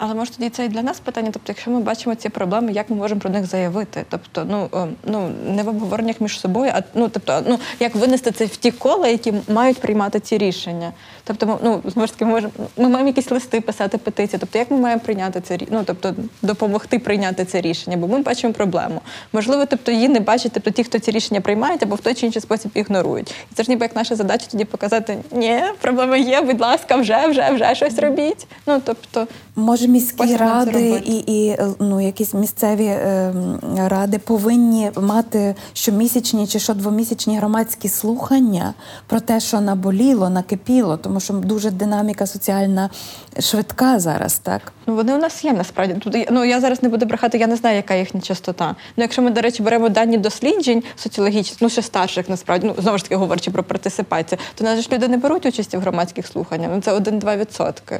Але 0.03 0.13
може 0.13 0.31
тоді 0.31 0.49
це 0.49 0.65
і 0.65 0.69
для 0.69 0.81
нас 0.81 0.99
питання. 0.99 1.29
Тобто, 1.33 1.51
якщо 1.51 1.71
ми 1.71 1.79
бачимо 1.79 2.15
ці 2.15 2.29
проблеми, 2.29 2.71
як 2.71 2.89
ми 2.89 2.95
можемо 2.95 3.21
про 3.21 3.29
них 3.29 3.45
заявити? 3.45 4.05
Тобто, 4.09 4.45
ну 4.49 4.69
е, 4.73 4.87
ну 5.05 5.29
не 5.47 5.63
в 5.63 5.67
обговореннях 5.67 6.21
між 6.21 6.39
собою, 6.39 6.71
а 6.75 6.83
ну 6.93 7.09
тобто, 7.09 7.43
ну 7.47 7.59
як 7.79 7.95
винести 7.95 8.31
це 8.31 8.45
в 8.45 8.55
ті 8.55 8.71
кола, 8.71 9.07
які 9.07 9.33
мають 9.47 9.77
приймати 9.81 10.19
ці 10.19 10.37
рішення. 10.37 10.91
Тобто, 11.23 11.59
ну 11.63 11.81
знову 11.85 12.07
ж 12.07 12.13
таки, 12.13 12.25
ми 12.25 12.31
можемо 12.31 12.53
ми 12.77 12.89
маємо 12.89 13.07
якісь 13.07 13.31
листи 13.31 13.61
писати 13.61 13.97
петиції. 13.97 14.39
Тобто, 14.39 14.59
як 14.59 14.71
ми 14.71 14.77
маємо 14.77 15.01
прийняти 15.01 15.41
це 15.41 15.57
ну, 15.71 15.83
тобто 15.85 16.15
допомогти 16.41 16.99
прийняти 16.99 17.45
це 17.45 17.61
рішення, 17.61 17.97
бо 17.97 18.07
ми 18.07 18.19
бачимо 18.19 18.53
проблему. 18.53 19.01
Можливо, 19.33 19.65
тобто 19.65 19.91
її 19.91 20.09
не 20.09 20.19
бачать, 20.19 20.51
тобто 20.53 20.71
ті, 20.71 20.83
хто 20.83 20.99
ці 20.99 21.11
рішення 21.11 21.41
приймають, 21.41 21.83
або 21.83 21.95
в 21.95 22.01
той 22.01 22.13
чи 22.13 22.25
інший 22.25 22.41
спосіб 22.41 22.71
ігнорують. 22.73 23.35
І 23.51 23.55
це 23.55 23.63
ж 23.63 23.71
ніби 23.71 23.85
як 23.85 23.95
наша 23.95 24.15
задача 24.15 24.45
тоді 24.51 24.65
показати: 24.65 25.17
ні, 25.31 25.61
проблема 25.81 26.17
є, 26.17 26.41
будь 26.41 26.61
ласка, 26.61 26.95
вже, 26.95 27.27
вже, 27.27 27.49
вже 27.51 27.75
щось 27.75 27.99
робіть. 27.99 28.47
Ну 28.65 28.81
тобто. 28.85 29.27
Може, 29.55 29.87
міські 29.87 30.23
Ось 30.23 30.31
ради 30.31 31.01
і, 31.05 31.23
і 31.27 31.57
ну, 31.79 32.01
якісь 32.01 32.33
місцеві 32.33 32.85
е, 32.85 33.33
ради 33.75 34.17
повинні 34.17 34.91
мати 34.95 35.55
щомісячні 35.73 36.47
чи 36.47 36.59
щодвомісячні 36.59 37.37
громадські 37.37 37.89
слухання 37.89 38.73
про 39.07 39.19
те, 39.19 39.39
що 39.39 39.61
наболіло, 39.61 40.29
накипіло, 40.29 40.97
тому 40.97 41.19
що 41.19 41.33
дуже 41.33 41.71
динаміка 41.71 42.27
соціальна 42.27 42.89
швидка 43.39 43.99
зараз, 43.99 44.39
так? 44.39 44.73
Ну, 44.87 44.95
вони 44.95 45.13
у 45.13 45.17
нас 45.17 45.45
є 45.45 45.53
насправді. 45.53 45.93
Тут 45.93 46.27
ну 46.31 46.45
я 46.45 46.59
зараз 46.59 46.83
не 46.83 46.89
буду 46.89 47.05
брехати, 47.05 47.37
я 47.37 47.47
не 47.47 47.55
знаю, 47.55 47.75
яка 47.75 47.95
їхня 47.95 48.21
частота. 48.21 48.75
Ну, 48.97 49.03
якщо 49.03 49.21
ми, 49.21 49.31
до 49.31 49.41
речі, 49.41 49.63
беремо 49.63 49.89
дані 49.89 50.17
досліджень 50.17 50.83
соціологічних, 50.95 51.61
ну 51.61 51.69
ще 51.69 51.81
старших, 51.81 52.29
насправді, 52.29 52.67
ну 52.67 52.81
знову 52.81 52.97
ж 52.97 53.03
таки 53.03 53.15
говорячи 53.15 53.51
про 53.51 53.63
партисипацію, 53.63 54.39
то 54.55 54.63
нас 54.63 54.79
ж 54.79 54.89
люди 54.91 55.07
не 55.07 55.17
беруть 55.17 55.45
участі 55.45 55.77
в 55.77 55.79
громадських 55.79 56.27
слуханнях. 56.27 56.71
Ну 56.75 56.81
це 56.81 56.97
1-2 56.97 57.37
відсотки. 57.37 57.99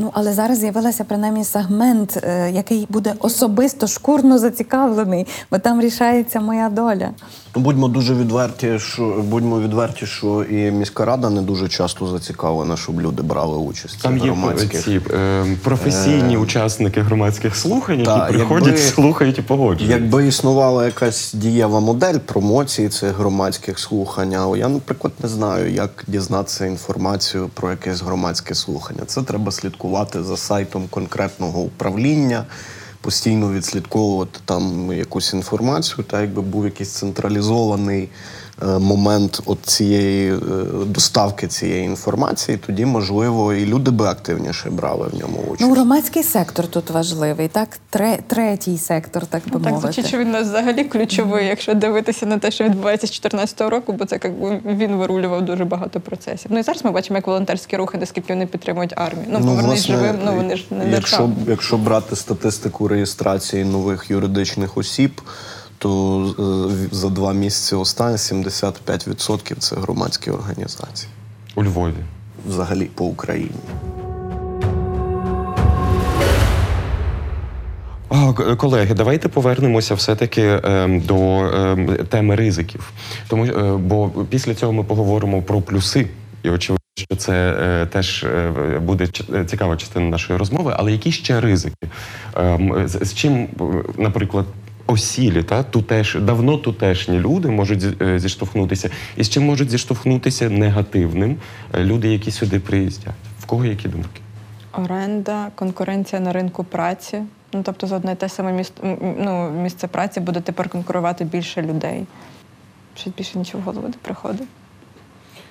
Ну, 0.00 0.10
але 0.12 0.32
зараз 0.32 0.58
з'явилася 0.58 1.04
принаймні 1.04 1.44
сегмент, 1.44 2.20
е, 2.22 2.50
який 2.50 2.86
буде 2.90 3.14
особисто 3.18 3.86
шкурно 3.86 4.38
зацікавлений, 4.38 5.26
бо 5.50 5.58
там 5.58 5.80
рішається 5.80 6.40
моя 6.40 6.68
доля. 6.68 7.10
Ну, 7.58 7.64
будьмо 7.64 7.88
дуже 7.88 8.14
відверті, 8.14 8.78
що 8.78 9.02
будьмо 9.28 9.60
відверті, 9.60 10.06
що 10.06 10.44
і 10.44 10.70
міська 10.70 11.04
рада 11.04 11.30
не 11.30 11.42
дуже 11.42 11.68
часто 11.68 12.06
зацікавлена, 12.06 12.76
щоб 12.76 13.00
люди 13.00 13.22
брали 13.22 13.56
участь 13.56 14.02
Там 14.02 14.18
є 14.18 14.24
громадських. 14.24 14.84
ці 14.84 15.00
е, 15.10 15.44
професійні 15.62 16.36
учасники 16.36 17.00
громадських 17.00 17.56
слухань, 17.56 17.98
які 17.98 18.10
Та, 18.10 18.26
приходять, 18.26 18.66
якби- 18.66 18.80
слухають 18.82 19.38
і 19.38 19.42
погоджують. 19.42 19.90
Якби 19.92 20.26
існувала 20.26 20.84
якась 20.86 21.34
дієва 21.34 21.80
модель 21.80 22.18
промоції 22.18 22.88
цих 22.88 23.16
громадських 23.16 23.78
слухань, 23.78 24.34
а 24.34 24.56
я, 24.56 24.68
наприклад, 24.68 25.12
не 25.22 25.28
знаю, 25.28 25.72
як 25.72 26.04
дізнатися 26.06 26.66
інформацію 26.66 27.48
про 27.54 27.70
якесь 27.70 28.02
громадське 28.02 28.54
слухання. 28.54 29.00
Це 29.06 29.22
треба 29.22 29.52
слідкувати 29.52 30.22
за 30.22 30.36
сайтом 30.36 30.84
конкретного 30.90 31.60
управління, 31.60 32.44
постійно 33.00 33.52
відслідковувати 33.52 34.40
там 34.44 34.92
якусь 34.92 35.32
інформацію, 35.34 36.04
та 36.10 36.20
якби 36.20 36.42
був 36.42 36.64
якийсь 36.64 36.90
централізований 36.90 38.08
е, 38.62 38.78
момент 38.78 39.40
от 39.46 39.58
цієї 39.62 40.32
е, 40.32 40.38
доставки 40.86 41.46
цієї 41.46 41.84
інформації, 41.84 42.58
тоді 42.66 42.86
можливо 42.86 43.54
і 43.54 43.66
люди 43.66 43.90
би 43.90 44.06
активніше 44.06 44.70
брали 44.70 45.08
в 45.12 45.20
ньому 45.20 45.38
участь. 45.48 45.60
Ну, 45.60 45.72
громадський 45.74 46.22
сектор 46.22 46.66
тут 46.66 46.90
важливий, 46.90 47.48
так? 47.48 47.68
Тре, 47.90 48.18
третій 48.26 48.78
сектор, 48.78 49.26
так 49.26 49.42
би 49.44 49.50
Ну, 49.54 49.60
так 49.60 49.72
мовити. 49.72 50.02
що 50.02 50.18
він 50.18 50.28
у 50.28 50.32
нас 50.32 50.46
взагалі 50.48 50.84
ключовий, 50.84 51.46
якщо 51.46 51.74
дивитися 51.74 52.26
на 52.26 52.38
те, 52.38 52.50
що 52.50 52.64
відбувається 52.64 53.06
з 53.06 53.10
2014 53.10 53.60
року, 53.60 53.92
бо 53.92 54.04
це 54.04 54.20
як 54.22 54.32
він 54.64 54.96
вирулював 54.96 55.44
дуже 55.44 55.64
багато 55.64 56.00
процесів. 56.00 56.50
Ну 56.54 56.58
і 56.58 56.62
зараз 56.62 56.84
ми 56.84 56.90
бачимо, 56.90 57.16
як 57.16 57.26
волонтерські 57.26 57.76
рухи, 57.76 57.98
наскільки 57.98 58.32
вони 58.32 58.46
підтримують 58.46 58.92
армію. 58.96 59.26
Ну, 59.28 59.38
повернись 59.40 59.86
живим, 59.86 60.16
ну 60.24 60.34
вони 60.34 60.56
ж 60.56 60.64
не 60.70 60.90
якщо, 60.90 61.16
держава. 61.16 61.32
якщо 61.48 61.76
брати 61.76 62.16
статистику 62.16 62.87
реєстрації 62.88 63.64
нових 63.64 64.10
юридичних 64.10 64.76
осіб, 64.78 65.20
то 65.78 66.68
е, 66.72 66.88
за 66.92 67.08
два 67.08 67.32
місяці 67.32 67.74
останні 67.74 68.16
75% 68.16 69.54
це 69.58 69.76
громадські 69.76 70.30
організації 70.30 71.10
У 71.54 71.64
Львові. 71.64 71.94
взагалі 72.48 72.84
по 72.84 73.04
Україні. 73.04 73.50
Колеги, 78.56 78.94
давайте 78.94 79.28
повернемося 79.28 79.94
все-таки 79.94 80.42
ем, 80.64 81.00
до 81.00 81.16
ем, 81.16 81.96
теми 82.08 82.34
ризиків. 82.36 82.92
Тому 83.28 83.44
е, 83.44 83.76
бо 83.76 84.08
після 84.08 84.54
цього 84.54 84.72
ми 84.72 84.84
поговоримо 84.84 85.42
про 85.42 85.60
плюси, 85.60 86.06
і 86.42 86.50
очевидно, 86.50 86.77
що 86.98 87.16
це 87.16 87.56
е, 87.60 87.86
теж 87.86 88.24
е, 88.24 88.50
буде 88.82 89.08
е, 89.34 89.44
цікава 89.44 89.76
частина 89.76 90.06
нашої 90.06 90.38
розмови. 90.38 90.74
Але 90.76 90.92
які 90.92 91.12
ще 91.12 91.40
ризики? 91.40 91.88
Ем, 92.36 92.88
з, 92.88 93.04
з 93.04 93.14
чим, 93.14 93.48
е, 93.60 93.64
наприклад, 93.98 94.46
осілі, 94.86 95.42
та 95.42 95.62
тутеш, 95.62 96.16
давно 96.20 96.56
тутешні 96.56 97.18
люди 97.18 97.48
можуть 97.48 98.02
е, 98.02 98.18
зіштовхнутися. 98.18 98.90
І 99.16 99.24
з 99.24 99.28
чим 99.28 99.44
можуть 99.44 99.70
зіштовхнутися 99.70 100.50
негативним 100.50 101.36
е, 101.74 101.84
люди, 101.84 102.08
які 102.08 102.30
сюди 102.30 102.60
приїздять. 102.60 103.14
В 103.40 103.46
кого 103.46 103.64
які 103.64 103.88
думки? 103.88 104.20
Оренда, 104.72 105.48
конкуренція 105.54 106.20
на 106.20 106.32
ринку 106.32 106.64
праці. 106.64 107.22
Ну 107.52 107.62
тобто 107.62 107.86
за 107.86 107.96
одне 107.96 108.14
те 108.14 108.28
саме 108.28 108.52
місто, 108.52 108.86
м, 108.86 108.98
м, 109.02 109.14
ну, 109.18 109.50
місце 109.50 109.86
праці 109.88 110.20
буде 110.20 110.40
тепер 110.40 110.68
конкурувати 110.68 111.24
більше 111.24 111.62
людей. 111.62 112.06
Щось 112.96 113.12
більше 113.18 113.38
нічого 113.38 113.62
в 113.62 113.66
голову 113.66 113.88
не 113.88 113.94
приходить. 114.02 114.48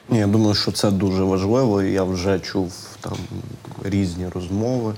Ні, 0.09 0.17
я 0.17 0.27
думаю, 0.27 0.55
що 0.55 0.71
це 0.71 0.91
дуже 0.91 1.23
важливо. 1.23 1.81
Я 1.81 2.03
вже 2.03 2.39
чув 2.39 2.73
там 2.99 3.17
різні 3.83 4.27
розмови, 4.27 4.93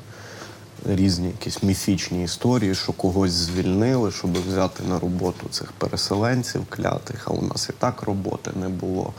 різні 0.86 1.28
якісь 1.28 1.64
міфічні 1.64 2.24
історії, 2.24 2.76
що 2.76 2.94
когось 2.94 3.32
звільнили, 3.32 4.12
щоб 4.12 4.32
взяти 4.48 4.84
на 4.90 5.00
роботу 5.00 5.48
цих 5.50 5.72
переселенців 5.72 6.66
клятих, 6.70 7.28
а 7.28 7.32
у 7.32 7.42
нас 7.42 7.70
і 7.70 7.74
так 7.80 8.02
роботи 8.02 8.52
не 8.62 8.70
було. 8.70 9.14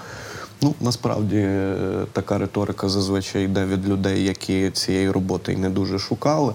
Ну, 0.62 0.74
насправді 0.80 1.38
е, 1.38 2.07
така 2.12 2.38
риторика 2.38 2.88
зазвичай 2.88 3.45
йде 3.45 3.64
від 3.64 3.88
людей, 3.88 4.24
які 4.24 4.70
цієї 4.70 5.11
роботи 5.11 5.53
й 5.53 5.57
не 5.57 5.70
дуже 5.70 5.99
шукали. 5.99 6.55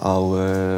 Але 0.00 0.76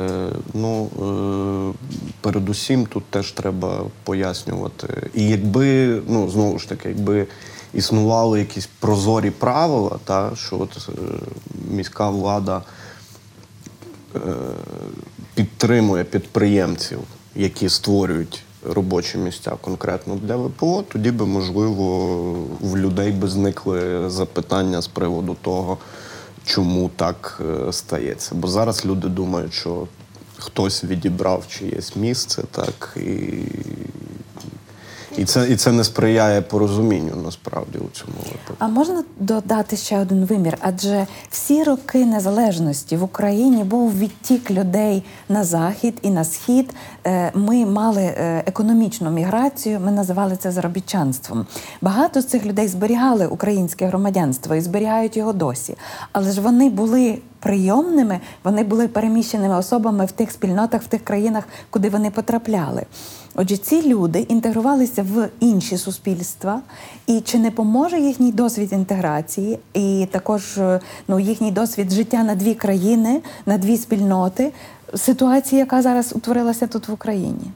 ну, 0.54 0.86
е, 0.86 1.88
передусім 2.20 2.86
тут 2.86 3.04
теж 3.04 3.32
треба 3.32 3.84
пояснювати. 4.04 5.10
І 5.14 5.28
якби, 5.28 6.00
ну 6.08 6.30
знову 6.30 6.58
ж 6.58 6.68
таки, 6.68 6.88
якби 6.88 7.26
існували 7.74 8.38
якісь 8.38 8.68
прозорі 8.80 9.30
правила, 9.30 9.98
та, 10.04 10.30
що 10.36 10.60
от, 10.60 10.88
е, 10.88 10.92
міська 11.70 12.10
влада 12.10 12.62
е, 14.14 14.18
підтримує 15.34 16.04
підприємців, 16.04 16.98
які 17.34 17.68
створюють 17.68 18.42
робочі 18.70 19.18
місця 19.18 19.50
конкретно 19.60 20.16
для 20.16 20.36
ВПО, 20.36 20.84
тоді 20.92 21.10
би, 21.10 21.26
можливо, 21.26 22.16
в 22.60 22.76
людей 22.76 23.12
би 23.12 23.28
зникли 23.28 24.10
запитання 24.10 24.82
з 24.82 24.86
приводу 24.86 25.36
того, 25.42 25.78
чому 26.44 26.90
так 26.96 27.42
е, 27.68 27.72
стається. 27.72 28.34
Бо 28.34 28.48
зараз 28.48 28.86
люди 28.86 29.08
думають, 29.08 29.54
що 29.54 29.86
хтось 30.36 30.84
відібрав 30.84 31.44
чиєсь 31.48 31.96
місце, 31.96 32.42
так 32.50 32.96
і. 32.96 33.28
І 35.16 35.24
це, 35.24 35.50
і 35.50 35.56
це 35.56 35.72
не 35.72 35.84
сприяє 35.84 36.40
порозумінню 36.40 37.16
насправді 37.24 37.78
у 37.78 37.88
цьому 37.92 38.16
випадку. 38.18 38.54
А 38.58 38.68
можна 38.68 39.04
додати 39.20 39.76
ще 39.76 39.98
один 39.98 40.24
вимір? 40.24 40.58
Адже 40.60 41.06
всі 41.30 41.62
роки 41.62 42.06
незалежності 42.06 42.96
в 42.96 43.02
Україні 43.02 43.64
був 43.64 43.98
відтік 43.98 44.50
людей 44.50 45.02
на 45.28 45.44
захід 45.44 45.98
і 46.02 46.10
на 46.10 46.24
схід. 46.24 46.74
Е, 47.06 47.32
Ми 47.34 47.66
мали 47.66 48.02
е, 48.02 48.42
економічну 48.46 49.10
міграцію, 49.10 49.80
ми 49.80 49.90
називали 49.90 50.36
це 50.36 50.50
заробітчанством. 50.50 51.46
Багато 51.80 52.20
з 52.20 52.26
цих 52.26 52.46
людей 52.46 52.68
зберігали 52.68 53.26
українське 53.26 53.86
громадянство 53.86 54.54
і 54.54 54.60
зберігають 54.60 55.16
його 55.16 55.32
досі. 55.32 55.76
Але 56.12 56.30
ж 56.30 56.40
вони 56.40 56.70
були 56.70 57.18
прийомними, 57.44 58.20
вони 58.44 58.64
були 58.64 58.88
переміщеними 58.88 59.56
особами 59.56 60.04
в 60.04 60.12
тих 60.12 60.30
спільнотах, 60.30 60.82
в 60.82 60.86
тих 60.86 61.04
країнах, 61.04 61.44
куди 61.70 61.88
вони 61.88 62.10
потрапляли. 62.10 62.82
Отже, 63.34 63.56
ці 63.56 63.82
люди 63.82 64.18
інтегрувалися 64.18 65.02
в 65.02 65.28
інші 65.40 65.78
суспільства, 65.78 66.60
і 67.06 67.20
чи 67.20 67.38
не 67.38 67.50
поможе 67.50 68.00
їхній 68.00 68.32
досвід 68.32 68.72
інтеграції, 68.72 69.58
і 69.74 70.08
також 70.10 70.58
е, 70.58 70.80
ну, 71.08 71.20
їхній 71.20 71.52
досвід 71.52 71.92
життя 71.92 72.24
на 72.24 72.34
дві 72.34 72.54
країни, 72.54 73.20
на 73.46 73.58
дві 73.58 73.76
спільноти, 73.76 74.52
ситуації, 74.96 75.58
яка 75.58 75.82
зараз 75.82 76.12
утворилася 76.16 76.66
тут 76.66 76.88
в 76.88 76.92
Україні? 76.92 77.50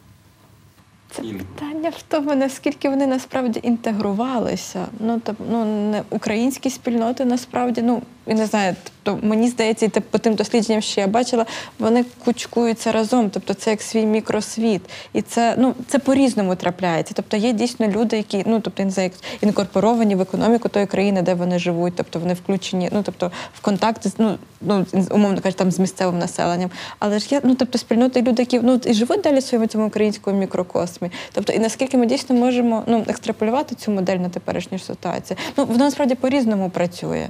Це 1.10 1.22
питання 1.22 1.90
в 1.90 2.02
тому, 2.08 2.34
наскільки 2.34 2.88
вони 2.88 3.06
насправді 3.06 3.60
інтегрувалися. 3.62 4.86
Ну 5.00 5.20
тобто, 5.24 5.44
ну 5.50 5.64
не 5.64 6.02
українські 6.10 6.70
спільноти 6.70 7.24
насправді, 7.24 7.82
ну 7.82 8.02
і 8.28 8.34
не 8.34 8.46
знаю, 8.46 8.76
тобто 9.02 9.26
мені 9.26 9.48
здається, 9.48 9.86
і 9.86 9.88
по 9.88 10.18
тим 10.18 10.34
дослідженням, 10.34 10.82
що 10.82 11.00
я 11.00 11.06
бачила, 11.06 11.46
вони 11.78 12.04
кучкуються 12.24 12.92
разом. 12.92 13.30
Тобто 13.30 13.54
це 13.54 13.70
як 13.70 13.82
свій 13.82 14.06
мікросвіт. 14.06 14.82
І 15.12 15.22
це 15.22 15.54
ну 15.58 15.74
це 15.88 15.98
по-різному 15.98 16.56
трапляється. 16.56 17.14
Тобто 17.14 17.36
є 17.36 17.52
дійсно 17.52 17.88
люди, 17.88 18.16
які 18.16 18.42
ну 18.46 18.60
тобто 18.60 18.84
не 18.84 18.90
знаю, 18.90 19.10
інкорпоровані 19.40 20.14
в 20.14 20.20
економіку 20.20 20.68
тої 20.68 20.86
країни, 20.86 21.22
де 21.22 21.34
вони 21.34 21.58
живуть, 21.58 21.92
тобто 21.96 22.18
вони 22.18 22.34
включені, 22.34 22.88
ну 22.92 23.02
тобто 23.02 23.32
в 23.54 23.60
контакти 23.60 24.08
з 24.08 24.14
ну, 24.18 24.38
ну 24.60 24.86
умовно 25.10 25.40
кажучи, 25.40 25.58
там 25.58 25.70
з 25.70 25.78
місцевим 25.78 26.18
населенням. 26.18 26.70
Але 26.98 27.18
ж 27.18 27.28
є 27.30 27.40
ну 27.44 27.54
тобто 27.54 27.78
спільноти 27.78 28.22
люди, 28.22 28.42
які 28.42 28.60
ну 28.60 28.80
і 28.84 28.94
живуть 28.94 29.20
далі 29.20 29.38
в 29.38 29.42
своєму 29.42 29.66
цьому 29.66 29.86
українському 29.86 30.38
мікрокосмі. 30.38 31.10
Тобто, 31.32 31.52
і 31.52 31.58
наскільки 31.58 31.96
ми 31.96 32.06
дійсно 32.06 32.36
можемо 32.36 32.82
ну 32.86 33.04
екстраполювати 33.08 33.74
цю 33.74 33.90
модель 33.90 34.16
на 34.16 34.28
теперішню 34.28 34.78
ситуацію? 34.78 35.36
Ну 35.56 35.64
вона 35.64 35.84
насправді 35.84 36.14
по-різному 36.14 36.70
працює. 36.70 37.28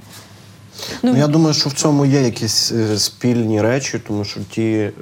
Ну, 1.02 1.16
я 1.16 1.26
думаю, 1.26 1.54
що 1.54 1.68
в 1.68 1.72
цьому 1.72 2.06
є 2.06 2.22
якісь 2.22 2.72
е, 2.72 2.98
спільні 2.98 3.62
речі, 3.62 4.00
тому 4.08 4.24
що 4.24 4.40
ті 4.50 4.70
е, 4.70 4.92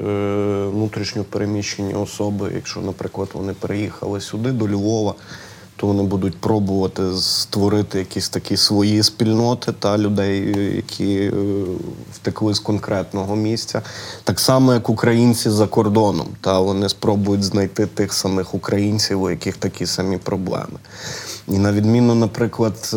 внутрішньо 0.72 1.24
переміщені 1.24 1.94
особи, 1.94 2.50
якщо, 2.54 2.80
наприклад, 2.80 3.28
вони 3.32 3.52
переїхали 3.52 4.20
сюди 4.20 4.52
до 4.52 4.68
Львова, 4.68 5.14
то 5.76 5.86
вони 5.86 6.02
будуть 6.02 6.36
пробувати 6.40 7.02
створити 7.16 7.98
якісь 7.98 8.28
такі 8.28 8.56
свої 8.56 9.02
спільноти 9.02 9.72
та 9.72 9.98
людей, 9.98 10.54
е, 10.58 10.76
які 10.76 11.16
е, 11.16 11.32
втекли 12.12 12.54
з 12.54 12.58
конкретного 12.58 13.36
місця. 13.36 13.82
Так 14.24 14.40
само, 14.40 14.74
як 14.74 14.88
українці 14.88 15.50
за 15.50 15.66
кордоном, 15.66 16.26
та 16.40 16.60
вони 16.60 16.88
спробують 16.88 17.44
знайти 17.44 17.86
тих 17.86 18.12
самих 18.12 18.54
українців, 18.54 19.22
у 19.22 19.30
яких 19.30 19.56
такі 19.56 19.86
самі 19.86 20.16
проблеми. 20.16 20.78
І 21.48 21.58
на 21.58 21.72
відміну, 21.72 22.14
наприклад, 22.14 22.90
е, 22.94 22.96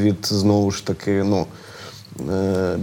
від 0.00 0.26
знову 0.26 0.70
ж 0.70 0.86
таки, 0.86 1.22
ну. 1.24 1.46
Е, 2.30 2.78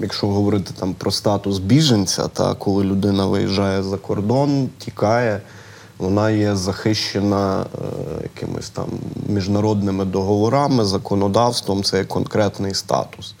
якщо 0.00 0.26
говорити 0.26 0.74
там 0.78 0.94
про 0.94 1.10
статус 1.10 1.58
біженця, 1.58 2.28
та 2.28 2.54
коли 2.54 2.84
людина 2.84 3.26
виїжджає 3.26 3.82
за 3.82 3.96
кордон, 3.96 4.68
тікає, 4.78 5.40
вона 5.98 6.30
є 6.30 6.56
захищена 6.56 7.60
е, 7.60 7.66
якимись 8.22 8.70
там 8.70 8.86
міжнародними 9.28 10.04
договорами, 10.04 10.84
законодавством, 10.84 11.82
це 11.82 11.98
є 11.98 12.04
конкретний 12.04 12.74
статус. 12.74 13.34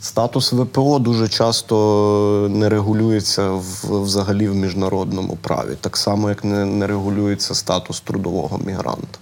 Статус 0.00 0.52
ВПО 0.52 0.98
дуже 0.98 1.28
часто 1.28 2.46
не 2.50 2.68
регулюється 2.68 3.50
в, 3.50 4.02
взагалі 4.02 4.48
в 4.48 4.54
міжнародному 4.54 5.38
праві, 5.42 5.76
так 5.80 5.96
само, 5.96 6.28
як 6.28 6.44
не, 6.44 6.64
не 6.64 6.86
регулюється 6.86 7.54
статус 7.54 8.00
трудового 8.00 8.58
мігранта. 8.58 9.18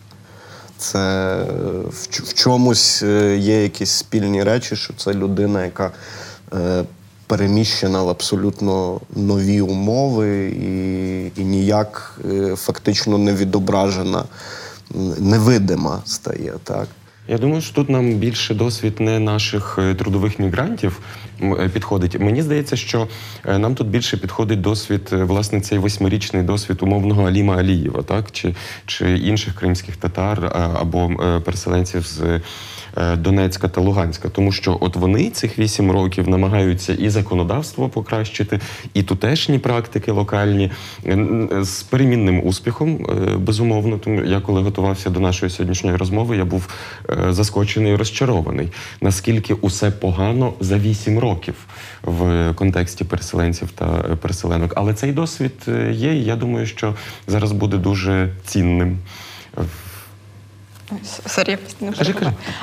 Це 0.82 1.44
в, 1.90 2.34
чомусь 2.34 3.02
е, 3.02 3.36
є 3.36 3.62
якісь 3.62 3.90
спільні 3.90 4.42
речі, 4.42 4.76
що 4.76 4.94
це 4.94 5.14
людина, 5.14 5.64
яка 5.64 5.90
е, 6.54 6.84
переміщена 7.26 8.02
в 8.02 8.08
абсолютно 8.08 9.00
нові 9.16 9.60
умови 9.60 10.46
і, 10.46 11.40
і 11.40 11.44
ніяк 11.44 12.20
е, 12.30 12.56
фактично 12.56 13.18
не 13.18 13.34
відображена, 13.34 14.24
невидима 15.18 16.02
стає. 16.04 16.52
Так? 16.64 16.88
Я 17.28 17.38
думаю, 17.38 17.60
що 17.62 17.74
тут 17.74 17.88
нам 17.88 18.14
більше 18.14 18.54
досвід 18.54 19.00
не 19.00 19.18
наших 19.18 19.78
трудових 19.98 20.38
мігрантів 20.38 21.00
підходить. 21.72 22.20
Мені 22.20 22.42
здається, 22.42 22.76
що 22.76 23.08
е, 23.46 23.58
нам 23.58 23.74
тут 23.74 23.86
більше 23.88 24.16
підходить 24.16 24.60
досвід, 24.60 25.08
е, 25.12 25.16
власне, 25.16 25.60
цей 25.60 25.78
восьмирічний 25.78 26.42
досвід 26.42 26.78
умовного 26.82 27.28
Аліма 27.28 27.56
Алієва, 27.56 28.02
так 28.02 28.30
чи, 28.32 28.54
чи 28.86 29.18
інших 29.18 29.54
кримських 29.54 29.96
татар 29.96 30.52
або 30.80 31.10
е, 31.36 31.40
переселенців 31.40 32.06
з. 32.06 32.20
е, 32.20 32.40
Донецька 33.16 33.68
та 33.68 33.80
Луганська, 33.80 34.28
тому 34.28 34.52
що 34.52 34.78
от 34.80 34.96
вони 34.96 35.30
цих 35.30 35.58
вісім 35.58 35.90
років 35.90 36.28
намагаються 36.28 36.94
і 36.94 37.08
законодавство 37.08 37.88
покращити, 37.88 38.60
і 38.94 39.02
тутешні 39.02 39.58
практики 39.58 40.12
локальні 40.12 40.70
е, 41.06 41.26
з 41.62 41.82
перемінним 41.82 42.46
успіхом, 42.46 43.06
е, 43.08 43.36
безумовно. 43.36 43.98
Тому 43.98 44.24
я 44.24 44.40
коли 44.40 44.62
готувався 44.62 45.10
до 45.10 45.20
нашої 45.20 45.50
сьогоднішньої 45.50 45.96
розмови, 45.96 46.36
я 46.36 46.44
був 46.44 46.68
е, 47.10 47.32
заскочений 47.32 47.92
і 47.92 47.96
розчарований. 47.96 48.68
Наскільки 49.00 49.54
усе 49.54 49.90
погано 49.90 50.52
за 50.60 50.78
вісім 50.78 51.18
років 51.18 51.31
в 52.02 52.52
контексті 52.54 53.04
переселенців 53.04 53.70
та 53.70 54.04
е, 54.10 54.16
переселенок. 54.16 54.72
Але 54.76 54.94
цей 54.94 55.12
досвід 55.12 55.52
е, 55.68 55.92
є, 55.92 56.14
і 56.14 56.24
я 56.24 56.36
думаю, 56.36 56.66
що 56.66 56.94
зараз 57.26 57.52
буде 57.52 57.76
дуже 57.76 58.28
цінним. 58.44 58.98
Кажи. 61.98 62.14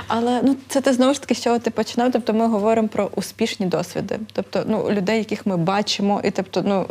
Але 0.07 0.41
ну 0.43 0.55
це 0.67 0.82
ти 0.82 0.93
знову 0.93 1.13
ж 1.13 1.22
таки, 1.22 1.36
з 1.36 1.43
чого 1.43 1.59
ти 1.59 1.70
починав. 1.70 2.11
Тобто 2.11 2.34
ми 2.34 2.47
говоримо 2.47 2.88
про 2.88 3.09
успішні 3.15 3.65
досвіди, 3.65 4.20
тобто 4.34 4.63
ну 4.67 4.91
людей, 4.91 5.17
яких 5.17 5.45
ми 5.45 5.57
бачимо, 5.57 6.22
і 6.24 6.32
тобто, 6.32 6.63
ну 6.65 6.86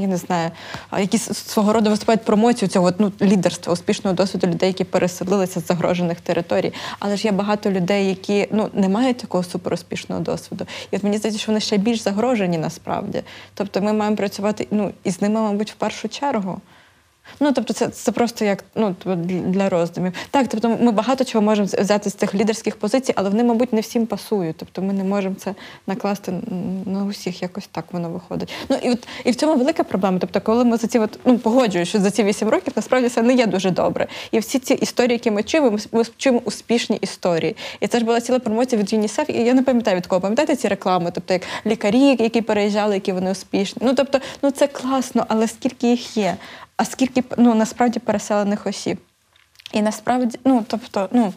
я 0.00 0.06
не 0.06 0.16
знаю, 0.16 0.50
які 0.98 1.18
свого 1.18 1.72
роду 1.72 1.90
виступають 1.90 2.24
промоцію 2.24 2.68
цього 2.68 2.92
ну, 2.98 3.12
лідерства, 3.22 3.72
успішного 3.72 4.16
досвіду 4.16 4.46
людей, 4.46 4.68
які 4.68 4.84
переселилися 4.84 5.60
з 5.60 5.66
загрожених 5.66 6.20
територій. 6.20 6.72
Але 6.98 7.16
ж 7.16 7.24
є 7.24 7.32
багато 7.32 7.70
людей, 7.70 8.08
які 8.08 8.48
ну 8.50 8.70
не 8.72 8.88
мають 8.88 9.16
такого 9.16 9.44
суперуспішного 9.44 10.20
досвіду. 10.20 10.66
І 10.90 10.96
от 10.96 11.02
мені 11.02 11.18
здається, 11.18 11.40
що 11.40 11.52
вони 11.52 11.60
ще 11.60 11.76
більш 11.76 12.00
загрожені 12.00 12.58
насправді. 12.58 13.22
Тобто 13.54 13.80
ми 13.80 13.92
маємо 13.92 14.16
працювати 14.16 14.66
ну, 14.70 14.92
і 15.04 15.10
з 15.10 15.22
ними, 15.22 15.40
мабуть, 15.40 15.70
в 15.70 15.74
першу 15.74 16.08
чергу. 16.08 16.60
Ну, 17.40 17.52
тобто, 17.52 17.72
це, 17.72 17.88
це 17.88 18.12
просто 18.12 18.44
як 18.44 18.64
ну, 18.74 18.94
тобто, 19.04 19.22
для- 19.24 19.68
роздумів. 19.68 20.12
Так, 20.30 20.48
тобто 20.48 20.68
ми 20.80 20.92
багато 20.92 21.24
чого 21.24 21.44
можемо 21.44 21.68
взяти 21.78 22.10
з 22.10 22.14
цих 22.14 22.34
лідерських 22.34 22.76
позицій, 22.76 23.12
але 23.16 23.30
вони, 23.30 23.44
мабуть, 23.44 23.72
не 23.72 23.80
всім 23.80 24.06
пасують. 24.06 24.56
Тобто 24.56 24.82
ми 24.82 24.92
не 24.92 25.04
можемо 25.04 25.34
це 25.34 25.54
накласти 25.86 26.32
на 26.86 27.04
усіх, 27.04 27.42
якось 27.42 27.66
так 27.66 27.84
воно 27.92 28.10
виходить. 28.10 28.52
Ну 28.68 28.76
і 28.82 28.90
от 28.90 29.08
і 29.24 29.30
в 29.30 29.34
цьому 29.34 29.56
велика 29.56 29.84
проблема. 29.84 30.18
Тобто, 30.18 30.40
коли 30.40 30.64
ми 30.64 30.76
за 30.76 30.86
ці 30.86 30.98
от, 30.98 31.18
ну 31.24 31.38
погоджуюсь, 31.38 31.88
що 31.88 32.00
за 32.00 32.10
ці 32.10 32.24
вісім 32.24 32.48
років 32.48 32.72
насправді 32.76 33.08
це 33.08 33.22
не 33.22 33.34
є 33.34 33.46
дуже 33.46 33.70
добре. 33.70 34.06
І 34.30 34.38
всі 34.38 34.58
ці 34.58 34.74
історії, 34.74 35.12
які 35.12 35.30
ми 35.30 35.42
чуємо, 35.42 35.78
ми 35.92 36.04
чуємо 36.16 36.40
успішні 36.44 36.96
історії. 36.96 37.56
І 37.80 37.86
це 37.86 37.98
ж 37.98 38.04
була 38.04 38.20
ціла 38.20 38.38
промоція 38.38 38.82
від 38.82 38.92
ЮНІСЕФ, 38.92 39.30
і 39.30 39.32
я 39.32 39.54
не 39.54 39.62
пам'ятаю 39.62 39.96
від 39.96 40.06
кого. 40.06 40.20
Пам'ятаєте 40.20 40.56
ці 40.56 40.68
реклами? 40.68 41.10
Тобто, 41.14 41.32
як 41.32 41.42
лікарі, 41.66 42.16
які 42.18 42.42
переїжджали, 42.42 42.94
які 42.94 43.12
вони 43.12 43.30
успішні. 43.30 43.82
Ну 43.86 43.94
тобто, 43.94 44.20
ну 44.42 44.50
це 44.50 44.66
класно, 44.66 45.24
але 45.28 45.48
скільки 45.48 45.90
їх 45.90 46.16
є? 46.16 46.36
А 46.76 46.84
скільки 46.84 47.24
ну 47.38 47.54
насправді 47.54 47.98
переселених 47.98 48.66
осіб? 48.66 48.98
І 49.72 49.82
насправді, 49.82 50.38
ну 50.44 50.64
тобто, 50.68 51.08
ну 51.12 51.32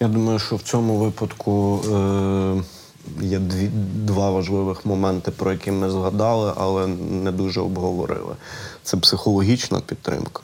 Я 0.00 0.08
думаю, 0.08 0.38
що 0.38 0.56
в 0.56 0.62
цьому 0.62 0.96
випадку 0.96 1.80
е, 1.86 2.62
є 3.20 3.38
дві, 3.38 3.68
два 3.94 4.30
важливих 4.30 4.86
моменти, 4.86 5.30
про 5.30 5.52
які 5.52 5.70
ми 5.70 5.90
згадали, 5.90 6.52
але 6.56 6.86
не 6.86 7.32
дуже 7.32 7.60
обговорили. 7.60 8.36
Це 8.82 8.96
психологічна 8.96 9.80
підтримка. 9.80 10.42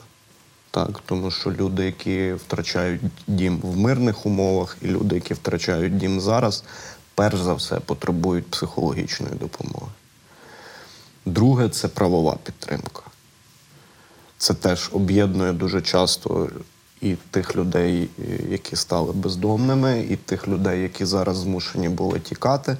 Так, 0.71 1.01
тому 1.05 1.31
що 1.31 1.51
люди, 1.51 1.85
які 1.85 2.33
втрачають 2.33 3.01
дім 3.27 3.59
в 3.63 3.77
мирних 3.77 4.25
умовах, 4.25 4.77
і 4.81 4.87
люди, 4.87 5.15
які 5.15 5.33
втрачають 5.33 5.97
дім 5.97 6.21
зараз, 6.21 6.63
перш 7.15 7.37
за 7.37 7.53
все 7.53 7.79
потребують 7.79 8.51
психологічної 8.51 9.33
допомоги. 9.35 9.91
Друге 11.25 11.69
це 11.69 11.87
правова 11.87 12.37
підтримка. 12.43 13.01
Це 14.37 14.53
теж 14.53 14.89
об'єднує 14.93 15.53
дуже 15.53 15.81
часто 15.81 16.49
і 17.01 17.15
тих 17.31 17.55
людей, 17.55 18.09
які 18.49 18.75
стали 18.75 19.13
бездомними, 19.13 20.05
і 20.09 20.15
тих 20.15 20.47
людей, 20.47 20.81
які 20.81 21.05
зараз 21.05 21.37
змушені 21.37 21.89
були 21.89 22.19
тікати. 22.19 22.77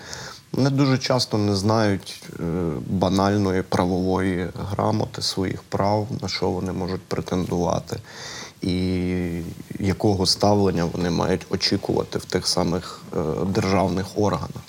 Вони 0.51 0.69
дуже 0.69 0.97
часто 0.97 1.37
не 1.37 1.55
знають 1.55 2.23
е, 2.39 2.43
банальної 2.87 3.61
правової 3.61 4.47
грамоти 4.71 5.21
своїх 5.21 5.63
прав, 5.63 6.07
на 6.21 6.27
що 6.27 6.49
вони 6.49 6.71
можуть 6.71 7.01
претендувати, 7.01 7.97
і 8.61 9.41
якого 9.79 10.25
ставлення 10.25 10.85
вони 10.85 11.09
мають 11.09 11.45
очікувати 11.49 12.19
в 12.19 12.25
тих 12.25 12.47
самих 12.47 13.01
е, 13.13 13.19
державних 13.45 14.05
органах. 14.17 14.63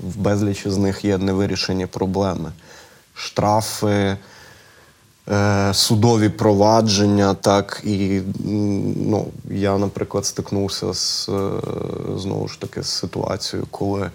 В 0.00 0.16
безлічі 0.16 0.70
з 0.70 0.76
них 0.76 1.04
є 1.04 1.18
невирішені 1.18 1.86
проблеми. 1.86 2.52
Штрафи, 3.14 4.16
судові 5.72 6.28
провадження, 6.28 7.34
так 7.34 7.82
і 7.84 8.20
ну, 8.96 9.26
я, 9.50 9.78
наприклад, 9.78 10.26
стикнувся 10.26 10.94
з 10.94 11.28
е, 11.28 11.50
знову 12.16 12.48
ж 12.48 12.60
таки 12.60 12.82
з 12.82 12.86
ситуацією, 12.86 13.66
коли 13.70 14.02
е, 14.02 14.10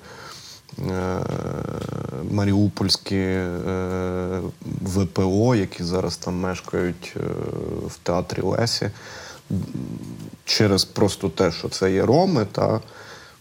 маріупольські 2.31 3.15
е, 3.15 4.39
ВПО, 4.81 5.55
які 5.55 5.83
зараз 5.83 6.17
там 6.17 6.39
мешкають 6.39 7.13
е, 7.17 7.19
в 7.87 7.97
театрі 8.03 8.41
Лесі, 8.41 8.89
через 10.45 10.85
просто 10.85 11.29
те, 11.29 11.51
що 11.51 11.69
це 11.69 11.91
є 11.91 12.05
роми, 12.05 12.45
та 12.51 12.81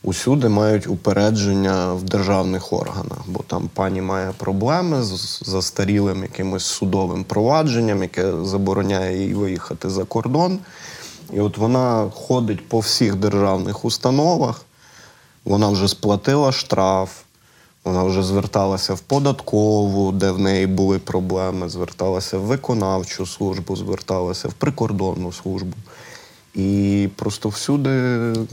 усюди 0.02 0.48
мають 0.48 0.86
упередження 0.86 1.92
в 1.92 2.02
державних 2.02 2.72
органах, 2.72 3.18
бо 3.26 3.40
там 3.46 3.70
пані 3.74 4.00
має 4.00 4.32
проблеми 4.36 5.02
з 5.02 5.42
застарілим 5.44 6.22
якимось 6.22 6.64
судовим 6.64 7.24
провадженням, 7.24 8.02
яке 8.02 8.32
забороняє 8.44 9.26
їй 9.26 9.34
виїхати 9.34 9.90
за 9.90 10.04
кордон. 10.04 10.58
І 11.32 11.40
от 11.40 11.58
вона 11.58 12.10
ходить 12.14 12.68
по 12.68 12.78
всіх 12.78 13.16
державних 13.16 13.84
установах, 13.84 14.64
вона 15.44 15.68
вже 15.68 15.88
сплатила 15.88 16.52
штраф, 16.52 17.10
вона 17.84 18.04
вже 18.04 18.22
зверталася 18.22 18.94
в 18.94 19.00
податкову, 19.00 20.12
де 20.12 20.30
в 20.30 20.38
неї 20.38 20.66
були 20.66 20.98
проблеми, 20.98 21.68
зверталася 21.68 22.38
в 22.38 22.40
виконавчу 22.40 23.26
службу, 23.26 23.76
зверталася 23.76 24.48
в 24.48 24.52
прикордонну 24.52 25.32
службу. 25.32 25.76
І 26.54 27.08
просто 27.16 27.48
всюди 27.48 27.90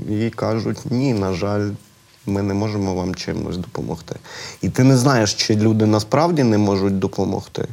їй 0.09 0.29
кажуть: 0.29 0.77
ні, 0.85 1.13
на 1.13 1.33
жаль, 1.33 1.71
ми 2.25 2.41
не 2.41 2.53
можемо 2.53 2.95
вам 2.95 3.15
чимось 3.15 3.57
допомогти. 3.57 4.15
І 4.61 4.69
ти 4.69 4.83
не 4.83 4.97
знаєш, 4.97 5.33
чи 5.33 5.55
люди 5.55 5.85
насправді 5.85 6.43
не 6.43 6.57
можуть 6.57 6.99
допомогти, 6.99 7.67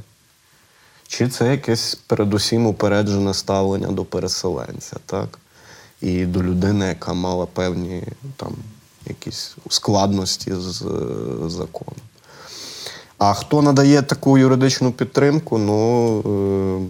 чи 1.09 1.29
це 1.29 1.51
якесь 1.51 1.95
передусім 2.07 2.66
упереджене 2.66 3.35
ставлення 3.35 3.89
до 3.89 4.05
переселенця, 4.05 4.97
так? 5.07 5.39
І 6.01 6.27
до 6.27 6.43
людини, 6.43 6.87
яка 6.87 7.12
мала 7.12 7.47
певні 7.47 8.03
там 8.37 8.55
якісь 9.07 9.57
складності 9.68 10.55
з 10.55 10.83
е, 10.83 11.49
законом. 11.49 12.01
А 13.18 13.35
хто 13.35 13.62
надає 13.62 14.03
таку 14.03 14.39
юридичну 14.39 14.93
підтримку? 14.93 15.59
Ну. 15.59 16.87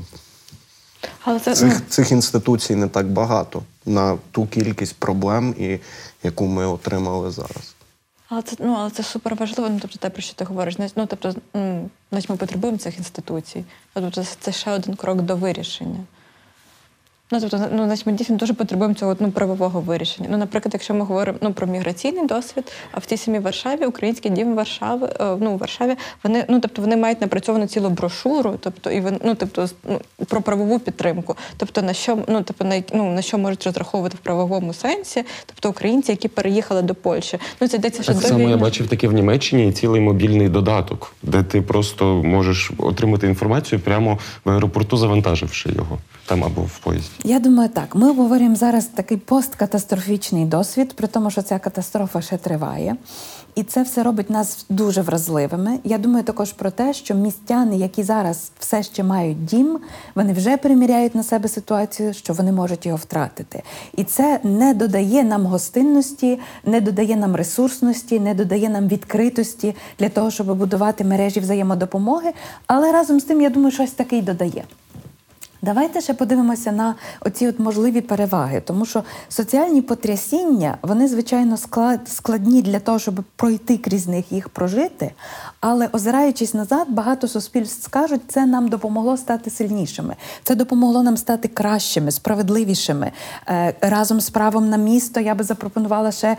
Але 1.24 1.40
це 1.40 1.50
ну, 1.50 1.56
Цих, 1.56 1.88
цих 1.88 2.12
інституцій 2.12 2.74
не 2.74 2.88
так 2.88 3.06
багато 3.06 3.62
на 3.86 4.18
ту 4.30 4.46
кількість 4.46 4.96
проблем, 4.96 5.54
і, 5.58 5.78
яку 6.22 6.46
ми 6.46 6.66
отримали 6.66 7.30
зараз. 7.30 7.74
Але 8.28 8.42
це 8.42 8.56
ну 8.58 8.76
але 8.78 8.90
це 8.90 9.02
супер 9.02 9.34
важливо. 9.34 9.70
Ну 9.70 9.78
тобто 9.82 9.98
те, 9.98 10.10
про 10.10 10.22
що 10.22 10.34
ти 10.34 10.44
говориш. 10.44 10.76
Ну 10.78 11.06
тобто, 11.06 11.34
значить, 12.10 12.30
ми 12.30 12.36
потребуємо 12.36 12.78
цих 12.78 12.98
інституцій. 12.98 13.64
Ну, 13.96 14.02
Тобто, 14.02 14.24
це 14.40 14.52
ще 14.52 14.70
один 14.70 14.94
крок 14.94 15.22
до 15.22 15.36
вирішення. 15.36 16.00
Ну, 17.30 17.40
тобто, 17.40 17.60
ну, 17.72 17.84
значить, 17.84 18.06
ми 18.06 18.12
дійсно 18.12 18.36
дуже 18.36 18.54
потребуємо 18.54 18.94
цього 18.94 19.16
ну, 19.20 19.30
правового 19.30 19.80
вирішення. 19.80 20.28
Ну, 20.32 20.38
наприклад, 20.38 20.74
якщо 20.74 20.94
ми 20.94 21.04
говоримо 21.04 21.38
ну, 21.40 21.52
про 21.52 21.66
міграційний 21.66 22.26
досвід, 22.26 22.72
а 22.92 22.98
в 22.98 23.06
тій 23.06 23.16
самій 23.16 23.38
Варшаві, 23.38 23.86
Український 23.86 24.30
дім 24.30 24.54
Варшави, 24.54 25.08
е, 25.20 25.36
ну, 25.40 25.50
у 25.50 25.56
Варшаві, 25.56 25.96
вони, 26.24 26.44
ну, 26.48 26.60
тобто, 26.60 26.82
вони 26.82 26.96
мають 26.96 27.20
напрацьовану 27.20 27.66
цілу 27.66 27.90
брошуру, 27.90 28.54
тобто, 28.60 28.90
і 28.90 29.00
вони, 29.00 29.18
ну, 29.24 29.34
тобто, 29.34 29.68
ну, 29.88 30.00
про 30.26 30.42
правову 30.42 30.78
підтримку. 30.78 31.36
Тобто, 31.56 31.82
на 31.82 31.92
що, 31.92 32.18
ну, 32.28 32.42
тобто, 32.42 32.64
на, 32.64 32.82
ну, 32.92 33.12
на 33.12 33.22
що 33.22 33.38
можуть 33.38 33.66
розраховувати 33.66 34.16
в 34.16 34.20
правовому 34.20 34.74
сенсі, 34.74 35.24
тобто 35.46 35.70
українці, 35.70 36.12
які 36.12 36.28
переїхали 36.28 36.82
до 36.82 36.94
Польщі. 36.94 37.38
Ну, 37.60 37.68
це 37.68 37.76
йдеться 37.76 38.02
ще 38.02 38.14
Так 38.14 38.22
само 38.22 38.48
я 38.48 38.56
бачив 38.56 38.88
таке 38.88 39.08
в 39.08 39.12
Німеччині 39.12 39.72
цілий 39.72 40.00
мобільний 40.00 40.48
додаток, 40.48 41.14
де 41.22 41.42
ти 41.42 41.62
просто 41.62 42.22
можеш 42.24 42.70
отримати 42.78 43.26
інформацію 43.26 43.80
прямо 43.80 44.18
в 44.44 44.50
аеропорту, 44.50 44.96
завантаживши 44.96 45.72
його 45.72 45.98
там 46.26 46.44
або 46.44 46.62
в 46.62 46.78
поїзді. 46.78 47.10
Я 47.24 47.38
думаю, 47.38 47.68
так. 47.68 47.94
Ми 47.94 48.10
обговорюємо 48.10 48.56
зараз 48.56 48.86
такий 48.86 49.16
посткатастрофічний 49.16 50.44
досвід, 50.44 50.92
при 50.96 51.06
тому, 51.06 51.30
що 51.30 51.42
ця 51.42 51.58
катастрофа 51.58 52.20
ще 52.20 52.36
триває. 52.36 52.96
І 53.54 53.62
це 53.62 53.82
все 53.82 54.02
робить 54.02 54.30
нас 54.30 54.66
дуже 54.68 55.02
вразливими. 55.02 55.78
Я 55.84 55.98
думаю 55.98 56.24
також 56.24 56.52
про 56.52 56.70
те, 56.70 56.94
що 56.94 57.14
містяни, 57.14 57.76
які 57.76 58.02
зараз 58.02 58.50
все 58.58 58.82
ще 58.82 59.02
мають 59.02 59.44
дім, 59.44 59.78
вони 60.14 60.32
вже 60.32 60.56
приміряють 60.56 61.14
на 61.14 61.22
себе 61.22 61.48
ситуацію, 61.48 62.14
що 62.14 62.32
вони 62.32 62.52
можуть 62.52 62.86
його 62.86 62.98
втратити. 62.98 63.62
І 63.96 64.04
це 64.04 64.40
не 64.42 64.74
додає 64.74 65.24
нам 65.24 65.46
гостинності, 65.46 66.38
не 66.64 66.80
додає 66.80 67.16
нам 67.16 67.36
ресурсності, 67.36 68.20
не 68.20 68.34
додає 68.34 68.68
нам 68.68 68.88
відкритості 68.88 69.74
для 69.98 70.08
того, 70.08 70.30
щоб 70.30 70.56
будувати 70.56 71.04
мережі 71.04 71.40
взаємодопомоги. 71.40 72.32
Але 72.66 72.92
разом 72.92 73.20
з 73.20 73.24
тим, 73.24 73.40
я 73.40 73.50
думаю, 73.50 73.72
щось 73.72 73.90
таке 73.90 74.18
й 74.18 74.22
додає. 74.22 74.64
Давайте 75.66 76.00
ще 76.00 76.14
подивимося 76.14 76.72
на 76.72 76.94
оці 77.20 77.48
от 77.48 77.58
можливі 77.58 78.00
переваги, 78.00 78.60
тому 78.60 78.86
що 78.86 79.02
соціальні 79.28 79.82
потрясіння 79.82 80.78
вони 80.82 81.08
звичайно 81.08 81.56
складні 82.06 82.62
для 82.62 82.80
того, 82.80 82.98
щоб 82.98 83.24
пройти 83.36 83.78
крізь 83.78 84.06
них 84.06 84.32
їх 84.32 84.48
прожити. 84.48 85.12
Але 85.60 85.88
озираючись 85.92 86.54
назад, 86.54 86.86
багато 86.90 87.28
суспільств 87.28 87.82
скажуть, 87.82 88.20
це 88.28 88.46
нам 88.46 88.68
допомогло 88.68 89.16
стати 89.16 89.50
сильнішими. 89.50 90.16
Це 90.42 90.54
допомогло 90.54 91.02
нам 91.02 91.16
стати 91.16 91.48
кращими, 91.48 92.10
справедливішими. 92.10 93.12
Е, 93.48 93.74
разом 93.80 94.20
з 94.20 94.30
правом 94.30 94.70
на 94.70 94.76
місто 94.76 95.20
я 95.20 95.34
би 95.34 95.44
запропонувала 95.44 96.12
ще 96.12 96.36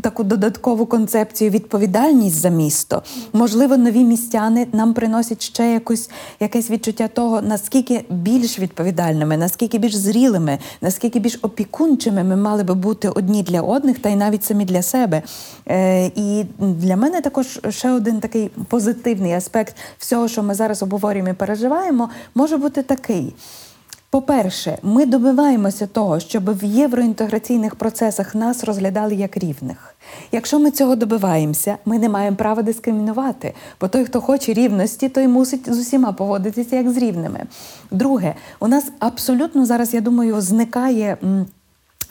таку 0.00 0.24
додаткову 0.24 0.86
концепцію 0.86 1.50
відповідальність 1.50 2.36
за 2.36 2.48
місто. 2.48 3.02
Можливо, 3.32 3.76
нові 3.76 4.04
містяни 4.04 4.66
нам 4.72 4.94
приносять 4.94 5.42
ще 5.42 5.72
якусь 5.72 6.10
якесь 6.40 6.70
відчуття 6.70 7.08
того, 7.08 7.42
наскільки 7.42 8.04
більш 8.10 8.58
відповідальними, 8.58 9.36
наскільки 9.36 9.78
більш 9.78 9.94
зрілими, 9.94 10.58
наскільки 10.80 11.18
більш 11.18 11.38
опікунчими 11.42 12.24
ми 12.24 12.36
мали 12.36 12.62
би 12.62 12.74
бути 12.74 13.08
одні 13.08 13.42
для 13.42 13.60
одних, 13.60 13.98
та 13.98 14.08
й 14.08 14.16
навіть 14.16 14.44
самі 14.44 14.64
для 14.64 14.82
себе. 14.82 15.22
Е, 15.68 16.06
і 16.06 16.44
для 16.58 16.96
мене 16.96 17.20
також 17.20 17.60
ще 17.68 17.90
один 17.90 18.20
такий 18.20 18.50
позитивний 18.68 19.32
аспект 19.32 19.76
всього, 19.98 20.28
що 20.28 20.42
ми 20.42 20.54
зараз 20.54 20.82
обговорюємо 20.82 21.30
і 21.30 21.34
переживаємо, 21.34 22.10
може 22.34 22.56
бути 22.56 22.82
такий. 22.82 23.34
По-перше, 24.12 24.78
ми 24.82 25.06
добиваємося 25.06 25.86
того, 25.86 26.20
щоб 26.20 26.58
в 26.58 26.64
євроінтеграційних 26.64 27.74
процесах 27.74 28.34
нас 28.34 28.64
розглядали 28.64 29.14
як 29.14 29.36
рівних. 29.36 29.94
Якщо 30.32 30.58
ми 30.58 30.70
цього 30.70 30.96
добиваємося, 30.96 31.76
ми 31.84 31.98
не 31.98 32.08
маємо 32.08 32.36
права 32.36 32.62
дискримінувати, 32.62 33.54
бо 33.80 33.88
той, 33.88 34.04
хто 34.04 34.20
хоче 34.20 34.52
рівності, 34.52 35.08
той 35.08 35.28
мусить 35.28 35.74
з 35.74 35.78
усіма 35.78 36.12
поводитися 36.12 36.76
як 36.76 36.90
з 36.90 36.96
рівними. 36.96 37.40
Друге, 37.90 38.34
у 38.60 38.68
нас 38.68 38.92
абсолютно 38.98 39.66
зараз, 39.66 39.94
я 39.94 40.00
думаю, 40.00 40.40
зникає. 40.40 41.16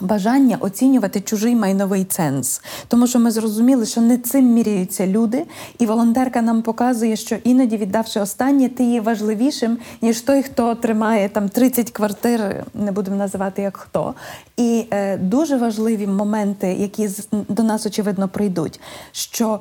Бажання 0.00 0.56
оцінювати 0.60 1.20
чужий 1.20 1.56
майновий 1.56 2.04
ценз, 2.04 2.60
тому 2.88 3.06
що 3.06 3.18
ми 3.18 3.30
зрозуміли, 3.30 3.86
що 3.86 4.00
не 4.00 4.18
цим 4.18 4.52
міряються 4.52 5.06
люди, 5.06 5.44
і 5.78 5.86
волонтерка 5.86 6.42
нам 6.42 6.62
показує, 6.62 7.16
що 7.16 7.36
іноді, 7.44 7.76
віддавши 7.76 8.20
останнє, 8.20 8.68
ти 8.68 8.84
є 8.84 9.00
важливішим, 9.00 9.78
ніж 10.02 10.20
той, 10.20 10.42
хто 10.42 10.74
тримає 10.74 11.28
там 11.28 11.48
30 11.48 11.90
квартир, 11.90 12.64
не 12.74 12.92
будемо 12.92 13.16
називати 13.16 13.62
як 13.62 13.76
хто. 13.76 14.14
І 14.56 14.86
е, 14.90 15.16
дуже 15.16 15.56
важливі 15.56 16.06
моменти, 16.06 16.76
які 16.78 17.08
до 17.32 17.62
нас 17.62 17.86
очевидно 17.86 18.28
прийдуть, 18.28 18.80
що 19.12 19.60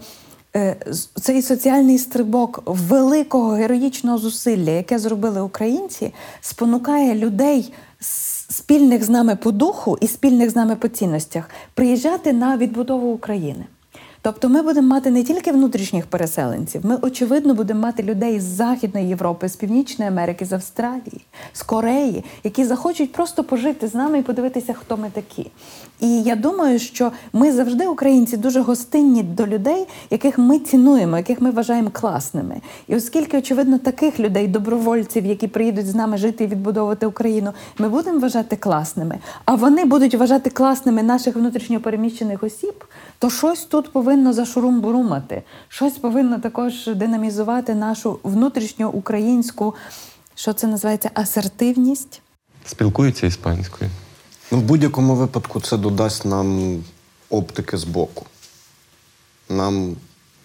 е, 0.56 0.76
цей 1.22 1.42
соціальний 1.42 1.98
стрибок 1.98 2.64
великого 2.66 3.52
героїчного 3.52 4.18
зусилля, 4.18 4.72
яке 4.72 5.00
зробили 5.00 5.42
українці, 5.42 6.14
спонукає 6.42 7.16
людей 7.16 7.74
спільних 8.52 9.04
з 9.04 9.10
нами 9.10 9.36
по 9.36 9.52
духу 9.52 9.97
і 10.02 10.08
спільних 10.08 10.49
з 10.49 10.56
нами 10.56 10.76
по 10.76 10.88
цінностях 10.88 11.49
приїжджати 11.74 12.34
на 12.34 12.58
відбудову 12.58 13.12
України. 13.12 13.66
Тобто 14.24 14.50
ми 14.50 14.62
будемо 14.62 14.88
мати 14.88 15.12
не 15.12 15.24
тільки 15.24 15.52
внутрішніх 15.52 16.06
переселенців, 16.06 16.86
ми 16.86 16.98
очевидно 17.02 17.54
будемо 17.54 17.80
мати 17.80 18.04
людей 18.04 18.40
з 18.40 18.44
Західної 18.44 19.08
Європи, 19.08 19.50
з 19.50 19.56
Північної 19.56 20.12
Америки, 20.12 20.46
з 20.46 20.54
Австралії, 20.54 21.22
з 21.54 21.64
Кореї, 21.64 22.24
які 22.44 22.66
захочуть 22.66 23.12
просто 23.12 23.44
пожити 23.44 23.88
з 23.88 23.94
нами 23.94 24.20
і 24.20 24.22
подивитися, 24.22 24.74
хто 24.74 24.98
ми 24.98 25.10
такі. 25.14 25.52
І 26.00 26.22
я 26.22 26.36
думаю, 26.36 26.80
що 26.80 27.12
ми 27.34 27.52
завжди, 27.52 27.88
українці, 27.88 28.38
дуже 28.38 28.62
гостинні 28.62 29.24
до 29.24 29.48
людей, 29.48 29.88
яких 30.10 30.38
ми 30.38 30.60
цінуємо, 30.60 31.18
яких 31.18 31.42
ми 31.42 31.52
вважаємо 31.52 31.90
класними. 31.94 32.62
І 32.88 32.96
оскільки, 32.96 33.38
очевидно, 33.38 33.78
таких 33.78 34.20
людей, 34.20 34.48
добровольців, 34.48 35.26
які 35.26 35.48
приїдуть 35.48 35.88
з 35.88 35.96
нами 35.96 36.18
жити 36.18 36.44
і 36.44 36.48
відбудовувати 36.48 37.06
Україну, 37.06 37.54
ми 37.78 37.90
будемо 37.90 38.20
вважати 38.20 38.56
класними, 38.56 39.20
а 39.46 39.56
вони 39.56 39.86
будуть 39.86 40.16
вважати 40.16 40.50
класними 40.50 41.04
наших 41.04 41.36
внутрішньопереміщених 41.36 42.44
осіб, 42.44 42.84
то 43.20 43.30
щось 43.30 43.66
тут 43.66 43.92
повинно 43.94 44.11
зашурум-бурумати, 44.18 45.41
щось 45.68 45.97
повинно 45.97 46.39
також 46.39 46.88
динамізувати 46.88 47.76
нашу 47.76 48.20
внутрішню 48.24 48.89
українську, 48.89 49.76
що 50.36 50.53
це 50.53 50.68
називається 50.68 51.12
асертивність. 51.14 52.22
Спілкуються 52.66 53.28
іспанською. 53.28 53.91
Ну, 54.51 54.57
в 54.57 54.62
будь-якому 54.62 55.16
випадку 55.16 55.62
це 55.62 55.78
додасть 55.78 56.26
нам 56.26 56.78
оптики 57.30 57.78
з 57.78 57.84
боку. 57.84 58.26
Нам, 59.49 59.95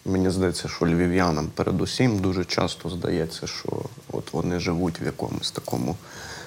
мені 0.05 0.31
здається, 0.31 0.69
що 0.69 0.87
львів'янам 0.87 1.49
передусім 1.55 2.19
дуже 2.19 2.45
часто 2.45 2.91
здається, 2.91 3.47
що 3.47 3.83
от 4.13 4.33
вони 4.33 4.61
живуть 4.61 5.01
в 5.01 5.05
якомусь 5.05 5.51
такому 5.51 5.97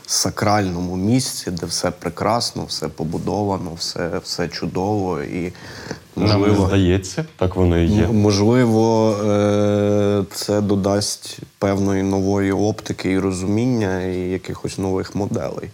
сакральному 0.09 0.97
місці, 0.97 1.51
де 1.51 1.65
все 1.65 1.91
прекрасно, 1.91 2.65
все 2.65 2.87
побудовано, 2.87 3.71
все, 3.77 4.11
все 4.23 4.47
чудово 4.47 5.21
і 5.21 5.53
Нам 6.15 6.41
не 6.41 6.67
здається, 6.67 7.25
так 7.35 7.55
воно 7.55 7.77
і 7.77 7.87
є. 7.87 8.07
Можливо, 8.07 9.11
е, 9.11 10.23
це 10.33 10.61
додасть 10.61 11.39
певної 11.59 12.03
нової 12.03 12.51
оптики 12.51 13.11
і 13.11 13.19
розуміння, 13.19 14.01
і 14.01 14.17
якихось 14.17 14.77
нових 14.77 15.15
моделей. 15.15 15.69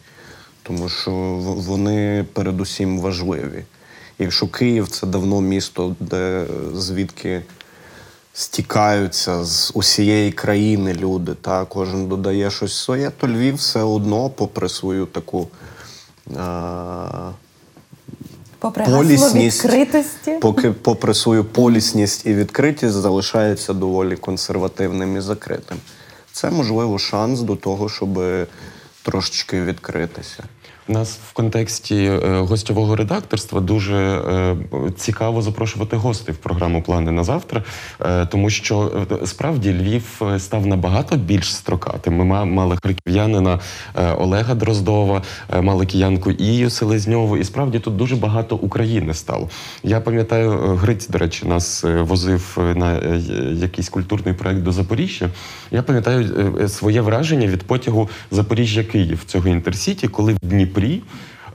Тому 0.63 0.89
що 0.89 1.11
вони 1.41 2.25
передусім 2.33 2.99
важливі. 2.99 3.63
Якщо 4.19 4.47
Київ 4.47 4.87
це 4.87 5.07
давно 5.07 5.41
місто, 5.41 5.95
де 5.99 6.45
звідки 6.73 7.41
стікаються 8.37 9.43
з 9.45 9.71
усієї 9.73 10.31
країни 10.31 10.93
люди, 10.93 11.33
та 11.33 11.65
кожен 11.65 12.07
додає 12.07 12.51
щось 12.51 12.77
своє, 12.77 13.09
то 13.09 13.27
Львів 13.27 13.55
все 13.55 13.81
одно, 13.81 14.29
попри 14.29 14.69
свою 14.69 15.05
таку. 15.05 15.47
Е- 16.31 17.31
Попри 18.59 18.85
полісність, 18.85 19.65
відкритості. 19.65 20.31
поки 20.41 20.71
попри 20.71 21.13
свою 21.13 21.45
полісність 21.45 22.25
і 22.25 22.33
відкритість 22.33 22.93
залишається 22.93 23.73
доволі 23.73 24.15
консервативним 24.15 25.17
і 25.17 25.21
закритим. 25.21 25.77
Це 26.31 26.51
можливо 26.51 26.99
шанс 26.99 27.39
до 27.39 27.55
того, 27.55 27.89
щоб 27.89 28.19
трошечки 29.03 29.61
відкритися. 29.61 30.43
Нас 30.87 31.19
в 31.29 31.33
контексті 31.33 31.95
е, 31.95 32.39
гостьового 32.39 32.95
редакторства 32.95 33.61
дуже 33.61 33.95
е, 33.95 34.55
цікаво 34.97 35.41
запрошувати 35.41 35.95
гостей 35.95 36.35
в 36.35 36.37
програму 36.37 36.81
Плани 36.81 37.11
на 37.11 37.23
завтра, 37.23 37.63
е, 38.01 38.25
тому 38.25 38.49
що 38.49 38.91
справді 39.25 39.73
Львів 39.73 40.21
став 40.37 40.67
набагато 40.67 41.15
більш 41.15 41.55
строкатим. 41.55 42.15
Ми 42.15 42.45
мали 42.45 42.77
харків'янина 42.83 43.59
Олега 44.17 44.55
Дроздова, 44.55 45.21
мали 45.61 45.85
киянку 45.85 46.31
Ію 46.31 46.69
Селезньову, 46.69 47.37
і 47.37 47.43
справді 47.43 47.79
тут 47.79 47.97
дуже 47.97 48.15
багато 48.15 48.55
України 48.55 49.13
стало. 49.13 49.49
Я 49.83 50.01
пам'ятаю, 50.01 50.51
Гриць, 50.51 51.07
до 51.07 51.17
речі, 51.17 51.45
нас 51.45 51.83
возив 51.83 52.57
на 52.75 52.99
якийсь 53.53 53.89
культурний 53.89 54.33
проект 54.33 54.59
до 54.59 54.71
Запоріжжя. 54.71 55.29
Я 55.71 55.81
пам'ятаю 55.81 56.69
своє 56.69 57.01
враження 57.01 57.47
від 57.47 57.63
потягу 57.63 58.09
Запоріжжя-Київ 58.31 59.25
цього 59.25 59.47
інтерсіті, 59.47 60.07
коли 60.07 60.33
в 60.33 60.37
Дніпрі 60.41 60.74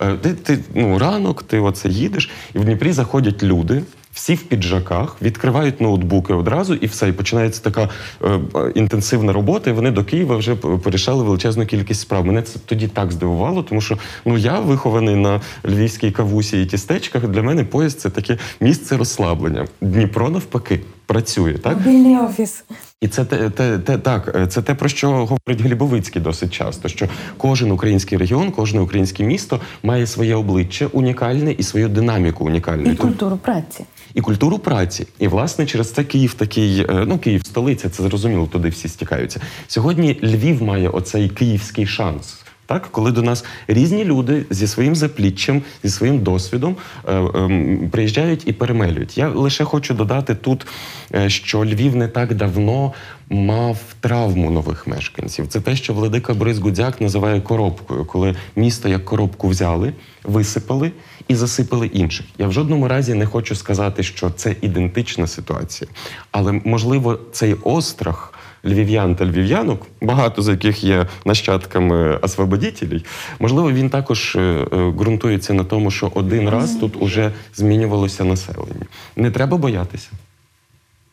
е, 0.01 0.15
ти, 0.15 0.35
ти 0.35 0.59
ну, 0.75 0.99
ранок, 0.99 1.43
ти 1.43 1.59
оце 1.59 1.89
їдеш, 1.89 2.31
і 2.55 2.59
в 2.59 2.65
Дніпрі 2.65 2.93
заходять 2.93 3.43
люди. 3.43 3.83
Всі 4.13 4.35
в 4.35 4.43
піджаках 4.43 5.17
відкривають 5.23 5.81
ноутбуки 5.81 6.33
одразу, 6.33 6.75
і 6.75 6.87
все. 6.87 7.09
І 7.09 7.13
починається 7.13 7.63
така 7.63 7.89
е, 8.25 8.41
е, 8.55 8.73
інтенсивна 8.75 9.33
робота. 9.33 9.71
І 9.71 9.73
вони 9.73 9.91
до 9.91 10.05
Києва 10.05 10.37
вже 10.37 10.55
порішали 10.55 11.25
величезну 11.25 11.67
кількість 11.67 12.01
справ. 12.01 12.27
Мене 12.27 12.43
це 12.43 12.59
тоді 12.67 12.89
так 12.89 13.13
здивувало, 13.13 13.63
тому 13.63 13.81
що 13.81 13.99
ну 14.25 14.39
я 14.39 14.61
вихований 14.61 15.15
на 15.15 15.41
львівській 15.65 16.11
кавусі 16.11 16.63
і 16.63 16.67
тістечках. 16.67 17.29
Для 17.29 17.43
мене 17.43 17.65
поїзд 17.65 18.01
це 18.01 18.11
таке 18.11 18.39
місце 18.61 18.97
розслаблення. 18.97 19.67
Дніпро 19.81 20.31
навпаки 20.31 20.81
працює 21.07 21.53
так. 21.53 21.77
Мобільний 21.77 22.17
офіс. 22.17 22.65
І 23.01 23.09
це 23.09 23.25
те, 23.25 23.51
те, 23.51 23.79
те 23.79 23.99
так, 23.99 24.33
е, 24.35 24.47
це 24.47 24.63
те 24.63 24.75
про 24.75 24.89
що 24.89 25.11
говорить 25.11 25.61
Глібовицький 25.61 26.23
досить 26.23 26.53
часто. 26.53 26.89
Що 26.89 27.09
кожен 27.37 27.71
український 27.71 28.19
регіон, 28.19 28.51
кожне 28.51 28.81
українське 28.81 29.25
місто 29.25 29.61
має 29.83 30.07
своє 30.07 30.35
обличчя 30.35 30.87
унікальне 30.87 31.53
і 31.53 31.63
свою 31.63 31.89
динаміку 31.89 32.45
унікальну. 32.45 32.91
І 32.91 32.97
культуру 32.97 33.37
праці. 33.37 33.85
і 34.15 34.21
культуру 34.21 34.59
праці. 34.59 35.07
І 35.19 35.29
власне 35.29 35.67
через 35.67 35.93
це 35.93 36.05
Київ 36.05 36.35
такий, 36.35 36.81
е, 36.81 37.05
ну 37.07 37.19
Київ 37.19 37.47
столиця, 37.47 37.89
це 37.89 38.03
зрозуміло, 38.03 38.47
туди 38.47 38.69
всі 38.69 38.89
стікаються. 38.89 39.41
Сьогодні 39.67 40.21
Львів 40.23 40.63
має 40.63 40.89
оцей 40.89 41.29
київський 41.29 41.87
шанс. 41.87 42.40
Так, 42.71 42.89
коли 42.91 43.13
до 43.13 43.23
нас 43.23 43.45
різні 43.69 44.05
люди 44.05 44.45
зі 44.51 44.67
своїм 44.67 44.97
запліччям, 44.97 45.63
зі 45.85 45.91
своїм 45.91 46.19
досвідом 46.19 46.77
е, 47.09 47.15
ем, 47.15 47.89
приїжджають 47.93 48.43
і 48.47 48.53
перемелюють. 48.53 49.19
Я 49.19 49.29
лише 49.29 49.65
хочу 49.65 49.95
додати 49.95 50.35
тут, 50.35 50.67
е, 51.15 51.31
що 51.31 51.65
Львів 51.65 51.97
не 51.97 52.09
так 52.09 52.35
давно 52.35 52.93
мав 53.31 53.79
травму 54.01 54.51
нових 54.51 54.87
мешканців. 54.87 55.49
Це 55.49 55.61
те, 55.61 55.77
що 55.77 55.95
владика 55.95 56.35
Борис 56.35 56.59
Гудзяк 56.59 57.01
називає 57.01 57.41
коробкою, 57.41 58.05
коли 58.05 58.37
місто 58.57 58.89
як 58.89 59.05
коробку 59.05 59.49
взяли, 59.49 59.93
висипали 60.25 60.93
і 61.29 61.35
засипали 61.35 61.87
інших. 61.87 62.27
Я 62.39 62.47
в 62.47 62.53
жодному 62.53 62.89
разі 62.89 63.15
не 63.15 63.27
хочу 63.27 63.55
сказати, 63.55 64.03
що 64.03 64.31
це 64.31 64.57
ідентична 64.61 65.27
ситуація, 65.27 65.91
але 66.31 66.53
можливо 66.53 67.19
цей 67.33 67.55
острах 67.55 68.35
львів'ян 68.65 69.15
та 69.15 69.25
львів'янок, 69.25 69.87
багато 70.03 70.43
з 70.43 70.49
яких 70.49 70.85
є 70.85 71.07
нащадками 71.25 72.17
освободітелів, 72.17 73.03
можливо, 73.39 73.73
він 73.73 73.91
також 73.91 74.37
е, 74.37 74.41
е, 74.41 74.91
ґрунтується 74.91 75.55
на 75.55 75.65
тому, 75.65 75.91
що 75.91 76.13
один 76.15 76.49
раз 76.49 76.77
тут 76.77 77.03
уже 77.03 77.33
змінювалося 77.55 78.25
населення. 78.25 78.87
Не 79.17 79.31
треба 79.31 79.57
боятися. 79.57 80.11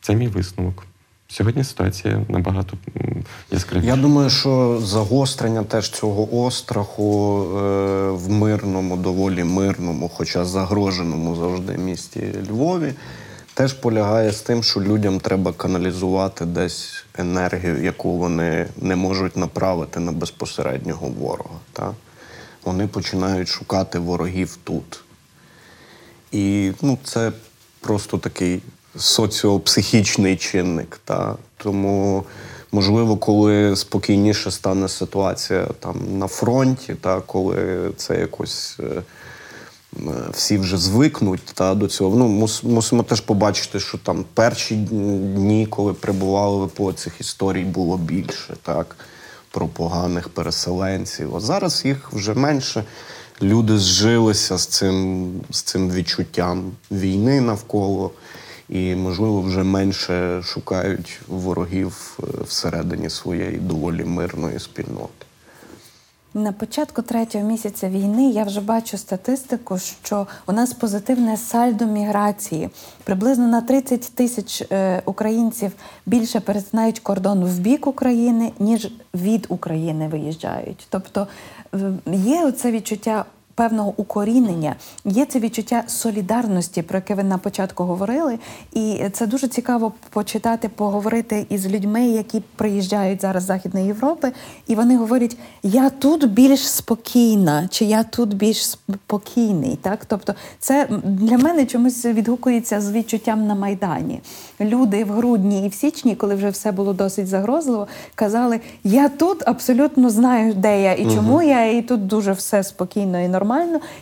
Це 0.02 0.16
мій 0.16 0.28
висновок. 0.28 0.84
Сьогодні 1.30 1.64
ситуація 1.64 2.22
набагато 2.30 2.78
яскравіша. 3.52 3.88
Я 3.88 4.02
думаю, 4.02 4.30
що 4.30 4.80
загострення 4.84 5.64
теж 5.64 5.90
цього 5.90 6.46
остраху 6.46 7.44
е, 7.44 8.10
в 8.10 8.30
мирному, 8.30 8.98
доволі 8.98 9.44
мирному, 9.44 10.12
хоча 10.14 10.46
загроженому 10.46 11.36
завжди 11.36 11.78
місті 11.78 12.22
Львові, 12.50 12.94
теж 13.58 13.74
полягає 13.74 14.32
з 14.32 14.42
тим, 14.42 14.64
що 14.64 14.82
людям 14.82 15.20
треба 15.20 15.54
каналізувати 15.54 16.46
десь 16.46 17.06
енергію, 17.18 17.84
яку 17.84 18.18
вони 18.18 18.68
не 18.78 18.96
можуть 18.96 19.38
направити 19.38 20.00
на 20.00 20.12
безпосереднього 20.12 21.08
ворога. 21.08 21.60
Та? 21.74 21.94
Вони 22.64 22.88
починають 22.88 23.48
шукати 23.48 24.00
ворогів 24.00 24.58
тут. 24.64 25.04
І 26.32 26.72
ну, 26.82 26.98
це 27.04 27.32
просто 27.80 28.18
такий 28.18 28.62
соціопсихічний 28.96 30.38
чинник. 30.38 31.00
Та? 31.06 31.36
Тому, 31.58 32.24
можливо, 32.72 33.18
коли 33.18 33.76
спокійніше 33.76 34.52
стане 34.52 34.88
ситуація 34.88 35.68
там 35.80 36.20
на 36.20 36.28
фронті, 36.28 36.96
та, 37.02 37.22
коли 37.22 37.92
це 37.96 38.20
якось. 38.20 38.80
Е, 39.96 40.00
Всі 40.32 40.58
вже 40.58 40.78
звикнуть 40.78 41.46
та, 41.54 41.76
до 41.76 41.88
цього. 41.88 42.16
Ну, 42.16 42.28
мус, 42.28 42.64
мусимо 42.64 43.04
теж 43.04 43.22
побачити, 43.22 43.80
що 43.80 43.98
там 43.98 44.26
перші 44.34 44.76
дні, 44.76 45.68
коли 45.70 45.94
прибували 45.94 46.66
ВПО, 46.66 46.94
цих 46.94 47.22
історій 47.22 47.64
було 47.64 47.98
більше, 47.98 48.54
так, 48.62 48.96
про 49.52 49.68
поганих 49.68 50.30
переселенців. 50.30 51.36
А 51.36 51.40
зараз 51.40 51.86
їх 51.86 52.14
вже 52.14 52.34
менше. 52.34 52.84
Люди 53.42 53.78
зжилися 53.78 54.58
з 54.58 54.68
цим, 54.68 55.32
з 55.50 55.62
цим 55.62 55.92
відчуттям 55.92 56.72
війни 56.92 57.42
навколо, 57.42 58.12
і, 58.70 58.96
можливо, 58.96 59.42
вже 59.42 59.64
менше 59.64 60.42
шукають 60.44 61.20
ворогів 61.28 62.20
е, 62.20 62.44
всередині 62.44 63.10
своєї 63.10 63.58
доволі 63.58 64.04
мирної 64.04 64.60
спільноти. 64.60 65.27
На 66.34 66.52
початку 66.52 67.02
третього 67.02 67.44
місяця 67.44 67.90
війни 67.90 68.30
я 68.30 68.44
вже 68.44 68.62
бачу 68.62 68.98
статистику, 68.98 69.78
що 69.78 70.28
у 70.48 70.52
нас 70.52 70.74
позитивне 70.74 71.38
сальдо 71.38 71.86
міграції. 71.86 72.70
Приблизно 73.04 73.48
на 73.48 73.62
30 73.62 74.02
тисяч 74.02 74.62
е, 74.62 75.02
українців 75.06 75.72
більше 76.06 76.40
перетинають 76.40 77.00
кордон 77.00 77.44
в 77.44 77.60
бік 77.60 77.88
України, 77.88 78.52
ніж 78.60 78.92
від 79.14 79.46
України 79.50 80.08
виїжджають. 80.08 80.88
Тобто 80.90 81.28
е, 81.74 81.94
є 82.14 82.46
оце 82.46 82.72
відчуття. 82.72 83.26
Певного 83.58 83.94
укорінення 83.98 84.76
є 85.06 85.26
це 85.26 85.40
відчуття 85.40 85.84
солідарності, 85.88 86.82
про 86.82 86.98
яке 86.98 87.16
ви 87.16 87.24
на 87.24 87.38
початку 87.38 87.84
говорили, 87.84 88.40
і 88.74 89.00
це 89.14 89.28
дуже 89.28 89.48
цікаво 89.48 89.94
почитати, 90.10 90.70
поговорити 90.70 91.46
із 91.50 91.68
людьми, 91.68 92.08
які 92.08 92.42
приїжджають 92.56 93.22
зараз 93.22 93.44
з 93.44 93.46
Західної 93.46 93.86
Європи, 93.86 94.32
і 94.68 94.76
вони 94.76 94.98
говорять: 94.98 95.38
я 95.64 95.90
тут 95.90 96.32
більш 96.32 96.70
спокійна, 96.70 97.68
чи 97.72 97.86
я 97.86 98.04
тут 98.04 98.34
більш 98.34 98.66
спокійний. 98.66 99.80
Так, 99.82 100.06
тобто, 100.06 100.34
це 100.60 100.88
для 101.04 101.38
мене 101.38 101.66
чомусь 101.66 102.06
відгукується 102.06 102.82
з 102.82 102.92
відчуттям 102.92 103.48
на 103.48 103.56
майдані. 103.56 104.22
Люди 104.60 105.04
в 105.04 105.12
грудні 105.12 105.66
і 105.66 105.70
в 105.70 105.74
січні, 105.74 106.16
коли 106.16 106.36
вже 106.36 106.50
все 106.50 106.72
було 106.72 106.94
досить 106.94 107.28
загрозливо, 107.28 107.88
казали: 108.16 108.60
я 108.84 109.10
тут 109.10 109.48
абсолютно 109.48 110.10
знаю, 110.10 110.54
де 110.54 110.82
я 110.82 110.94
і 110.94 111.16
чому 111.16 111.42
я, 111.42 111.72
і 111.72 111.82
тут 111.82 112.08
дуже 112.08 112.32
все 112.32 112.64
спокійно 112.64 113.20
і 113.20 113.28
нормально. 113.28 113.47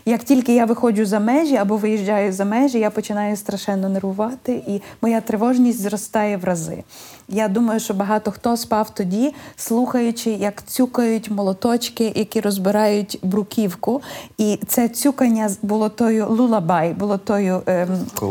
Як 0.06 0.24
тільки 0.24 0.56
я 0.56 0.66
виходжу 0.66 1.06
за 1.06 1.20
межі 1.20 1.56
або 1.56 1.78
виїжджаю 1.78 2.34
за 2.34 2.46
межі, 2.46 2.80
я 2.80 2.90
починаю 2.90 3.36
страшенно 3.36 3.90
нервувати, 3.90 4.62
і 4.68 4.82
моя 5.02 5.22
тривожність 5.22 5.82
зростає 5.82 6.38
в 6.38 6.44
рази. 6.44 6.84
Я 7.28 7.48
думаю, 7.48 7.80
що 7.80 7.94
багато 7.94 8.32
хто 8.32 8.58
спав 8.58 8.90
тоді, 8.90 9.34
слухаючи, 9.56 10.30
як 10.30 10.66
цюкають 10.66 11.32
молоточки, 11.32 12.14
які 12.16 12.42
розбирають 12.42 13.20
бруківку. 13.24 14.02
І 14.38 14.60
це 14.68 14.90
цюкання 14.90 15.50
було 15.62 15.90
тою 15.90 16.30
лулабай, 16.30 16.94
було 16.94 17.18
тою 17.18 17.62
ем, 17.66 17.88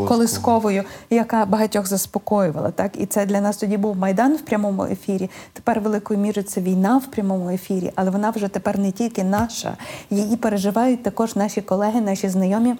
Колисковою. 0.07 0.83
яка 1.09 1.45
багатьох 1.45 1.87
заспокоювала. 1.87 2.71
Так 2.71 2.91
і 2.97 3.05
це 3.05 3.25
для 3.25 3.41
нас 3.41 3.57
тоді 3.57 3.77
був 3.77 3.97
майдан 3.97 4.33
в 4.35 4.41
прямому 4.41 4.83
ефірі. 4.83 5.29
Тепер 5.53 5.79
великою 5.79 6.19
мірою 6.19 6.47
це 6.47 6.61
війна 6.61 6.97
в 6.97 7.05
прямому 7.05 7.49
ефірі, 7.49 7.91
але 7.95 8.11
вона 8.11 8.29
вже 8.29 8.47
тепер 8.47 8.79
не 8.79 8.91
тільки 8.91 9.23
наша, 9.23 9.77
її 10.09 10.35
переживають 10.35 11.03
також 11.03 11.35
наші 11.35 11.61
колеги, 11.61 12.01
наші 12.01 12.29
знайомі. 12.29 12.75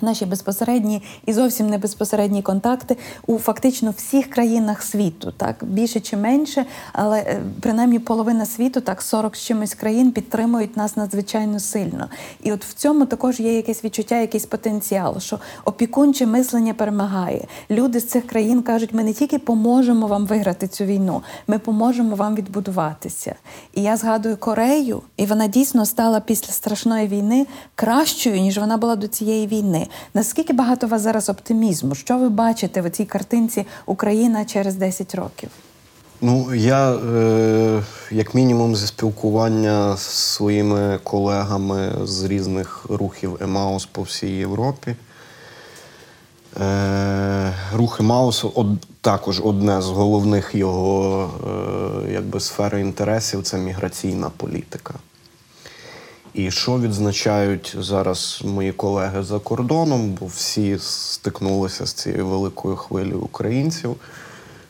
Наші 0.00 0.26
безпосередні 0.26 1.02
і 1.26 1.32
зовсім 1.32 1.70
не 1.70 1.78
безпосередні 1.78 2.42
контакти 2.42 2.96
у 3.26 3.38
фактично 3.38 3.94
всіх 3.96 4.30
країнах 4.30 4.82
світу, 4.82 5.32
так 5.36 5.56
більше 5.62 6.00
чи 6.00 6.16
менше, 6.16 6.64
але 6.92 7.18
е, 7.18 7.40
принаймні 7.60 7.98
половина 7.98 8.46
світу, 8.46 8.80
так 8.80 9.02
40 9.02 9.36
з 9.36 9.42
чимось 9.42 9.74
країн 9.74 10.12
підтримують 10.12 10.76
нас 10.76 10.96
надзвичайно 10.96 11.60
сильно. 11.60 12.08
І 12.42 12.52
от 12.52 12.64
в 12.64 12.74
цьому 12.74 13.06
також 13.06 13.40
є 13.40 13.56
якесь 13.56 13.84
відчуття, 13.84 14.20
якийсь 14.20 14.46
потенціал, 14.46 15.20
що 15.20 15.38
опікунче 15.64 16.26
мислення 16.26 16.74
перемагає. 16.74 17.46
Люди 17.70 18.00
з 18.00 18.06
цих 18.06 18.26
країн 18.26 18.62
кажуть, 18.62 18.94
ми 18.94 19.04
не 19.04 19.12
тільки 19.12 19.38
поможемо 19.38 20.06
вам 20.06 20.26
виграти 20.26 20.68
цю 20.68 20.84
війну, 20.84 21.22
ми 21.46 21.58
поможемо 21.58 22.16
вам 22.16 22.34
відбудуватися. 22.34 23.34
І 23.74 23.82
я 23.82 23.96
згадую 23.96 24.36
Корею, 24.36 25.02
і 25.16 25.26
вона 25.26 25.46
дійсно 25.46 25.86
стала 25.86 26.20
після 26.20 26.52
страшної 26.52 27.08
війни 27.08 27.46
кращою, 27.74 28.40
ніж 28.40 28.58
вона 28.58 28.76
була 28.76 28.96
до 28.96 29.08
цієї 29.08 29.46
війни. 29.46 29.87
Наскільки 30.14 30.52
багато 30.52 30.86
у 30.86 30.90
вас 30.90 31.02
зараз 31.02 31.28
оптимізму? 31.28 31.94
Що 31.94 32.18
ви 32.18 32.28
бачите 32.28 32.80
в 32.80 32.90
цій 32.90 33.04
картинці 33.04 33.66
Україна 33.86 34.44
через 34.44 34.74
10 34.74 35.14
років? 35.14 35.50
Ну, 36.20 36.54
я, 36.54 36.92
е, 36.92 37.82
як 38.10 38.34
мінімум, 38.34 38.76
зі 38.76 38.86
спілкування 38.86 39.96
з 39.96 40.02
своїми 40.02 40.98
колегами 41.02 41.92
з 42.04 42.24
різних 42.24 42.86
рухів 42.88 43.36
Емаус 43.40 43.86
по 43.86 44.02
всій 44.02 44.30
Європі. 44.30 44.96
Е, 46.60 47.54
рух 47.74 48.00
Емаус 48.00 48.44
од, 48.54 48.66
також 49.00 49.40
одне 49.40 49.82
з 49.82 49.86
головних 49.86 50.54
його 50.54 51.30
е, 52.06 52.12
якби, 52.12 52.40
сфери 52.40 52.80
інтересів 52.80 53.42
це 53.42 53.58
міграційна 53.58 54.30
політика. 54.36 54.94
І 56.34 56.50
що 56.50 56.78
відзначають 56.78 57.76
зараз 57.78 58.40
мої 58.44 58.72
колеги 58.72 59.22
за 59.22 59.38
кордоном, 59.38 60.10
бо 60.20 60.26
всі 60.26 60.78
стикнулися 60.78 61.86
з 61.86 61.92
цією 61.92 62.26
великою 62.26 62.76
хвилею 62.76 63.20
українців, 63.20 63.96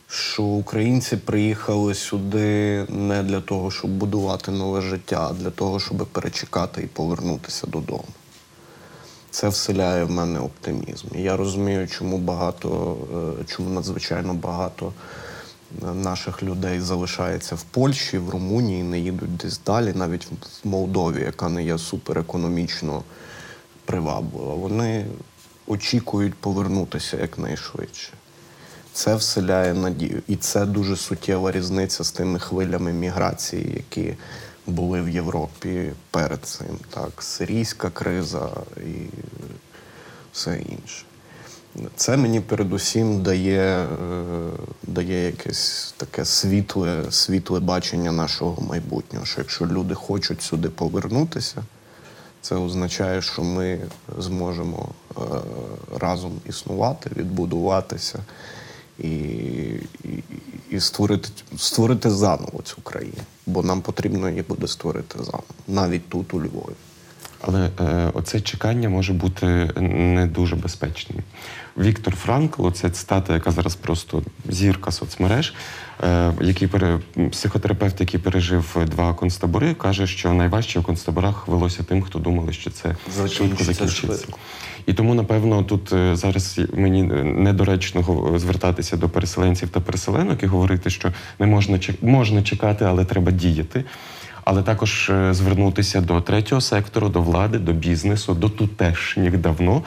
що 0.07 0.43
українці 0.43 1.17
приїхали 1.17 1.93
сюди 1.93 2.85
не 2.89 3.23
для 3.23 3.41
того, 3.41 3.71
щоб 3.71 3.91
будувати 3.91 4.51
нове 4.51 4.81
життя, 4.81 5.27
а 5.31 5.33
для 5.33 5.49
того, 5.49 5.79
щоб 5.79 5.97
перечекати 5.97 6.81
і 6.81 6.87
повернутися 6.87 7.67
додому. 7.67 8.05
Це 9.31 9.49
вселяє 9.49 10.03
в 10.03 10.11
мене 10.11 10.39
оптимізм. 10.39 11.07
Я 11.15 11.37
розумію, 11.37 11.87
чому 11.87 12.17
багато, 12.17 12.97
е, 13.39 13.43
чому 13.45 13.69
надзвичайно 13.69 14.33
багато 14.33 14.93
наших 15.93 16.43
людей 16.43 16.79
залишається 16.79 17.55
в 17.55 17.63
Польщі, 17.63 18.17
в 18.17 18.29
Румунії, 18.29 18.83
не 18.83 18.99
їдуть 18.99 19.37
десь 19.37 19.61
далі, 19.65 19.93
навіть 19.95 20.27
в 20.63 20.67
Молдові, 20.67 21.21
яка 21.21 21.49
не 21.49 21.63
є 21.63 21.77
суперекономічно 21.77 23.03
приваблива. 23.85 24.53
Вони 24.53 25.05
очікують 25.67 26.35
повернутися 26.35 27.17
якнайшвидше. 27.17 28.09
Це 28.93 29.15
вселяє 29.15 29.73
надію. 29.73 30.21
І 30.27 30.35
це 30.35 30.65
дуже 30.65 30.95
суттєва 30.95 31.51
різниця 31.51 32.03
з 32.03 32.11
тими 32.11 32.39
хвилями 32.39 32.93
міграції, 32.93 33.73
які 33.75 34.15
були 34.67 35.01
в 35.01 35.09
Європі 35.09 35.91
перед 36.11 36.45
цим. 36.45 36.79
Так, 36.89 37.23
сирійська 37.23 37.89
криза 37.89 38.49
і 38.77 39.09
все 40.31 40.59
інше. 40.59 41.05
Це 41.95 42.17
мені 42.17 42.39
передусім 42.39 43.21
дає, 43.21 43.61
е, 43.61 43.87
дає 44.83 45.25
якесь 45.25 45.93
таке 45.97 46.25
світле, 46.25 47.03
світле 47.09 47.59
бачення 47.59 48.11
нашого 48.11 48.61
майбутнього. 48.61 49.25
Що 49.25 49.41
якщо 49.41 49.65
люди 49.65 49.95
хочуть 49.95 50.41
сюди 50.41 50.69
повернутися, 50.69 51.63
це 52.41 52.55
означає, 52.55 53.21
що 53.21 53.43
ми 53.43 53.79
зможемо 54.17 54.89
е, 55.17 55.21
разом 55.99 56.31
існувати, 56.45 57.09
відбудуватися 57.15 58.19
і, 58.99 59.09
і, 59.09 60.23
і 60.69 60.79
створити, 60.79 61.29
створити 61.57 62.11
заново 62.11 62.61
цю 62.63 62.81
країну. 62.81 63.23
Бо 63.45 63.63
нам 63.63 63.81
потрібно 63.81 64.29
її 64.29 64.41
буде 64.41 64.67
створити 64.67 65.17
заново, 65.17 65.43
навіть 65.67 66.09
тут, 66.09 66.33
у 66.33 66.41
Львові. 66.41 66.75
Але 67.41 67.69
е, 67.79 68.11
оце 68.13 68.41
чекання 68.41 68.89
може 68.89 69.13
бути 69.13 69.45
не 69.81 70.27
дуже 70.27 70.55
безпечним. 70.55 71.23
Віктор 71.77 72.15
Франкл, 72.15 72.65
оця 72.65 72.89
цитата, 72.89 73.33
яка 73.33 73.51
зараз 73.51 73.75
просто 73.75 74.23
зірка 74.49 74.91
соцмереж, 74.91 75.53
е, 76.03 76.31
який 76.41 76.67
пере, 76.67 76.99
психотерапевт, 77.31 77.99
який 77.99 78.19
пережив 78.19 78.77
два 78.87 79.13
концтабори, 79.13 79.73
каже, 79.73 80.07
що 80.07 80.33
найважче 80.33 80.79
в 80.79 80.83
концтаборах 80.83 81.47
велося 81.47 81.83
тим, 81.83 82.01
хто 82.01 82.19
думали, 82.19 82.53
що 82.53 82.69
це 82.69 82.95
швидко 83.27 83.63
Закінчиться. 83.63 84.27
І 84.85 84.93
тому, 84.93 85.13
напевно, 85.13 85.63
тут 85.63 85.93
е, 85.93 86.15
зараз 86.15 86.59
мені 86.73 87.03
недоречно 87.23 88.33
звертатися 88.37 88.97
до 88.97 89.09
переселенців 89.09 89.69
та 89.69 89.79
переселенок 89.79 90.43
і 90.43 90.45
говорити, 90.45 90.89
що 90.89 91.11
не 91.39 91.45
можна 91.45 91.77
чек- 91.77 92.05
можна 92.05 92.43
чекати, 92.43 92.85
але 92.85 93.05
треба 93.05 93.31
діяти. 93.31 93.83
Але 94.43 94.63
також 94.63 95.09
е, 95.09 95.33
звернутися 95.33 96.01
до 96.01 96.21
третього 96.21 96.61
сектору, 96.61 97.09
до 97.09 97.21
влади, 97.21 97.57
до 97.57 97.73
бізнесу, 97.73 98.33
до 98.33 98.49
тутешніх 98.49 99.37
давно 99.37 99.83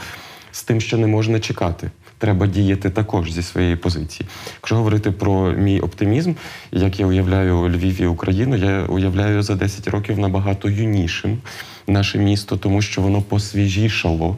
з 0.52 0.62
тим, 0.62 0.80
що 0.80 0.98
не 0.98 1.06
можна 1.06 1.40
чекати. 1.40 1.90
Треба 2.18 2.46
діяти 2.46 2.90
також 2.90 3.32
зі 3.32 3.42
своєї 3.42 3.76
позиції. 3.76 4.28
Якщо 4.56 4.76
говорити 4.76 5.10
про 5.10 5.52
мій 5.52 5.80
оптимізм, 5.80 6.32
як 6.72 7.00
я 7.00 7.06
уявляю 7.06 7.68
Львів 7.68 8.00
і 8.00 8.06
Україну, 8.06 8.56
я 8.56 8.82
уявляю 8.84 9.42
за 9.42 9.54
10 9.54 9.88
років 9.88 10.18
набагато 10.18 10.68
юнішим 10.68 11.38
наше 11.86 12.18
місто, 12.18 12.56
тому 12.56 12.82
що 12.82 13.02
воно 13.02 13.22
посвіжішало 13.22 14.36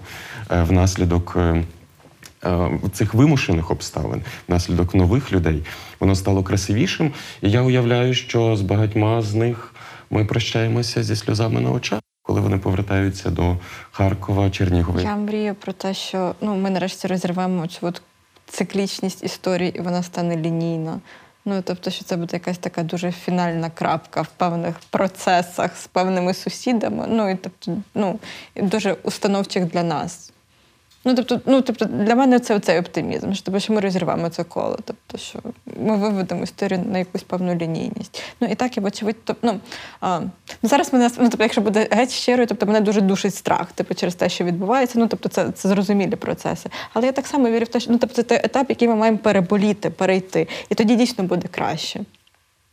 е, 0.50 0.62
внаслідок. 0.62 1.34
е, 1.36 1.64
е, 2.44 2.70
Цих 2.92 3.14
вимушених 3.14 3.70
обставин 3.70 4.22
внаслідок 4.48 4.94
нових 4.94 5.32
людей 5.32 5.62
воно 6.00 6.14
стало 6.14 6.42
красивішим. 6.42 7.12
І 7.42 7.50
я 7.50 7.62
уявляю, 7.62 8.14
що 8.14 8.56
з 8.56 8.62
багатьма 8.62 9.22
з 9.22 9.34
них 9.34 9.74
ми 10.10 10.24
прощаємося 10.24 11.02
зі 11.02 11.16
сльозами 11.16 11.60
на 11.60 11.70
очах, 11.70 12.00
коли 12.26 12.40
вони 12.40 12.58
повертаються 12.58 13.30
до 13.30 13.56
Харкова, 13.90 14.50
Чернігова. 14.50 15.00
Я 15.00 15.16
мрію 15.16 15.54
про 15.54 15.72
те, 15.72 15.94
що 15.94 16.34
ну, 16.40 16.56
ми 16.56 16.70
нарешті 16.70 17.08
розірвемо 17.08 17.66
цю 17.66 17.86
от 17.86 18.02
циклічність 18.46 19.24
історії, 19.24 19.72
і 19.76 19.80
вона 19.80 20.02
стане 20.02 20.36
лінійна. 20.36 21.00
Ну, 21.44 21.62
тобто, 21.62 21.90
що 21.90 22.04
це 22.04 22.16
буде 22.16 22.36
якась 22.36 22.58
така 22.58 22.82
дуже 22.82 23.12
фінальна 23.12 23.70
крапка 23.70 24.22
в 24.22 24.28
певних 24.28 24.76
процесах 24.90 25.76
з 25.76 25.86
певними 25.86 26.34
сусідами. 26.34 27.06
Ну 27.08 27.30
і 27.30 27.36
тобто, 27.36 27.76
ну, 27.94 28.18
дуже 28.56 28.92
установчих 28.92 29.64
для 29.64 29.82
нас. 29.82 30.32
Ну, 31.04 31.14
тобто, 31.14 31.40
ну, 31.46 31.60
тобто, 31.60 31.84
для 31.84 32.14
мене 32.14 32.38
це 32.40 32.60
цей 32.60 32.78
оптимізм, 32.78 33.32
що, 33.32 33.44
тобто, 33.44 33.60
що 33.60 33.72
ми 33.72 33.80
розірвемо 33.80 34.28
це 34.28 34.44
коло. 34.44 34.78
Тобто, 34.84 35.18
що 35.18 35.38
ми 35.80 35.96
виведемо 35.96 36.42
історію 36.42 36.84
на 36.92 36.98
якусь 36.98 37.22
певну 37.22 37.54
лінійність. 37.54 38.22
Ну 38.40 38.48
і 38.48 38.54
так, 38.54 38.76
і 38.76 38.80
вочевидь, 38.80 39.16
тобто, 39.24 39.46
ну, 39.52 39.60
а, 40.00 40.20
ну 40.62 40.68
зараз 40.68 40.92
мене, 40.92 41.10
ну, 41.18 41.28
тобто, 41.28 41.42
якщо 41.42 41.60
буде 41.60 41.88
геть 41.90 42.10
щирою, 42.10 42.46
тобто 42.46 42.66
мене 42.66 42.80
дуже 42.80 43.00
душить 43.00 43.34
страх, 43.34 43.72
типу, 43.72 43.94
через 43.94 44.14
те, 44.14 44.28
що 44.28 44.44
відбувається. 44.44 44.98
Ну, 44.98 45.06
тобто, 45.06 45.28
це, 45.28 45.50
це 45.50 45.68
зрозумілі 45.68 46.16
процеси. 46.16 46.70
Але 46.92 47.06
я 47.06 47.12
так 47.12 47.26
само 47.26 47.50
вірю 47.50 47.64
в 47.64 47.68
те, 47.68 47.80
що 47.80 47.92
ну, 47.92 47.98
тобто, 47.98 48.16
це 48.16 48.22
той 48.22 48.40
етап, 48.44 48.66
який 48.68 48.88
ми 48.88 48.94
маємо 48.94 49.18
переболіти, 49.18 49.90
перейти. 49.90 50.48
І 50.68 50.74
тоді 50.74 50.96
дійсно 50.96 51.24
буде 51.24 51.48
краще. 51.48 52.00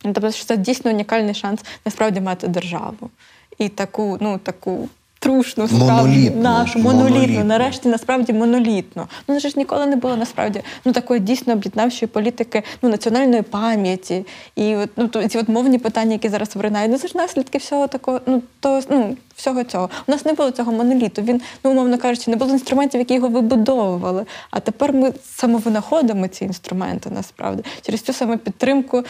Ну, 0.04 0.12
Тобто, 0.12 0.30
що 0.30 0.44
це 0.44 0.56
дійсно 0.56 0.90
унікальний 0.90 1.34
шанс 1.34 1.60
насправді 1.84 2.20
мати 2.20 2.48
державу. 2.48 3.10
І 3.58 3.68
таку, 3.68 4.18
ну, 4.20 4.38
таку 4.38 4.88
трушну 5.22 5.68
справді 5.68 6.30
нашу 6.30 6.78
монолітну, 6.78 7.10
монолітну. 7.10 7.44
нарешті 7.44 7.88
насправді 7.88 8.32
монолітно. 8.32 9.08
Ну 9.28 9.40
ж 9.40 9.52
ніколи 9.56 9.86
не 9.86 9.96
було 9.96 10.16
насправді 10.16 10.62
ну 10.84 10.92
такої 10.92 11.20
дійсно 11.20 11.52
об'єднавчої 11.52 12.08
політики, 12.08 12.62
ну 12.82 12.88
національної 12.88 13.42
пам'яті. 13.42 14.26
І 14.56 14.76
от, 14.76 14.90
ну 14.96 15.08
то 15.08 15.28
ці 15.28 15.38
от 15.38 15.48
мовні 15.48 15.78
питання, 15.78 16.12
які 16.12 16.28
зараз 16.28 16.56
виринають, 16.56 16.92
ну 16.92 16.98
це 16.98 17.08
ж 17.08 17.18
наслідки 17.18 17.58
всього 17.58 17.86
такого, 17.86 18.20
ну 18.26 18.42
то 18.60 18.80
ну 18.90 19.16
всього 19.36 19.64
цього. 19.64 19.90
У 20.06 20.12
нас 20.12 20.24
не 20.24 20.32
було 20.32 20.50
цього 20.50 20.72
моноліту. 20.72 21.22
Він, 21.22 21.40
ну 21.64 21.70
умовно 21.70 21.98
кажучи, 21.98 22.30
не 22.30 22.36
було 22.36 22.50
інструментів, 22.50 23.00
які 23.00 23.14
його 23.14 23.28
вибудовували. 23.28 24.26
А 24.50 24.60
тепер 24.60 24.92
ми 24.92 25.12
самовинаходимо 25.24 26.28
ці 26.28 26.44
інструменти 26.44 27.10
насправді 27.10 27.64
через 27.82 28.00
цю 28.00 28.12
саме 28.12 28.36
підтримку, 28.36 29.02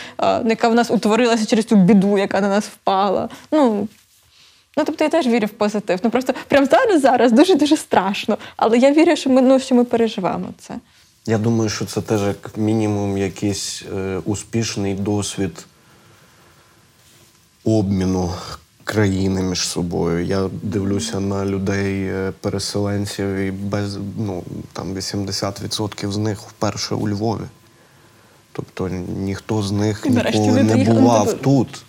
яка 0.46 0.68
в 0.68 0.74
нас 0.74 0.90
утворилася 0.90 1.46
через 1.46 1.64
цю 1.64 1.76
біду, 1.76 2.18
яка 2.18 2.40
на 2.40 2.48
нас 2.48 2.64
впала. 2.64 3.28
Ну 3.52 3.88
Ну, 4.76 4.84
тобто 4.86 5.04
я 5.04 5.10
теж 5.10 5.26
вірю 5.26 5.46
в 5.46 5.50
позитив. 5.50 6.00
Ну 6.02 6.10
просто 6.10 6.34
прямо 6.48 6.66
зараз 6.66 7.02
зараз 7.02 7.32
дуже 7.32 7.54
дуже 7.54 7.76
страшно. 7.76 8.38
Але 8.56 8.78
я 8.78 8.92
вірю, 8.92 9.16
що 9.16 9.30
ми 9.30 9.42
ну, 9.42 9.60
що 9.60 9.74
ми 9.74 9.84
переживемо 9.84 10.48
це. 10.58 10.74
Я 11.26 11.38
думаю, 11.38 11.70
що 11.70 11.84
це 11.84 12.00
теж 12.00 12.22
як 12.22 12.56
мінімум 12.56 13.18
якийсь 13.18 13.82
е, 13.96 14.20
успішний 14.24 14.94
досвід 14.94 15.66
обміну 17.64 18.32
країни 18.84 19.42
між 19.42 19.68
собою. 19.68 20.24
Я 20.24 20.50
дивлюся 20.62 21.20
на 21.20 21.46
людей, 21.46 22.04
е, 22.04 22.32
переселенців, 22.40 23.34
і 23.34 23.50
без 23.50 23.98
ну 24.18 24.42
там 24.72 24.94
80% 24.94 26.10
з 26.10 26.16
них 26.16 26.40
вперше 26.40 26.94
у 26.94 27.08
Львові. 27.08 27.44
Тобто 28.52 28.88
ніхто 29.16 29.62
з 29.62 29.72
них 29.72 30.02
І 30.06 30.10
ніколи 30.10 30.62
не 30.62 30.76
бував 30.76 31.26
туди. 31.26 31.38
тут. 31.42 31.84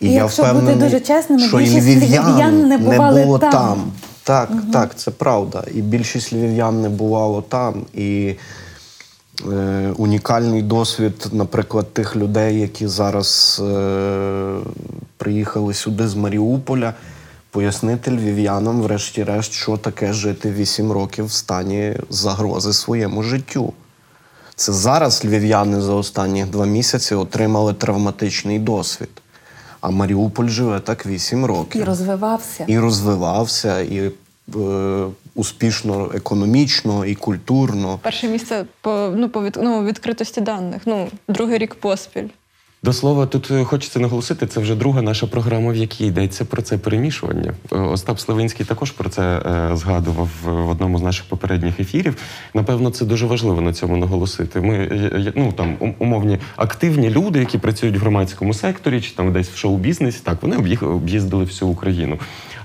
І 0.00 0.12
якщо 0.12 0.54
бути 0.54 0.74
дуже 0.74 1.00
чесними, 1.00 1.48
що 1.48 1.56
більшість 1.56 1.86
львів'ян 1.86 2.26
львів'ян 2.26 2.68
не 2.68 2.78
бували 2.78 3.24
було 3.24 3.38
там. 3.38 3.52
там. 3.52 3.92
Так, 4.22 4.50
так, 4.72 4.94
це 4.96 5.10
правда. 5.10 5.64
І 5.74 5.82
більшість 5.82 6.32
львів'ян 6.32 6.82
не 6.82 6.88
бувало 6.88 7.42
там. 7.42 7.82
І 7.94 8.34
е, 9.52 9.92
унікальний 9.96 10.62
досвід, 10.62 11.26
наприклад, 11.32 11.94
тих 11.94 12.16
людей, 12.16 12.60
які 12.60 12.86
зараз 12.86 13.60
е, 13.64 14.58
приїхали 15.16 15.74
сюди 15.74 16.08
з 16.08 16.14
Маріуполя, 16.14 16.94
пояснити 17.50 18.10
львів'янам, 18.10 18.82
врешті-решт, 18.82 19.52
що 19.52 19.76
таке 19.76 20.12
жити 20.12 20.50
8 20.50 20.92
років 20.92 21.24
в 21.24 21.32
стані 21.32 21.96
загрози 22.10 22.72
своєму 22.72 23.22
життю. 23.22 23.72
Це 24.56 24.72
зараз 24.72 25.24
львів'яни 25.24 25.80
за 25.80 25.92
останні 25.92 26.44
два 26.44 26.66
місяці 26.66 27.14
отримали 27.14 27.74
травматичний 27.74 28.58
досвід. 28.58 29.08
А 29.80 29.90
Маріуполь 29.90 30.48
живе 30.48 30.80
так 30.80 31.06
8 31.06 31.44
років 31.44 31.80
І 31.80 31.84
розвивався. 31.84 32.64
і 32.66 32.78
розвивався, 32.78 33.80
і 33.80 34.12
е, 34.56 35.06
успішно 35.34 36.10
економічно, 36.14 37.04
і 37.04 37.14
культурно. 37.14 37.98
Перше 38.02 38.28
місце 38.28 38.64
по 38.80 39.12
ну 39.16 39.28
по 39.28 39.42
від, 39.44 39.58
ну, 39.62 39.84
відкритості 39.84 40.40
даних. 40.40 40.82
Ну 40.86 41.08
другий 41.28 41.58
рік 41.58 41.74
поспіль. 41.74 42.28
До 42.82 42.92
слова, 42.92 43.26
тут 43.26 43.50
е, 43.50 43.64
хочеться 43.64 44.00
наголосити, 44.00 44.46
це 44.46 44.60
вже 44.60 44.74
друга 44.74 45.02
наша 45.02 45.26
програма, 45.26 45.72
в 45.72 45.76
якій 45.76 46.06
йдеться 46.06 46.44
про 46.44 46.62
це 46.62 46.78
перемішування. 46.78 47.54
Е, 47.72 47.78
Остап 47.78 48.20
Славинський 48.20 48.66
також 48.66 48.90
про 48.90 49.08
це 49.08 49.22
е, 49.22 49.76
згадував 49.76 50.28
в 50.44 50.68
одному 50.68 50.98
з 50.98 51.02
наших 51.02 51.26
попередніх 51.26 51.80
ефірів. 51.80 52.16
Напевно, 52.54 52.90
це 52.90 53.04
дуже 53.04 53.26
важливо 53.26 53.60
на 53.60 53.72
цьому 53.72 53.96
наголосити. 53.96 54.60
Ми 54.60 55.32
ну 55.36 55.52
там 55.52 55.76
умовні 55.98 56.38
активні 56.56 57.10
люди, 57.10 57.38
які 57.38 57.58
працюють 57.58 57.96
в 57.96 58.00
громадському 58.00 58.54
секторі 58.54 59.00
чи 59.00 59.14
там 59.14 59.32
десь 59.32 59.48
в 59.48 59.56
шоу-бізнесі, 59.56 60.20
так 60.22 60.42
вони 60.42 60.76
об'їздили 60.80 61.44
всю 61.44 61.70
Україну. 61.70 62.18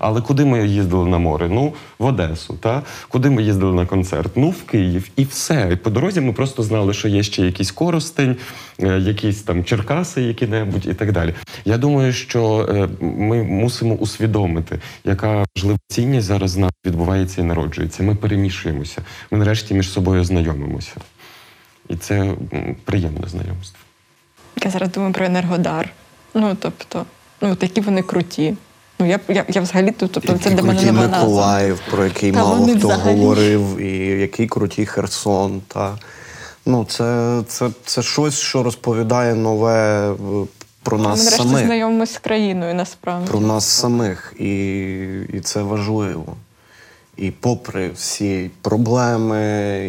Але 0.03 0.21
куди 0.21 0.45
ми 0.45 0.67
їздили 0.67 1.09
на 1.09 1.17
море? 1.17 1.49
Ну, 1.49 1.73
в 1.99 2.05
Одесу, 2.05 2.53
та 2.53 2.83
куди 3.09 3.29
ми 3.29 3.43
їздили 3.43 3.73
на 3.73 3.85
концерт? 3.85 4.31
Ну, 4.35 4.49
в 4.49 4.63
Київ, 4.63 5.09
і 5.15 5.23
все. 5.23 5.69
І 5.71 5.75
по 5.75 5.89
дорозі 5.89 6.21
ми 6.21 6.33
просто 6.33 6.63
знали, 6.63 6.93
що 6.93 7.07
є 7.07 7.23
ще 7.23 7.45
якийсь 7.45 7.71
коростень, 7.71 8.37
е, 8.79 8.99
якісь 8.99 9.41
там 9.41 9.63
Черкаси, 9.63 10.21
які-небудь 10.21 10.85
і 10.85 10.93
так 10.93 11.11
далі. 11.11 11.33
Я 11.65 11.77
думаю, 11.77 12.13
що 12.13 12.69
е, 12.69 13.05
ми 13.05 13.43
мусимо 13.43 13.95
усвідомити, 13.95 14.79
яка 15.03 15.45
важлива 15.55 15.79
цінність 15.87 16.27
зараз 16.27 16.51
з 16.51 16.57
нас 16.57 16.71
відбувається 16.85 17.41
і 17.41 17.43
народжується. 17.43 18.03
Ми 18.03 18.15
перемішуємося. 18.15 19.01
Ми 19.31 19.37
нарешті 19.37 19.73
між 19.73 19.89
собою 19.91 20.23
знайомимося. 20.23 20.95
І 21.89 21.95
це 21.95 22.33
приємне 22.85 23.27
знайомство. 23.27 23.79
Я 24.63 24.71
зараз 24.71 24.91
думаю 24.91 25.13
про 25.13 25.25
енергодар. 25.25 25.89
Ну 26.33 26.57
тобто, 26.59 27.05
ну 27.41 27.51
от 27.51 27.63
які 27.63 27.81
вони 27.81 28.01
круті. 28.01 28.53
Ну 28.99 29.05
я 29.05 29.19
я, 29.27 29.45
я 29.49 29.61
взагалі 29.61 29.91
тут, 29.91 30.11
тобто 30.11 30.37
це 30.37 30.49
для 30.49 30.63
мене 30.63 30.91
назва. 30.91 31.07
Миколаїв, 31.19 31.79
про 31.91 32.03
який 32.03 32.31
Та 32.31 32.39
мало 32.43 32.65
хто 32.67 32.75
взагалі. 32.75 33.19
говорив, 33.19 33.77
і 33.79 33.97
який 34.21 34.47
крутий 34.47 34.85
Херсон. 34.85 35.61
Та. 35.67 35.97
Ну, 36.65 36.85
це, 36.89 37.41
це, 37.47 37.69
це 37.85 38.01
щось, 38.01 38.39
що 38.39 38.63
розповідає 38.63 39.35
нове 39.35 40.09
е, 40.11 40.15
про 40.83 40.97
Ми 40.97 41.03
нас 41.03 41.19
нарешті 41.25 41.43
самих. 41.47 41.65
знайомимося 41.65 42.13
з 42.13 42.17
країною 42.17 42.73
насправді. 42.73 43.27
про 43.27 43.39
нас 43.39 43.65
самих, 43.65 44.33
і, 44.39 44.65
і 45.33 45.39
це 45.43 45.61
важливо. 45.61 46.25
І 47.17 47.31
попри 47.31 47.89
всі 47.95 48.51
проблеми, 48.61 49.41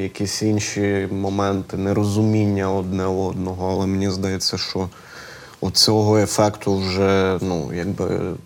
якісь 0.02 0.42
інші 0.42 1.08
моменти, 1.12 1.76
нерозуміння 1.76 2.70
одне 2.72 3.06
одного, 3.06 3.70
але 3.72 3.86
мені 3.86 4.10
здається, 4.10 4.58
що 4.58 4.88
оцього 5.64 6.18
ефекту 6.18 6.76
вже 6.78 7.38
ну, 7.42 7.72
якби 7.74 8.04
м, 8.04 8.36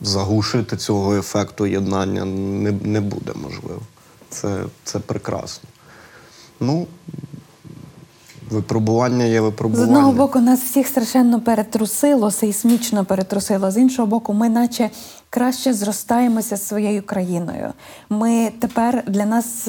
заглушити 0.00 0.76
цього 0.76 1.16
ефекту 1.16 1.66
єднання 1.66 2.24
не, 2.24 2.72
не 2.72 3.00
буде 3.00 3.32
можливо. 3.42 3.80
Це, 4.30 4.64
це 4.84 4.98
прекрасно. 4.98 5.68
Ну, 6.60 6.86
випробування 8.50 9.24
є 9.24 9.40
З 9.40 9.80
одного 9.82 10.12
боку, 10.12 10.40
нас 10.40 10.60
всіх 10.60 10.86
страшенно 10.86 11.40
перетрусило, 11.40 12.30
сейсмічно 12.30 13.04
перетрусило. 13.04 13.70
З 13.70 13.76
іншого 13.76 14.06
боку, 14.06 14.32
ми 14.34 14.48
наче 14.48 14.90
краще 15.30 15.74
зростаємося 15.74 16.56
з 16.56 16.66
своєю 16.68 17.02
країною. 17.02 17.72
Ми 18.10 18.52
тепер 18.60 19.04
для 19.06 19.26
нас. 19.26 19.68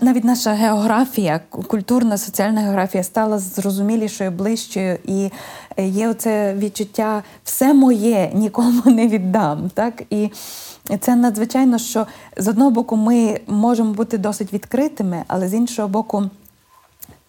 Навіть 0.00 0.24
наша 0.24 0.52
географія, 0.52 1.40
культурна, 1.50 2.18
соціальна 2.18 2.60
географія 2.60 3.04
стала 3.04 3.38
зрозумілішою, 3.38 4.30
ближчою, 4.30 4.98
і 5.04 5.30
е, 5.76 5.86
є 5.86 6.08
оце 6.08 6.54
відчуття 6.54 7.22
все 7.44 7.74
моє, 7.74 8.30
нікому 8.34 8.82
не 8.86 9.08
віддам. 9.08 9.70
Так? 9.74 10.02
І 10.10 10.30
це 11.00 11.16
надзвичайно, 11.16 11.78
що 11.78 12.06
з 12.36 12.48
одного 12.48 12.70
боку 12.70 12.96
ми 12.96 13.40
можемо 13.46 13.92
бути 13.92 14.18
досить 14.18 14.52
відкритими, 14.52 15.24
але 15.26 15.48
з 15.48 15.54
іншого 15.54 15.88
боку. 15.88 16.30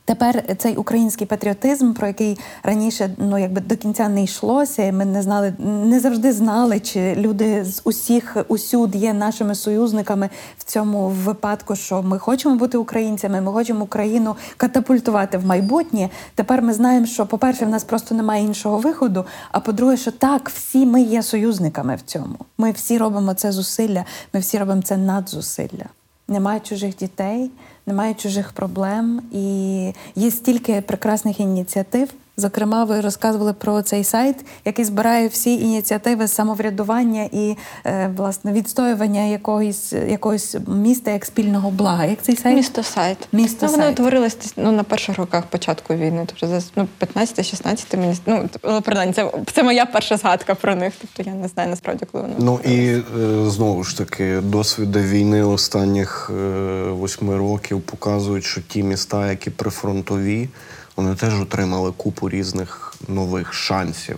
Тепер 0.06 0.44
цей 0.58 0.76
український 0.76 1.28
патріотизм, 1.28 1.94
про 1.94 2.08
який 2.08 2.38
раніше 2.64 3.10
ну 3.18 3.38
якби 3.38 3.62
до 3.62 3.78
кінця 3.78 4.10
не 4.10 4.24
йшлося, 4.24 4.84
і 4.84 4.92
ми 4.92 5.06
не 5.06 5.22
знали, 5.22 5.54
не 5.86 6.00
завжди 6.00 6.34
знали, 6.34 6.80
чи 6.80 7.16
люди 7.16 7.66
з 7.66 7.82
усіх 7.84 8.38
усюд 8.48 8.96
є 8.96 9.14
нашими 9.14 9.56
союзниками 9.56 10.30
в 10.58 10.64
цьому 10.64 11.08
випадку, 11.08 11.76
що 11.76 12.04
ми 12.04 12.20
хочемо 12.20 12.56
бути 12.56 12.78
українцями, 12.78 13.42
ми 13.42 13.52
хочемо 13.52 13.84
Україну 13.84 14.36
катапультувати 14.58 15.38
в 15.38 15.46
майбутнє. 15.46 16.10
Тепер 16.36 16.62
ми 16.62 16.74
знаємо, 16.74 17.06
що, 17.06 17.26
по-перше, 17.26 17.66
в 17.66 17.70
нас 17.70 17.84
просто 17.84 18.16
немає 18.16 18.44
іншого 18.44 18.78
виходу. 18.78 19.26
А 19.52 19.60
по-друге, 19.60 19.98
що 19.98 20.12
так, 20.12 20.50
всі 20.50 20.86
ми 20.86 21.02
є 21.02 21.24
союзниками 21.24 21.96
в 21.96 22.02
цьому. 22.02 22.36
Ми 22.58 22.72
всі 22.72 22.98
робимо 22.98 23.34
це 23.34 23.52
зусилля, 23.52 24.06
ми 24.34 24.40
всі 24.40 24.58
робимо 24.58 24.82
це 24.82 24.98
надзусилля. 24.98 25.86
Немає 26.28 26.60
чужих 26.60 26.96
дітей, 26.96 27.52
немає 27.86 28.14
чужих 28.14 28.52
проблем, 28.52 29.22
і 29.32 29.94
є 30.16 30.32
стільки 30.32 30.82
прекрасних 30.82 31.40
ініціатив. 31.40 32.10
Зокрема, 32.38 32.84
ви 32.84 33.02
розказували 33.02 33.54
про 33.54 33.82
цей 33.82 34.04
сайт, 34.04 34.36
який 34.66 34.86
збирає 34.86 35.28
всі 35.28 35.62
ініціативи 35.62 36.28
самоврядування 36.28 37.30
і 37.32 37.56
е, 37.86 38.12
власне 38.18 38.52
відстоювання 38.52 39.22
якогось 39.22 39.94
якогось 39.94 40.58
міста 40.68 41.12
як 41.12 41.26
спільного 41.26 41.72
блага. 41.72 42.06
Як 42.06 42.22
цей 42.22 42.36
сайт? 42.36 42.56
Місто 42.56 42.84
сайт. 42.84 43.18
Місто 43.32 43.66
ну, 43.66 43.72
воно 43.72 43.84
сайт. 43.84 44.00
утворилось 44.00 44.38
ну, 44.58 44.72
на 44.72 44.84
перших 44.84 45.18
роках 45.18 45.46
початку 45.46 45.94
війни. 45.94 46.24
Тобто 46.26 46.48
за 46.48 46.68
ну, 46.76 46.88
15-16 47.16 47.98
мені 47.98 48.18
ну, 48.26 48.82
принаймні, 48.82 49.14
це, 49.14 49.32
це 49.54 49.64
моя 49.64 49.86
перша 49.86 50.18
згадка 50.18 50.56
про 50.56 50.76
них. 50.76 50.94
Тобто 51.02 51.32
я 51.32 51.36
не 51.36 51.48
знаю 51.48 51.70
насправді, 51.70 52.06
коли 52.12 52.24
воно. 52.24 52.36
Ну 52.40 52.72
і 52.74 52.88
е, 52.88 53.04
знову 53.50 53.84
ж 53.84 53.98
таки, 53.98 54.40
досвіди 54.44 55.02
війни 55.02 55.44
останніх 55.44 56.32
е, 56.34 56.84
восьми 56.90 57.38
років 57.38 57.82
показують, 57.82 58.44
що 58.44 58.62
ті 58.62 58.84
міста, 58.84 59.30
які 59.30 59.50
прифронтові, 59.50 60.50
вони 60.96 61.16
теж 61.16 61.42
отримали 61.42 61.92
купу 61.92 62.30
різних 62.30 62.96
нових 63.08 63.54
шансів. 63.54 64.18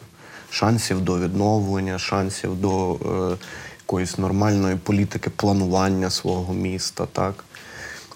Шансів 0.49 1.01
до 1.01 1.19
відновлення, 1.19 1.99
шансів 1.99 2.61
до 2.61 2.93
е, 2.93 3.37
якоїсь 3.79 4.17
нормальної 4.17 4.75
політики 4.75 5.29
планування 5.29 6.09
свого 6.09 6.53
міста. 6.53 7.07
Так? 7.11 7.43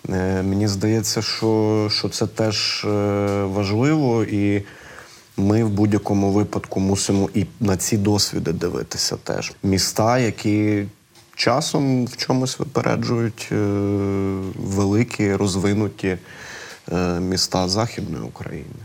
Е, 0.09 0.43
мені 0.43 0.67
здається, 0.67 1.21
що, 1.21 1.87
що 1.91 2.09
це 2.09 2.27
теж 2.27 2.85
е, 2.85 3.43
важливо, 3.43 4.23
і 4.23 4.63
ми 5.37 5.63
в 5.63 5.69
будь-якому 5.69 6.31
випадку 6.31 6.79
мусимо 6.79 7.29
і 7.33 7.45
на 7.59 7.77
ці 7.77 7.97
досвіди 7.97 8.53
дивитися 8.53 9.17
теж. 9.23 9.53
Міста, 9.63 10.19
які 10.19 10.85
часом 11.35 12.05
в 12.05 12.17
чомусь 12.17 12.59
випереджують 12.59 13.49
е, 13.51 13.55
великі, 14.55 15.35
розвинуті 15.35 16.17
міста 17.19 17.67
Західної 17.67 18.23
України. 18.23 18.75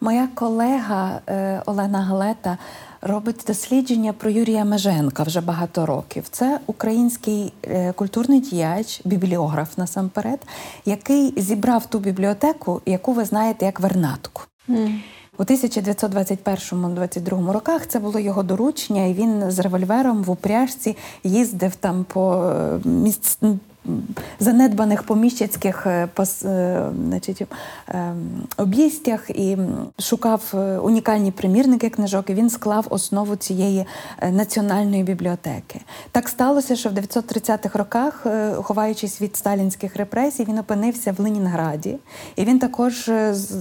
Моя 0.00 0.28
колега 0.34 1.20
е, 1.28 1.62
Олена 1.66 1.98
Галета 1.98 2.58
робить 3.02 3.44
дослідження 3.46 4.12
про 4.12 4.30
Юрія 4.30 4.64
Меженка 4.64 5.22
вже 5.22 5.40
багато 5.40 5.86
років. 5.86 6.24
Це 6.30 6.60
український 6.66 7.52
е, 7.64 7.92
культурний 7.92 8.40
діяч, 8.40 9.00
бібліограф 9.04 9.78
насамперед, 9.78 10.40
який 10.84 11.34
зібрав 11.36 11.86
ту 11.86 11.98
бібліотеку, 11.98 12.80
яку 12.86 13.12
ви 13.12 13.24
знаєте 13.24 13.64
як 13.64 13.80
Вернатку. 13.80 14.42
У 15.38 15.42
1921-22 15.42 17.52
роках 17.52 17.86
це 17.86 17.98
було 17.98 18.18
його 18.18 18.42
доручення, 18.42 19.04
і 19.04 19.14
він 19.14 19.50
з 19.50 19.58
револьвером 19.58 20.22
в 20.22 20.30
упряжці 20.30 20.96
їздив 21.24 21.74
там 21.74 22.04
по 22.04 22.34
е, 22.34 22.78
місць. 22.88 23.38
Занедбаних 24.40 25.02
поміщицьких 25.02 25.86
е, 25.86 26.08
е, 26.44 26.82
значить, 27.08 27.42
е, 27.88 28.14
об'їстях 28.56 29.30
і 29.30 29.58
шукав 29.98 30.52
е, 30.54 30.78
унікальні 30.78 31.30
примірники 31.30 31.90
книжок, 31.90 32.30
і 32.30 32.34
він 32.34 32.50
склав 32.50 32.86
основу 32.90 33.36
цієї 33.36 33.86
національної 34.30 35.02
бібліотеки. 35.02 35.80
Так 36.12 36.28
сталося, 36.28 36.76
що 36.76 36.88
в 36.88 36.92
930-х 36.92 37.78
роках, 37.78 38.26
ховаючись 38.62 39.20
від 39.20 39.36
сталінських 39.36 39.96
репресій, 39.96 40.44
він 40.44 40.58
опинився 40.58 41.12
в 41.12 41.20
Ленінграді, 41.20 41.98
і 42.36 42.44
він 42.44 42.58
також 42.58 43.08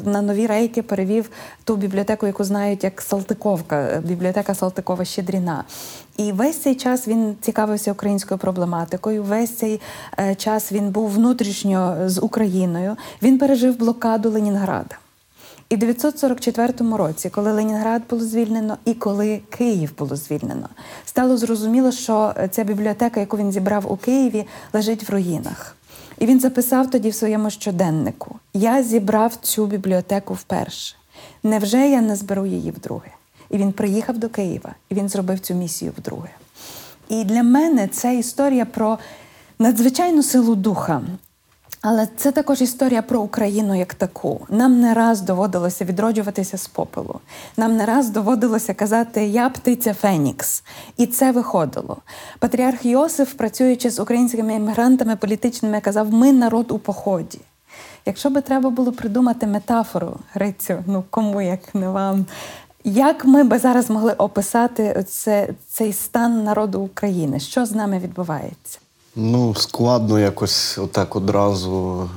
на 0.06 0.22
нові 0.22 0.48
рейки 0.48 0.82
перевів 0.82 1.30
ту 1.64 1.76
бібліотеку, 1.76 2.28
яку 2.28 2.44
знають 2.44 2.84
як 2.84 3.02
Салтиковка, 3.02 4.02
бібліотека 4.06 4.56
Салтикова 4.56 5.06
Щедріна. 5.06 5.64
І 6.18 6.32
весь 6.32 6.58
цей 6.58 6.76
час 6.76 7.08
він 7.08 7.36
цікавився 7.42 7.92
українською 7.92 8.38
проблематикою. 8.38 9.24
Весь 9.24 9.56
цей 9.56 9.82
е, 10.20 10.36
час 10.36 10.72
він 10.72 10.90
був 10.90 11.10
внутрішньо 11.10 11.98
з 12.06 12.22
Україною. 12.22 12.98
Він 13.22 13.38
пережив 13.38 13.78
блокаду 13.80 14.30
Ленінграда. 14.30 14.96
І 15.70 15.76
в 15.76 15.80
944 15.80 16.74
році, 16.98 17.30
коли 17.30 17.52
Ленінград 17.52 18.02
було 18.10 18.24
звільнено 18.24 18.78
і 18.86 18.94
коли 18.94 19.42
Київ 19.50 19.98
було 19.98 20.16
звільнено, 20.16 20.70
стало 21.06 21.38
зрозуміло, 21.38 21.92
що 21.92 22.34
ця 22.52 22.64
бібліотека, 22.64 23.20
яку 23.20 23.38
він 23.38 23.52
зібрав 23.52 23.92
у 23.92 23.98
Києві, 23.98 24.46
лежить 24.74 25.10
в 25.10 25.12
руїнах. 25.12 25.76
І 26.20 26.26
він 26.26 26.40
записав 26.40 26.90
тоді 26.90 27.10
в 27.10 27.16
своєму 27.16 27.50
щоденнику: 27.50 28.36
Я 28.54 28.84
зібрав 28.84 29.36
цю 29.42 29.66
бібліотеку 29.66 30.34
вперше. 30.34 30.96
Невже 31.44 31.90
я 31.90 32.02
не 32.02 32.16
зберу 32.16 32.46
її 32.46 32.72
вдруге? 32.72 33.12
І 33.50 33.58
він 33.58 33.72
приїхав 33.72 34.18
до 34.18 34.30
Києва, 34.30 34.76
і 34.90 34.96
він 34.96 35.10
зробив 35.10 35.40
цю 35.40 35.54
місію 35.54 35.94
вдруге. 35.98 36.30
І 37.10 37.24
для 37.24 37.44
мене 37.44 37.88
це 37.88 38.16
історія 38.16 38.66
про 38.66 38.98
надзвичайну 39.60 40.24
силу 40.24 40.56
духа. 40.56 41.02
Але 41.88 42.08
це 42.18 42.32
також 42.32 42.62
історія 42.62 43.02
про 43.02 43.22
Україну 43.22 43.76
як 43.76 43.94
таку. 43.94 44.48
Нам 44.50 44.80
не 44.82 44.94
раз 44.94 45.22
доводилося 45.22 45.86
відроджуватися 45.86 46.58
з 46.58 46.68
попелу. 46.68 47.20
Нам 47.58 47.78
не 47.78 47.86
раз 47.86 48.10
доводилося 48.10 48.74
казати 48.74 49.26
Я 49.26 49.50
птиця 49.50 49.94
Фенікс. 49.94 50.64
І 50.98 51.08
це 51.08 51.32
виходило. 51.32 51.98
Патріарх 52.40 52.86
Йосиф, 52.86 53.34
працюючи 53.34 53.90
з 53.90 54.00
українськими 54.00 54.56
іммігрантами 54.56 55.16
політичними, 55.16 55.82
казав: 55.82 56.14
Ми 56.14 56.32
народ 56.32 56.72
у 56.72 56.80
поході. 56.80 57.40
Якщо 58.06 58.30
би 58.30 58.42
треба 58.42 58.70
було 58.70 58.92
придумати 58.92 59.48
метафору, 59.48 60.18
Грицю, 60.34 60.84
ну 60.88 61.04
кому 61.10 61.42
як 61.42 61.76
не 61.76 61.90
вам, 61.90 62.26
як 62.86 63.26
ми 63.26 63.44
би 63.44 63.60
зараз 63.60 63.90
могли 63.90 64.14
описати 64.14 64.96
оце, 65.00 65.50
цей 65.70 65.94
стан 65.94 66.44
народу 66.44 66.80
України? 66.80 67.40
Що 67.40 67.66
з 67.66 67.72
нами 67.72 68.00
відбувається? 68.00 68.80
Ну, 69.16 69.56
складно 69.56 70.20
якось 70.20 70.78
отак 70.78 71.16
одразу 71.16 72.10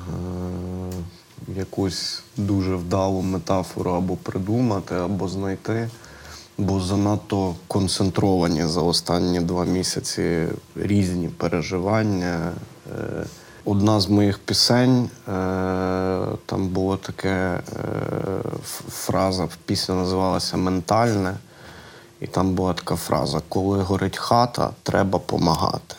е- 1.49 1.59
якусь 1.59 2.23
дуже 2.37 2.75
вдалу 2.77 3.23
метафору 3.23 3.91
або 3.91 4.17
придумати, 4.17 4.95
або 4.95 5.29
знайти, 5.29 5.89
бо 6.59 6.81
занадто 6.81 7.55
концентровані 7.69 8.67
за 8.67 8.81
останні 8.81 9.41
два 9.41 9.65
місяці 9.65 10.47
різні 10.77 11.29
переживання. 11.29 12.53
Е- 12.99 13.25
Одна 13.69 14.01
з 14.01 14.09
моїх 14.09 14.39
пісень, 14.39 15.11
е- 15.29 16.27
там 16.47 16.69
було 16.69 16.97
таке 16.97 17.29
е- 17.29 17.61
фраза, 18.89 19.49
пісня 19.67 19.95
називалася 19.95 20.57
Ментальне. 20.57 21.35
І 22.21 22.27
там 22.27 22.55
була 22.55 22.73
така 22.73 22.97
фраза: 22.97 23.41
коли 23.49 23.83
горить 23.83 24.17
хата, 24.17 24.71
треба 24.83 25.19
помагати. 25.19 25.95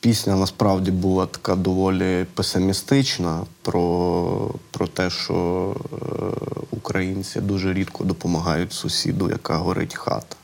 Пісня 0.00 0.36
насправді 0.36 0.90
була 0.90 1.26
така 1.26 1.54
доволі 1.56 2.26
песимістична 2.34 3.40
про, 3.62 4.50
про 4.70 4.86
те, 4.86 5.10
що 5.10 5.74
е, 5.92 5.96
українці 6.70 7.40
дуже 7.40 7.72
рідко 7.72 8.04
допомагають 8.04 8.72
сусіду, 8.72 9.30
яка 9.30 9.56
горить 9.56 9.94
хата. 9.94 10.36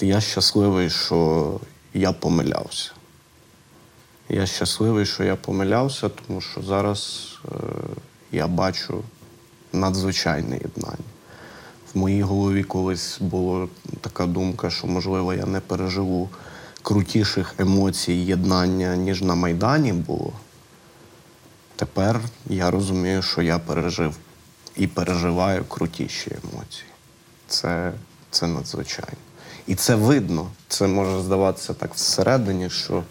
Я 0.00 0.20
щасливий, 0.20 0.90
що 0.90 1.50
я 1.94 2.12
помилявся. 2.12 2.95
Я 4.28 4.46
щасливий, 4.46 5.06
що 5.06 5.24
я 5.24 5.36
помилявся, 5.36 6.08
тому 6.08 6.40
що 6.40 6.62
зараз 6.62 7.30
е, 7.44 7.48
я 8.32 8.46
бачу 8.46 9.02
надзвичайне 9.72 10.54
єднання. 10.54 11.08
В 11.94 11.98
моїй 11.98 12.22
голові 12.22 12.62
колись 12.62 13.18
була 13.20 13.68
така 14.00 14.26
думка, 14.26 14.70
що, 14.70 14.86
можливо, 14.86 15.34
я 15.34 15.46
не 15.46 15.60
переживу 15.60 16.28
крутіших 16.82 17.54
емоцій 17.58 18.12
єднання, 18.12 18.96
ніж 18.96 19.22
на 19.22 19.34
Майдані 19.34 19.92
було. 19.92 20.32
Тепер 21.76 22.20
я 22.46 22.70
розумію, 22.70 23.22
що 23.22 23.42
я 23.42 23.58
пережив 23.58 24.16
і 24.76 24.86
переживаю 24.86 25.64
крутіші 25.64 26.30
емоції. 26.30 26.90
Це, 27.48 27.92
це 28.30 28.46
надзвичайно. 28.46 29.16
І 29.66 29.74
це 29.74 29.94
видно. 29.94 30.50
Це 30.68 30.86
може 30.86 31.22
здаватися 31.22 31.74
так 31.74 31.94
всередині, 31.94 32.70
що 32.70 33.02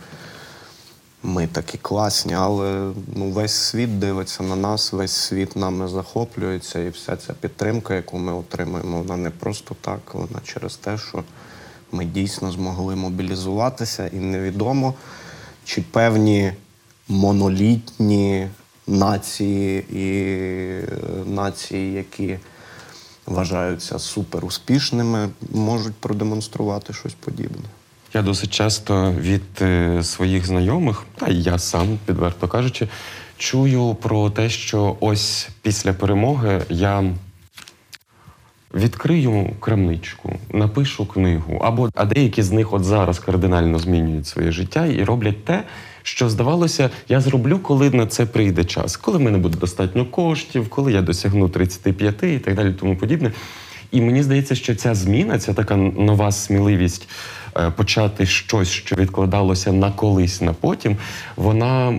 ми 1.26 1.48
такі 1.48 1.78
класні, 1.78 2.34
але 2.34 2.92
ну, 3.16 3.30
весь 3.30 3.54
світ 3.54 4.00
дивиться 4.00 4.44
на 4.44 4.56
нас, 4.56 4.94
весь 4.94 5.12
світ 5.12 5.56
нами 5.56 5.88
захоплюється, 5.88 6.80
і 6.80 6.90
вся 6.90 7.18
ця 7.18 7.34
підтримка, 7.34 7.96
яку 7.96 8.18
ми 8.18 8.34
отримуємо, 8.34 8.98
вона 8.98 9.18
не 9.18 9.30
просто 9.30 9.76
так, 9.82 10.14
вона 10.14 10.42
через 10.44 10.76
те, 10.76 10.98
що 10.98 11.24
ми 11.92 12.06
дійсно 12.06 12.52
змогли 12.52 12.96
мобілізуватися, 12.96 14.08
і 14.08 14.16
невідомо, 14.16 14.94
чи 15.66 15.82
певні 15.82 16.54
монолітні 17.08 18.48
нації 18.88 19.86
і 19.92 20.24
е, 20.80 20.88
нації, 21.26 21.94
які 21.94 22.40
вважаються 23.26 24.00
суперуспішними, 24.00 25.30
можуть 25.52 25.96
продемонструвати 25.96 26.94
щось 26.94 27.14
подібне. 27.14 27.66
Я 28.16 28.22
досить 28.22 28.50
часто 28.50 29.14
від 29.20 29.42
е, 29.62 30.04
своїх 30.04 30.46
знайомих, 30.46 31.04
та 31.16 31.28
й 31.28 31.44
я 31.44 31.60
сам, 31.60 32.00
відверто 32.10 32.48
кажучи, 32.48 32.88
чую 33.38 33.96
про 34.02 34.30
те, 34.30 34.50
що 34.50 34.98
ось 35.00 35.50
після 35.62 35.94
перемоги 35.94 36.62
я 36.70 37.04
відкрию 38.74 39.50
крамничку, 39.60 40.34
напишу 40.54 41.06
книгу, 41.06 41.62
або 41.64 41.90
а 41.96 42.06
деякі 42.06 42.44
з 42.44 42.52
них 42.52 42.74
от 42.74 42.84
зараз 42.84 43.20
кардинально 43.20 43.80
змінюють 43.80 44.28
своє 44.28 44.52
життя 44.52 44.86
і 44.86 45.04
роблять 45.04 45.46
те, 45.46 45.64
що 46.04 46.30
здавалося, 46.30 46.90
я 47.10 47.22
зроблю, 47.22 47.60
коли 47.60 47.90
на 47.90 48.08
це 48.08 48.26
прийде 48.26 48.64
час, 48.64 48.98
коли 48.98 49.18
в 49.18 49.22
мене 49.22 49.38
буде 49.38 49.58
достатньо 49.58 50.06
коштів, 50.06 50.70
коли 50.70 50.92
я 50.94 51.02
досягну 51.02 51.50
35 51.50 52.24
і 52.24 52.40
так 52.40 52.56
далі, 52.56 52.74
тому 52.74 52.96
подібне. 52.98 53.32
І 53.92 54.02
мені 54.02 54.24
здається, 54.24 54.56
що 54.56 54.76
ця 54.76 54.96
зміна, 54.96 55.40
ця 55.40 55.54
така 55.54 55.76
нова 55.78 56.32
сміливість 56.32 57.08
почати 57.76 58.26
щось, 58.26 58.70
що 58.70 58.96
відкладалося 58.96 59.72
на 59.72 59.92
колись, 59.92 60.42
на 60.42 60.54
потім, 60.54 60.98
вона 61.36 61.92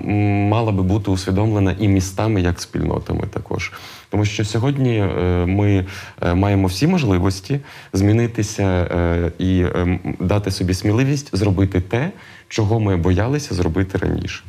мала 0.50 0.72
би 0.72 0.82
бути 0.82 1.10
усвідомлена 1.10 1.76
і 1.78 1.88
містами, 1.88 2.40
як 2.40 2.60
спільнотами 2.60 3.26
також. 3.26 3.72
Тому 4.10 4.24
що 4.24 4.44
сьогодні 4.44 4.98
е, 4.98 5.10
ми 5.46 5.86
е, 6.22 6.34
маємо 6.34 6.68
всі 6.68 6.86
можливості 6.86 7.60
змінитися 7.92 8.62
е, 8.62 9.32
і 9.38 9.60
е, 9.60 10.00
дати 10.20 10.50
собі 10.50 10.74
сміливість 10.74 11.36
зробити 11.36 11.80
те, 11.80 12.12
чого 12.48 12.80
ми 12.80 12.96
боялися 12.96 13.54
зробити 13.54 13.98
раніше. 13.98 14.44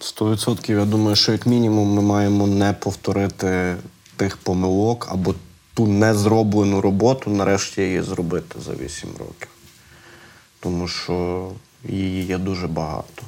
Сто 0.00 0.32
відсотків, 0.32 0.78
я 0.78 0.84
думаю, 0.84 1.16
що 1.16 1.32
як 1.32 1.46
мінімум 1.46 1.94
ми 1.94 2.02
маємо 2.02 2.46
не 2.46 2.72
повторити 2.72 3.76
тих 4.16 4.36
помилок 4.36 5.08
або 5.12 5.34
ту 5.74 5.86
незроблену 5.86 6.80
роботу, 6.80 7.30
нарешті 7.30 7.82
її 7.82 8.02
зробити 8.02 8.60
за 8.60 8.72
8 8.72 9.10
років. 9.18 9.48
Тому 10.60 10.88
що 10.88 11.48
її 11.84 12.24
є 12.24 12.38
дуже 12.38 12.66
багато. 12.66 13.22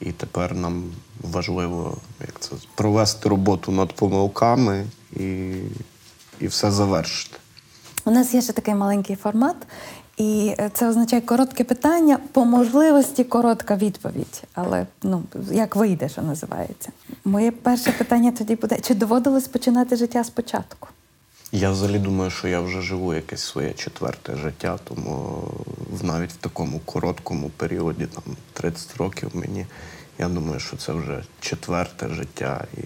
І 0.00 0.12
тепер 0.12 0.54
нам 0.54 0.84
важливо 1.22 1.96
як 2.20 2.40
це, 2.40 2.50
провести 2.74 3.28
роботу 3.28 3.72
над 3.72 3.92
помилками 3.92 4.86
і, 5.16 5.52
і 6.40 6.46
все 6.46 6.70
завершити. 6.70 7.36
У 8.04 8.10
нас 8.10 8.34
є 8.34 8.42
ще 8.42 8.52
такий 8.52 8.74
маленький 8.74 9.16
формат, 9.16 9.56
і 10.16 10.54
це 10.72 10.88
означає 10.88 11.22
коротке 11.22 11.64
питання, 11.64 12.18
по 12.32 12.44
можливості 12.44 13.24
коротка 13.24 13.76
відповідь. 13.76 14.42
Але 14.54 14.86
ну 15.02 15.22
як 15.52 15.76
вийде, 15.76 16.08
що 16.08 16.22
називається. 16.22 16.92
Моє 17.24 17.50
перше 17.50 17.92
питання 17.92 18.32
тоді 18.32 18.56
буде: 18.56 18.80
чи 18.80 18.94
доводилось 18.94 19.48
починати 19.48 19.96
життя 19.96 20.24
спочатку? 20.24 20.88
Я 21.52 21.70
взагалі 21.70 21.98
думаю, 21.98 22.30
що 22.30 22.48
я 22.48 22.60
вже 22.60 22.80
живу 22.80 23.14
якесь 23.14 23.42
своє 23.42 23.72
четверте 23.72 24.36
життя, 24.36 24.78
тому 24.84 25.42
навіть 26.02 26.32
в 26.32 26.36
такому 26.36 26.78
короткому 26.78 27.50
періоді, 27.50 28.06
там 28.06 28.36
30 28.52 28.96
років 28.96 29.30
мені, 29.34 29.66
я 30.18 30.28
думаю, 30.28 30.60
що 30.60 30.76
це 30.76 30.92
вже 30.92 31.24
четверте 31.40 32.08
життя. 32.08 32.64
І, 32.76 32.80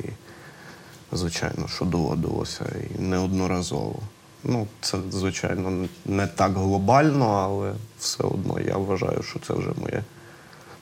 звичайно, 1.13 1.69
що 1.69 1.85
доводилося 1.85 2.65
і 2.99 3.03
неодноразово. 3.03 3.99
Ну, 4.45 4.67
це, 4.81 4.99
звичайно, 5.11 5.89
не 6.05 6.27
так 6.27 6.53
глобально, 6.53 7.27
але 7.27 7.75
все 7.99 8.25
одно 8.25 8.61
я 8.61 8.77
вважаю, 8.77 9.23
що 9.23 9.39
це 9.39 9.55
вже 9.55 9.71
моє. 9.77 10.03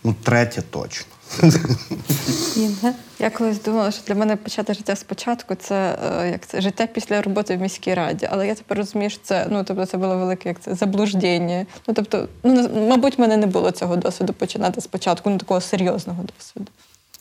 Ну, 0.04 0.14
третє 0.22 0.62
точно. 0.62 1.11
Я 3.18 3.30
колись 3.30 3.62
думала, 3.62 3.90
що 3.90 4.02
для 4.06 4.14
мене 4.14 4.36
почати 4.36 4.74
життя 4.74 4.96
спочатку 4.96 5.54
це 5.54 5.98
е, 6.20 6.30
як 6.30 6.46
це 6.46 6.60
життя 6.60 6.86
після 6.86 7.22
роботи 7.22 7.56
в 7.56 7.60
міській 7.60 7.94
раді. 7.94 8.28
Але 8.30 8.46
я 8.46 8.54
тепер 8.54 8.78
розумію, 8.78 9.10
що 9.10 9.20
це 9.22 9.46
ну 9.50 9.64
тобто 9.64 9.86
це 9.86 9.98
було 9.98 10.18
велике 10.18 10.48
як 10.48 10.60
це 10.60 10.74
заблуждення. 10.74 11.66
Ну 11.88 11.94
тобто, 11.94 12.28
ну 12.42 12.70
мабуть, 12.88 13.18
в 13.18 13.20
мене 13.20 13.36
не 13.36 13.46
було 13.46 13.70
цього 13.70 13.96
досвіду 13.96 14.32
починати 14.32 14.80
спочатку, 14.80 15.30
ну 15.30 15.38
такого 15.38 15.60
серйозного 15.60 16.24
досвіду. 16.38 16.70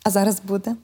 А 0.04 0.10
зараз 0.10 0.42
буде? 0.44 0.76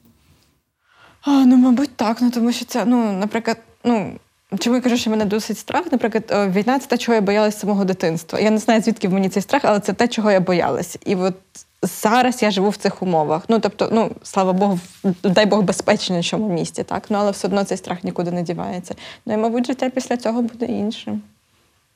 А, 1.22 1.30
ну, 1.30 1.56
мабуть, 1.56 1.96
так. 1.96 2.20
Ну 2.20 2.30
тому 2.30 2.52
що 2.52 2.64
це, 2.64 2.84
ну, 2.84 3.12
наприклад, 3.12 3.56
ну. 3.84 4.12
Чому 4.58 4.76
я 4.76 4.82
кажу, 4.82 4.96
що 4.96 5.10
мене 5.10 5.24
досить 5.24 5.58
страх? 5.58 5.92
Наприклад, 5.92 6.54
війна 6.54 6.78
це 6.78 6.86
те, 6.86 6.98
чого 6.98 7.14
я 7.14 7.20
боялась 7.20 7.54
з 7.56 7.60
самого 7.60 7.84
дитинства. 7.84 8.40
Я 8.40 8.50
не 8.50 8.58
знаю, 8.58 8.82
звідки 8.82 9.08
в 9.08 9.12
мені 9.12 9.28
цей 9.28 9.42
страх, 9.42 9.62
але 9.64 9.80
це 9.80 9.92
те, 9.92 10.08
чого 10.08 10.30
я 10.30 10.40
боялась. 10.40 10.98
І 11.06 11.14
от 11.14 11.34
зараз 11.82 12.42
я 12.42 12.50
живу 12.50 12.68
в 12.68 12.76
цих 12.76 13.02
умовах. 13.02 13.42
Ну 13.48 13.58
тобто, 13.58 13.88
ну 13.92 14.10
слава 14.22 14.52
Богу, 14.52 14.78
дай 15.22 15.46
Бог 15.46 15.62
безпечнішому 15.62 16.48
місті, 16.48 16.82
так. 16.82 17.02
Ну 17.10 17.18
але 17.18 17.30
все 17.30 17.46
одно 17.46 17.64
цей 17.64 17.78
страх 17.78 18.04
нікуди 18.04 18.30
не 18.30 18.42
дівається. 18.42 18.94
Ну 19.26 19.34
і 19.34 19.36
мабуть, 19.36 19.66
життя 19.66 19.90
після 19.90 20.16
цього 20.16 20.42
буде 20.42 20.66
іншим. 20.66 21.22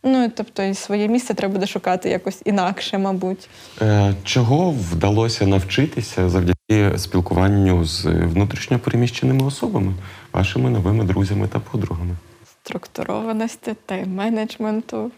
Ну 0.05 0.31
тобто, 0.37 0.63
і 0.63 0.75
своє 0.75 1.09
місце 1.09 1.35
треба 1.35 1.55
буде 1.55 1.67
шукати 1.67 2.09
якось 2.09 2.43
інакше, 2.45 2.99
мабуть. 2.99 3.49
Е, 3.83 4.15
Чого 4.25 4.71
вдалося 4.71 5.47
навчитися 5.47 6.29
завдяки 6.29 6.99
спілкуванню 6.99 7.85
з 7.85 8.05
внутрішньо 8.05 8.79
переміщеними 8.79 9.47
особами, 9.47 9.95
вашими 10.33 10.71
новими 10.71 11.05
друзями 11.05 11.49
та 11.49 11.59
подругами? 11.59 12.17
Структурованості, 12.63 13.75
тайм-менеджменту, 13.87 15.11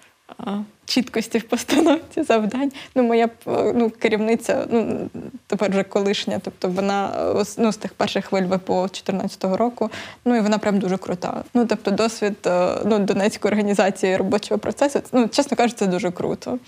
чіткості 0.84 1.38
в 1.38 1.42
постановці 1.42 2.22
завдань. 2.22 2.72
Ну, 2.94 3.02
моя 3.02 3.28
ну, 3.74 3.90
керівниця, 3.90 4.66
ну 4.70 5.10
тепер 5.46 5.70
вже 5.70 5.82
колишня, 5.82 6.40
тобто 6.44 6.68
вона 6.68 7.32
е, 7.40 7.44
ну, 7.58 7.72
з 7.72 7.76
тих 7.76 7.94
перших 7.94 8.24
хвиль 8.24 8.42
ВПО 8.42 8.80
2014 8.80 9.44
року. 9.44 9.90
Ну 10.24 10.36
і 10.36 10.40
вона 10.40 10.58
прям 10.58 10.78
дуже 10.78 10.96
крута. 10.96 11.44
Ну, 11.54 11.66
тобто, 11.66 11.90
досвід 11.90 12.36
е, 12.46 12.78
ну, 12.84 12.98
Донецької 12.98 13.52
організації 13.52 14.16
робочого 14.16 14.58
процесу, 14.58 15.00
ну, 15.12 15.28
чесно 15.28 15.56
кажучи, 15.56 15.78
це 15.78 15.86
дуже 15.86 16.10
круто. 16.10 16.58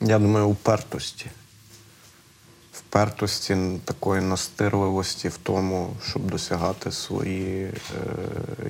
Я 0.00 0.18
думаю, 0.18 0.48
упертості. 0.48 1.26
Впертості, 2.88 3.56
такої 3.84 4.22
настирливості 4.22 5.28
в 5.28 5.36
тому, 5.42 5.90
щоб 6.08 6.30
досягати 6.30 6.92
свої 6.92 7.64
е, 7.64 7.72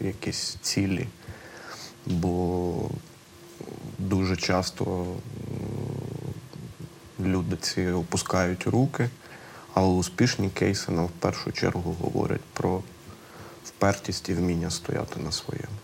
якісь 0.00 0.56
цілі. 0.62 1.06
Бо 2.06 2.74
дуже 3.98 4.36
часто 4.36 5.06
люди 7.20 7.56
ці 7.56 7.88
опускають 7.88 8.66
руки, 8.66 9.10
але 9.74 9.88
успішні 9.88 10.50
кейси 10.50 10.92
нам 10.92 11.06
в 11.06 11.10
першу 11.10 11.52
чергу 11.52 11.96
говорять 12.02 12.44
про 12.52 12.82
впертість 13.64 14.28
і 14.28 14.34
вміння 14.34 14.70
стояти 14.70 15.20
на 15.20 15.32
своєму. 15.32 15.76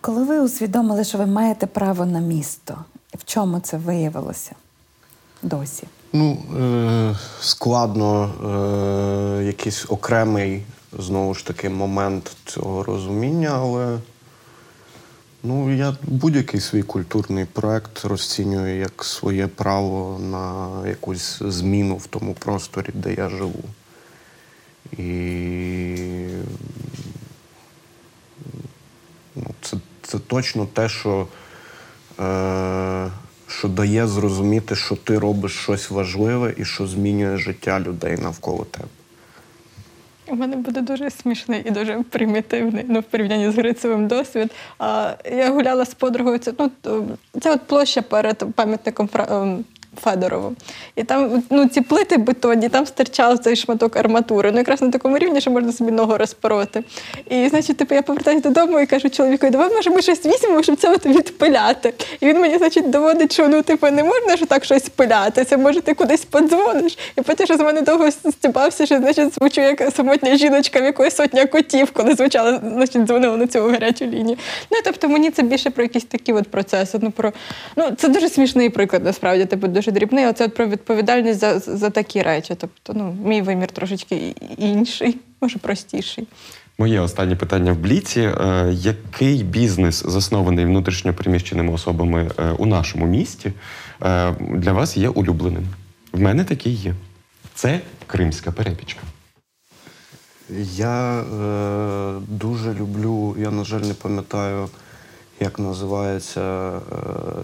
Коли 0.00 0.24
ви 0.24 0.40
усвідомили, 0.40 1.04
що 1.04 1.18
ви 1.18 1.26
маєте 1.26 1.66
право 1.66 2.06
на 2.06 2.20
місто, 2.20 2.84
в 3.14 3.24
чому 3.24 3.60
це 3.60 3.76
виявилося 3.76 4.54
досі? 5.42 5.86
Ну, 6.12 6.42
е, 6.60 7.16
складно 7.40 8.30
е, 9.40 9.44
якийсь 9.44 9.86
окремий, 9.88 10.62
знову 10.98 11.34
ж 11.34 11.46
таки, 11.46 11.68
момент 11.68 12.36
цього 12.44 12.82
розуміння, 12.82 13.50
але 13.52 13.98
ну, 15.42 15.74
я 15.74 15.96
будь-який 16.02 16.60
свій 16.60 16.82
культурний 16.82 17.44
проект 17.44 18.04
розцінюю 18.04 18.78
як 18.78 19.04
своє 19.04 19.46
право 19.46 20.18
на 20.18 20.68
якусь 20.88 21.38
зміну 21.38 21.96
в 21.96 22.06
тому 22.06 22.34
просторі, 22.34 22.90
де 22.94 23.14
я 23.14 23.28
живу. 23.28 23.64
І 24.98 25.06
ну, 29.36 29.46
це, 29.60 29.76
це 30.02 30.18
точно 30.18 30.66
те, 30.66 30.88
що, 30.88 31.26
е, 32.20 33.10
що 33.50 33.68
дає 33.68 34.06
зрозуміти, 34.06 34.76
що 34.76 34.96
ти 34.96 35.18
робиш 35.18 35.52
щось 35.52 35.90
важливе 35.90 36.54
і 36.56 36.64
що 36.64 36.86
змінює 36.86 37.36
життя 37.36 37.80
людей 37.80 38.16
навколо 38.16 38.64
тебе. 38.64 38.88
У 40.26 40.34
мене 40.34 40.56
буде 40.56 40.80
дуже 40.80 41.10
смішний 41.10 41.62
і 41.64 41.70
дуже 41.70 42.02
примітивний 42.10 42.84
ну, 42.88 43.00
в 43.00 43.02
порівнянні 43.02 43.50
з 43.50 43.54
Грицевим 43.54 44.08
досвід. 44.08 44.50
А, 44.78 45.14
я 45.32 45.50
гуляла 45.50 45.84
з 45.84 45.94
подругою. 45.94 46.38
Це, 46.38 46.52
ну, 46.58 46.70
це 47.40 47.52
от 47.54 47.60
площа 47.60 48.02
перед 48.02 48.44
пам'ятником 48.54 49.08
ем, 49.14 49.64
Федорову. 50.02 50.54
І 50.96 51.04
там 51.04 51.42
ну, 51.50 51.68
ці 51.68 51.80
плити 51.80 52.16
бетонні, 52.16 52.68
там 52.68 52.86
стирчав 52.86 53.38
цей 53.38 53.56
шматок 53.56 53.96
арматури. 53.96 54.50
Ну, 54.52 54.58
якраз 54.58 54.82
на 54.82 54.90
такому 54.90 55.18
рівні, 55.18 55.40
що 55.40 55.50
можна 55.50 55.72
собі 55.72 55.90
ногу 55.90 56.16
розпороти. 56.16 56.84
І, 57.30 57.48
значить, 57.48 57.76
типу, 57.76 57.94
я 57.94 58.02
повертаюся 58.02 58.48
додому 58.48 58.80
і 58.80 58.86
кажу 58.86 59.10
чоловіку, 59.10 59.50
давай, 59.50 59.74
може, 59.74 59.90
ми 59.90 60.02
щось 60.02 60.26
візьмемо, 60.26 60.62
щоб 60.62 60.76
це 60.76 60.92
от 60.92 61.06
відпиляти. 61.06 61.94
І 62.20 62.26
він 62.26 62.40
мені, 62.40 62.58
значить, 62.58 62.90
доводить, 62.90 63.32
що 63.32 63.48
ну, 63.48 63.62
типу, 63.62 63.90
не 63.90 64.04
можна 64.04 64.36
ж 64.36 64.44
так 64.44 64.64
щось 64.64 64.88
пиляти. 64.88 65.44
Це 65.44 65.56
може 65.56 65.80
ти 65.80 65.94
кудись 65.94 66.24
подзвониш. 66.24 66.98
І 67.18 67.22
потім 67.22 67.46
що 67.46 67.56
з 67.56 67.60
мене 67.60 67.82
довго 67.82 68.10
стібався, 68.10 68.86
що 68.86 68.98
значить 68.98 69.34
звучу 69.34 69.60
як 69.60 69.82
самотня 69.96 70.36
жіночка, 70.36 70.80
в 70.80 70.84
якої 70.84 71.10
сотня 71.10 71.46
котів, 71.46 71.90
коли 71.90 72.14
звучала, 72.14 72.60
значить, 72.74 73.04
дзвонила 73.04 73.36
на 73.36 73.46
цю 73.46 73.68
гарячу 73.68 74.04
лінію. 74.04 74.36
Ну, 74.70 74.78
тобто 74.84 75.08
мені 75.08 75.30
це 75.30 75.42
більше 75.42 75.70
про 75.70 75.82
якісь 75.82 76.04
такі 76.04 76.32
от 76.32 76.48
процеси. 76.48 76.98
Ну, 77.02 77.10
про, 77.10 77.32
ну, 77.76 77.84
це 77.96 78.08
дуже 78.08 78.28
смішний 78.28 78.70
приклад, 78.70 79.04
насправді, 79.04 79.44
типу, 79.44 79.66
дуже 79.80 79.92
дрібний. 79.92 80.26
Оце 80.26 80.44
от 80.44 80.54
про 80.54 80.66
відповідальність 80.66 81.40
за, 81.40 81.58
за 81.58 81.90
такі 81.90 82.22
речі. 82.22 82.54
Тобто, 82.58 82.92
ну, 82.94 83.16
мій 83.24 83.42
вимір 83.42 83.68
трошечки 83.68 84.34
інший, 84.58 85.16
може, 85.40 85.58
простіший. 85.58 86.26
Моє 86.78 87.00
останнє 87.00 87.36
питання 87.36 87.72
в 87.72 87.78
Бліці. 87.78 88.20
Е, 88.20 88.70
Який 88.72 89.42
бізнес, 89.42 90.04
заснований 90.06 90.64
внутрішньо 90.64 91.14
переміщеними 91.14 91.72
особами 91.72 92.30
е, 92.38 92.50
у 92.58 92.66
нашому 92.66 93.06
місті, 93.06 93.52
е, 94.02 94.34
для 94.40 94.72
вас 94.72 94.96
є 94.96 95.08
улюбленим? 95.08 95.66
В 96.12 96.20
мене 96.20 96.44
такий 96.44 96.72
є. 96.72 96.94
Це 97.54 97.80
кримська 98.06 98.52
перепічка. 98.52 99.00
Я 100.76 101.20
е, 101.20 102.20
дуже 102.28 102.74
люблю, 102.74 103.36
я, 103.38 103.50
на 103.50 103.64
жаль, 103.64 103.80
не 103.80 103.94
пам'ятаю, 103.94 104.68
як 105.40 105.58
називається 105.58 106.40
е, 106.40 106.80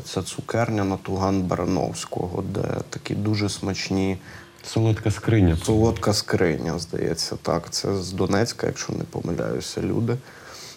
ця 0.05 0.23
цукерня 0.23 0.85
на 0.85 0.97
Туган 0.97 1.43
Барановського, 1.43 2.43
де 2.43 2.62
такі 2.90 3.14
дуже 3.14 3.48
смачні 3.48 4.18
Солодка 4.64 5.10
скриня. 5.10 5.56
солодка 5.64 6.12
скриня, 6.12 6.78
здається. 6.78 7.36
Так, 7.43 7.70
це 7.70 7.97
з 7.97 8.12
Донецька, 8.12 8.66
якщо 8.66 8.93
не 8.93 9.05
помиляюся, 9.05 9.81
люди 9.82 10.16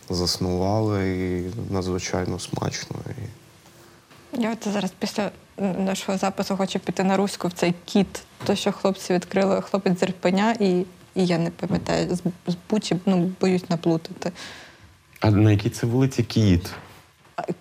заснували 0.09 1.09
і 1.09 1.73
надзвичайно 1.73 2.39
смачно. 2.39 2.95
І 3.09 4.41
Я 4.41 4.51
от 4.51 4.73
зараз 4.73 4.91
після 4.99 5.31
нашого 5.57 6.17
запису 6.17 6.57
хочу 6.57 6.79
піти 6.79 7.03
на 7.03 7.17
руську 7.17 7.47
в 7.47 7.51
цей 7.53 7.73
кіт, 7.85 8.21
то 8.45 8.55
що 8.55 8.71
хлопці 8.71 9.13
відкрили 9.13 9.61
хлопець 9.61 9.99
з 9.99 10.03
Ірпеня, 10.03 10.55
і, 10.59 10.85
і 11.15 11.25
я 11.25 11.37
не 11.37 11.49
пам'ятаю, 11.49 12.15
з, 12.15 12.51
з 12.51 12.55
Бучі, 12.69 12.95
ну, 13.05 13.31
боюсь 13.41 13.69
наплутати. 13.69 14.31
А 15.19 15.31
на 15.31 15.51
якій 15.51 15.69
це 15.69 15.87
вулиці 15.87 16.23
Кіт? 16.23 16.71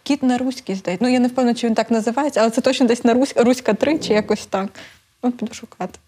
Кіт 0.02 0.22
на 0.22 0.38
руській, 0.38 0.74
здається. 0.74 1.04
Ну, 1.04 1.12
я 1.12 1.20
не 1.20 1.28
впевнена, 1.28 1.54
чи 1.54 1.66
він 1.66 1.74
так 1.74 1.90
називається, 1.90 2.40
але 2.40 2.50
це 2.50 2.60
точно 2.60 2.86
десь 2.86 3.04
на 3.04 3.14
Русь, 3.14 3.34
Руська 3.36 3.74
3 3.74 3.98
чи 3.98 4.12
якось 4.12 4.46
так. 4.46 4.68
Ну, 5.22 5.32
піду 5.32 5.54
шукати. 5.54 5.98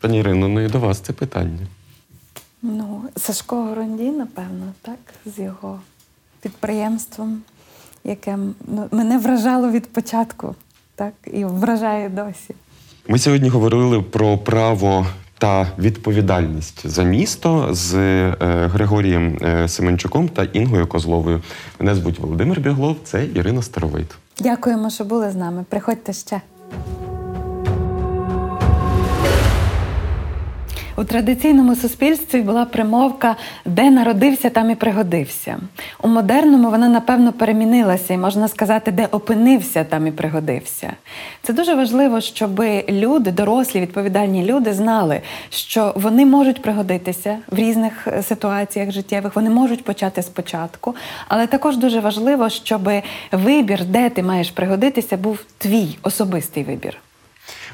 Пані 0.00 0.18
Ірино, 0.18 0.48
ну 0.48 0.60
і 0.60 0.68
до 0.68 0.78
вас 0.78 1.00
це 1.00 1.12
питання. 1.12 1.66
Ну, 2.62 3.02
Сашко 3.16 3.62
Горонді, 3.62 4.10
напевно, 4.10 4.72
так, 4.82 4.98
з 5.26 5.38
його 5.38 5.80
підприємством, 6.40 7.42
яке 8.04 8.38
ну, 8.66 8.88
мене 8.90 9.18
вражало 9.18 9.70
від 9.70 9.92
початку, 9.92 10.54
так, 10.94 11.14
і 11.32 11.44
вражає 11.44 12.08
досі. 12.08 12.54
Ми 13.08 13.18
сьогодні 13.18 13.48
говорили 13.48 14.02
про 14.02 14.38
право 14.38 15.06
та 15.38 15.66
відповідальність 15.78 16.86
за 16.86 17.02
місто 17.02 17.68
з 17.70 17.94
е, 17.94 18.34
Григорієм 18.72 19.38
е, 19.42 19.68
Семенчуком 19.68 20.28
та 20.28 20.44
Інгою 20.44 20.86
Козловою. 20.86 21.42
Мене 21.80 21.94
звуть 21.94 22.18
Володимир 22.18 22.60
Біглов, 22.60 22.96
це 23.04 23.26
Ірина 23.34 23.62
Старовит. 23.62 24.14
Дякуємо, 24.40 24.90
що 24.90 25.04
були 25.04 25.30
з 25.30 25.34
нами. 25.34 25.64
Приходьте 25.68 26.12
ще. 26.12 26.40
У 30.98 31.04
традиційному 31.04 31.76
суспільстві 31.76 32.40
була 32.40 32.64
примовка 32.64 33.36
де 33.64 33.90
народився, 33.90 34.50
там 34.50 34.70
і 34.70 34.74
пригодився. 34.74 35.58
У 36.02 36.08
модерному 36.08 36.70
вона, 36.70 36.88
напевно, 36.88 37.32
перемінилася, 37.32 38.14
і 38.14 38.18
можна 38.18 38.48
сказати, 38.48 38.92
де 38.92 39.06
опинився, 39.06 39.84
там 39.84 40.06
і 40.06 40.10
пригодився. 40.10 40.92
Це 41.42 41.52
дуже 41.52 41.74
важливо, 41.74 42.20
щоб 42.20 42.62
люди, 42.88 43.32
дорослі, 43.32 43.80
відповідальні 43.80 44.44
люди, 44.44 44.72
знали, 44.72 45.20
що 45.50 45.92
вони 45.96 46.26
можуть 46.26 46.62
пригодитися 46.62 47.38
в 47.50 47.58
різних 47.58 48.08
е, 48.08 48.22
ситуаціях 48.22 48.90
життєвих, 48.90 49.36
вони 49.36 49.50
можуть 49.50 49.84
почати 49.84 50.22
спочатку. 50.22 50.94
Але 51.28 51.46
також 51.46 51.76
дуже 51.76 52.00
важливо, 52.00 52.48
щоб 52.48 52.90
вибір, 53.32 53.84
де 53.84 54.10
ти 54.10 54.22
маєш 54.22 54.50
пригодитися, 54.50 55.16
був 55.16 55.38
твій 55.58 55.98
особистий 56.02 56.64
вибір. 56.64 56.98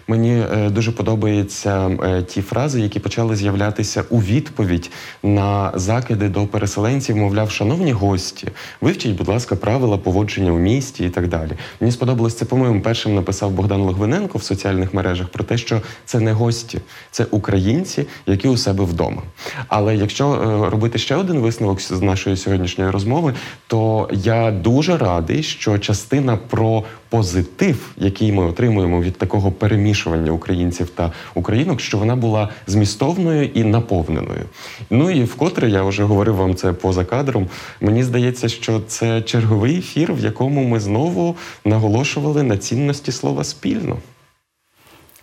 Мені 0.09 0.45
е, 0.53 0.71
дуже 0.71 0.93
подобаються 0.93 1.91
е, 2.05 2.23
ті 2.23 2.43
фрази, 2.43 2.81
які 2.81 3.01
почали 3.01 3.37
з'являтися 3.37 4.05
у 4.11 4.19
відповідь 4.19 4.91
на 5.23 5.73
закиди 5.75 6.29
до 6.29 6.47
переселенців, 6.47 7.17
мовляв, 7.17 7.51
шановні 7.51 7.93
гості, 7.93 8.49
вивчіть, 8.81 9.17
будь 9.17 9.29
ласка, 9.29 9.57
правила 9.57 9.99
поводження 9.99 10.53
у 10.53 10.59
місті 10.59 11.05
і 11.05 11.11
так 11.11 11.29
далі. 11.29 11.51
Мені 11.81 11.93
сподобалось 11.93 12.35
це, 12.35 12.45
по-моєму, 12.45 12.81
першим 12.81 13.15
написав 13.15 13.51
Богдан 13.51 13.81
Логвиненко 13.81 14.39
в 14.39 14.43
соціальних 14.43 14.95
мережах 14.95 15.29
про 15.29 15.45
те, 15.45 15.59
що 15.59 15.81
це 16.05 16.21
не 16.21 16.33
гості, 16.33 16.81
це 17.11 17.27
українці, 17.31 18.07
які 18.27 18.49
у 18.49 18.57
себе 18.57 18.85
вдома. 18.85 19.23
Але 19.69 19.97
якщо 19.97 20.33
е, 20.33 20.71
робити 20.71 20.99
ще 20.99 21.17
один 21.17 21.39
висновок 21.39 21.81
з 21.81 22.03
нашої 22.03 22.37
сьогоднішньої 22.37 22.91
розмови, 22.91 23.35
то 23.67 24.09
я 24.13 24.51
дуже 24.51 24.97
радий, 24.97 25.43
що 25.43 25.79
частина 25.79 26.37
про 26.37 26.85
позитив, 27.09 27.93
який 27.97 28.33
ми 28.33 28.45
отримуємо 28.45 29.03
від 29.03 29.19
такого 29.19 29.53
перемішування 29.85 30.33
українців 30.33 30.91
та 30.91 31.13
українок, 31.35 31.81
що 31.81 31.99
вона 31.99 32.17
була 32.17 32.49
змістовною 32.67 33.45
і 33.55 33.65
наповненою. 33.65 34.45
Ну 34.91 35.11
і 35.11 35.25
вкотре 35.25 35.71
я 35.71 35.83
вже 35.83 36.05
говорив 36.05 36.37
вам 36.37 36.55
це 36.55 36.73
поза 36.73 37.05
кадром. 37.05 37.49
Мені 37.81 38.03
здається, 38.03 38.49
що 38.49 38.81
це 38.81 39.23
черговий 39.23 39.79
ефір, 39.79 40.13
в 40.13 40.21
якому 40.21 40.65
ми 40.65 40.81
знову 40.81 41.37
наголошували 41.65 42.43
на 42.43 42.57
цінності 42.57 43.13
слова 43.13 43.45
спільно. 43.45 43.97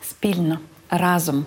Спільно, 0.01 0.59
разом. 0.89 1.45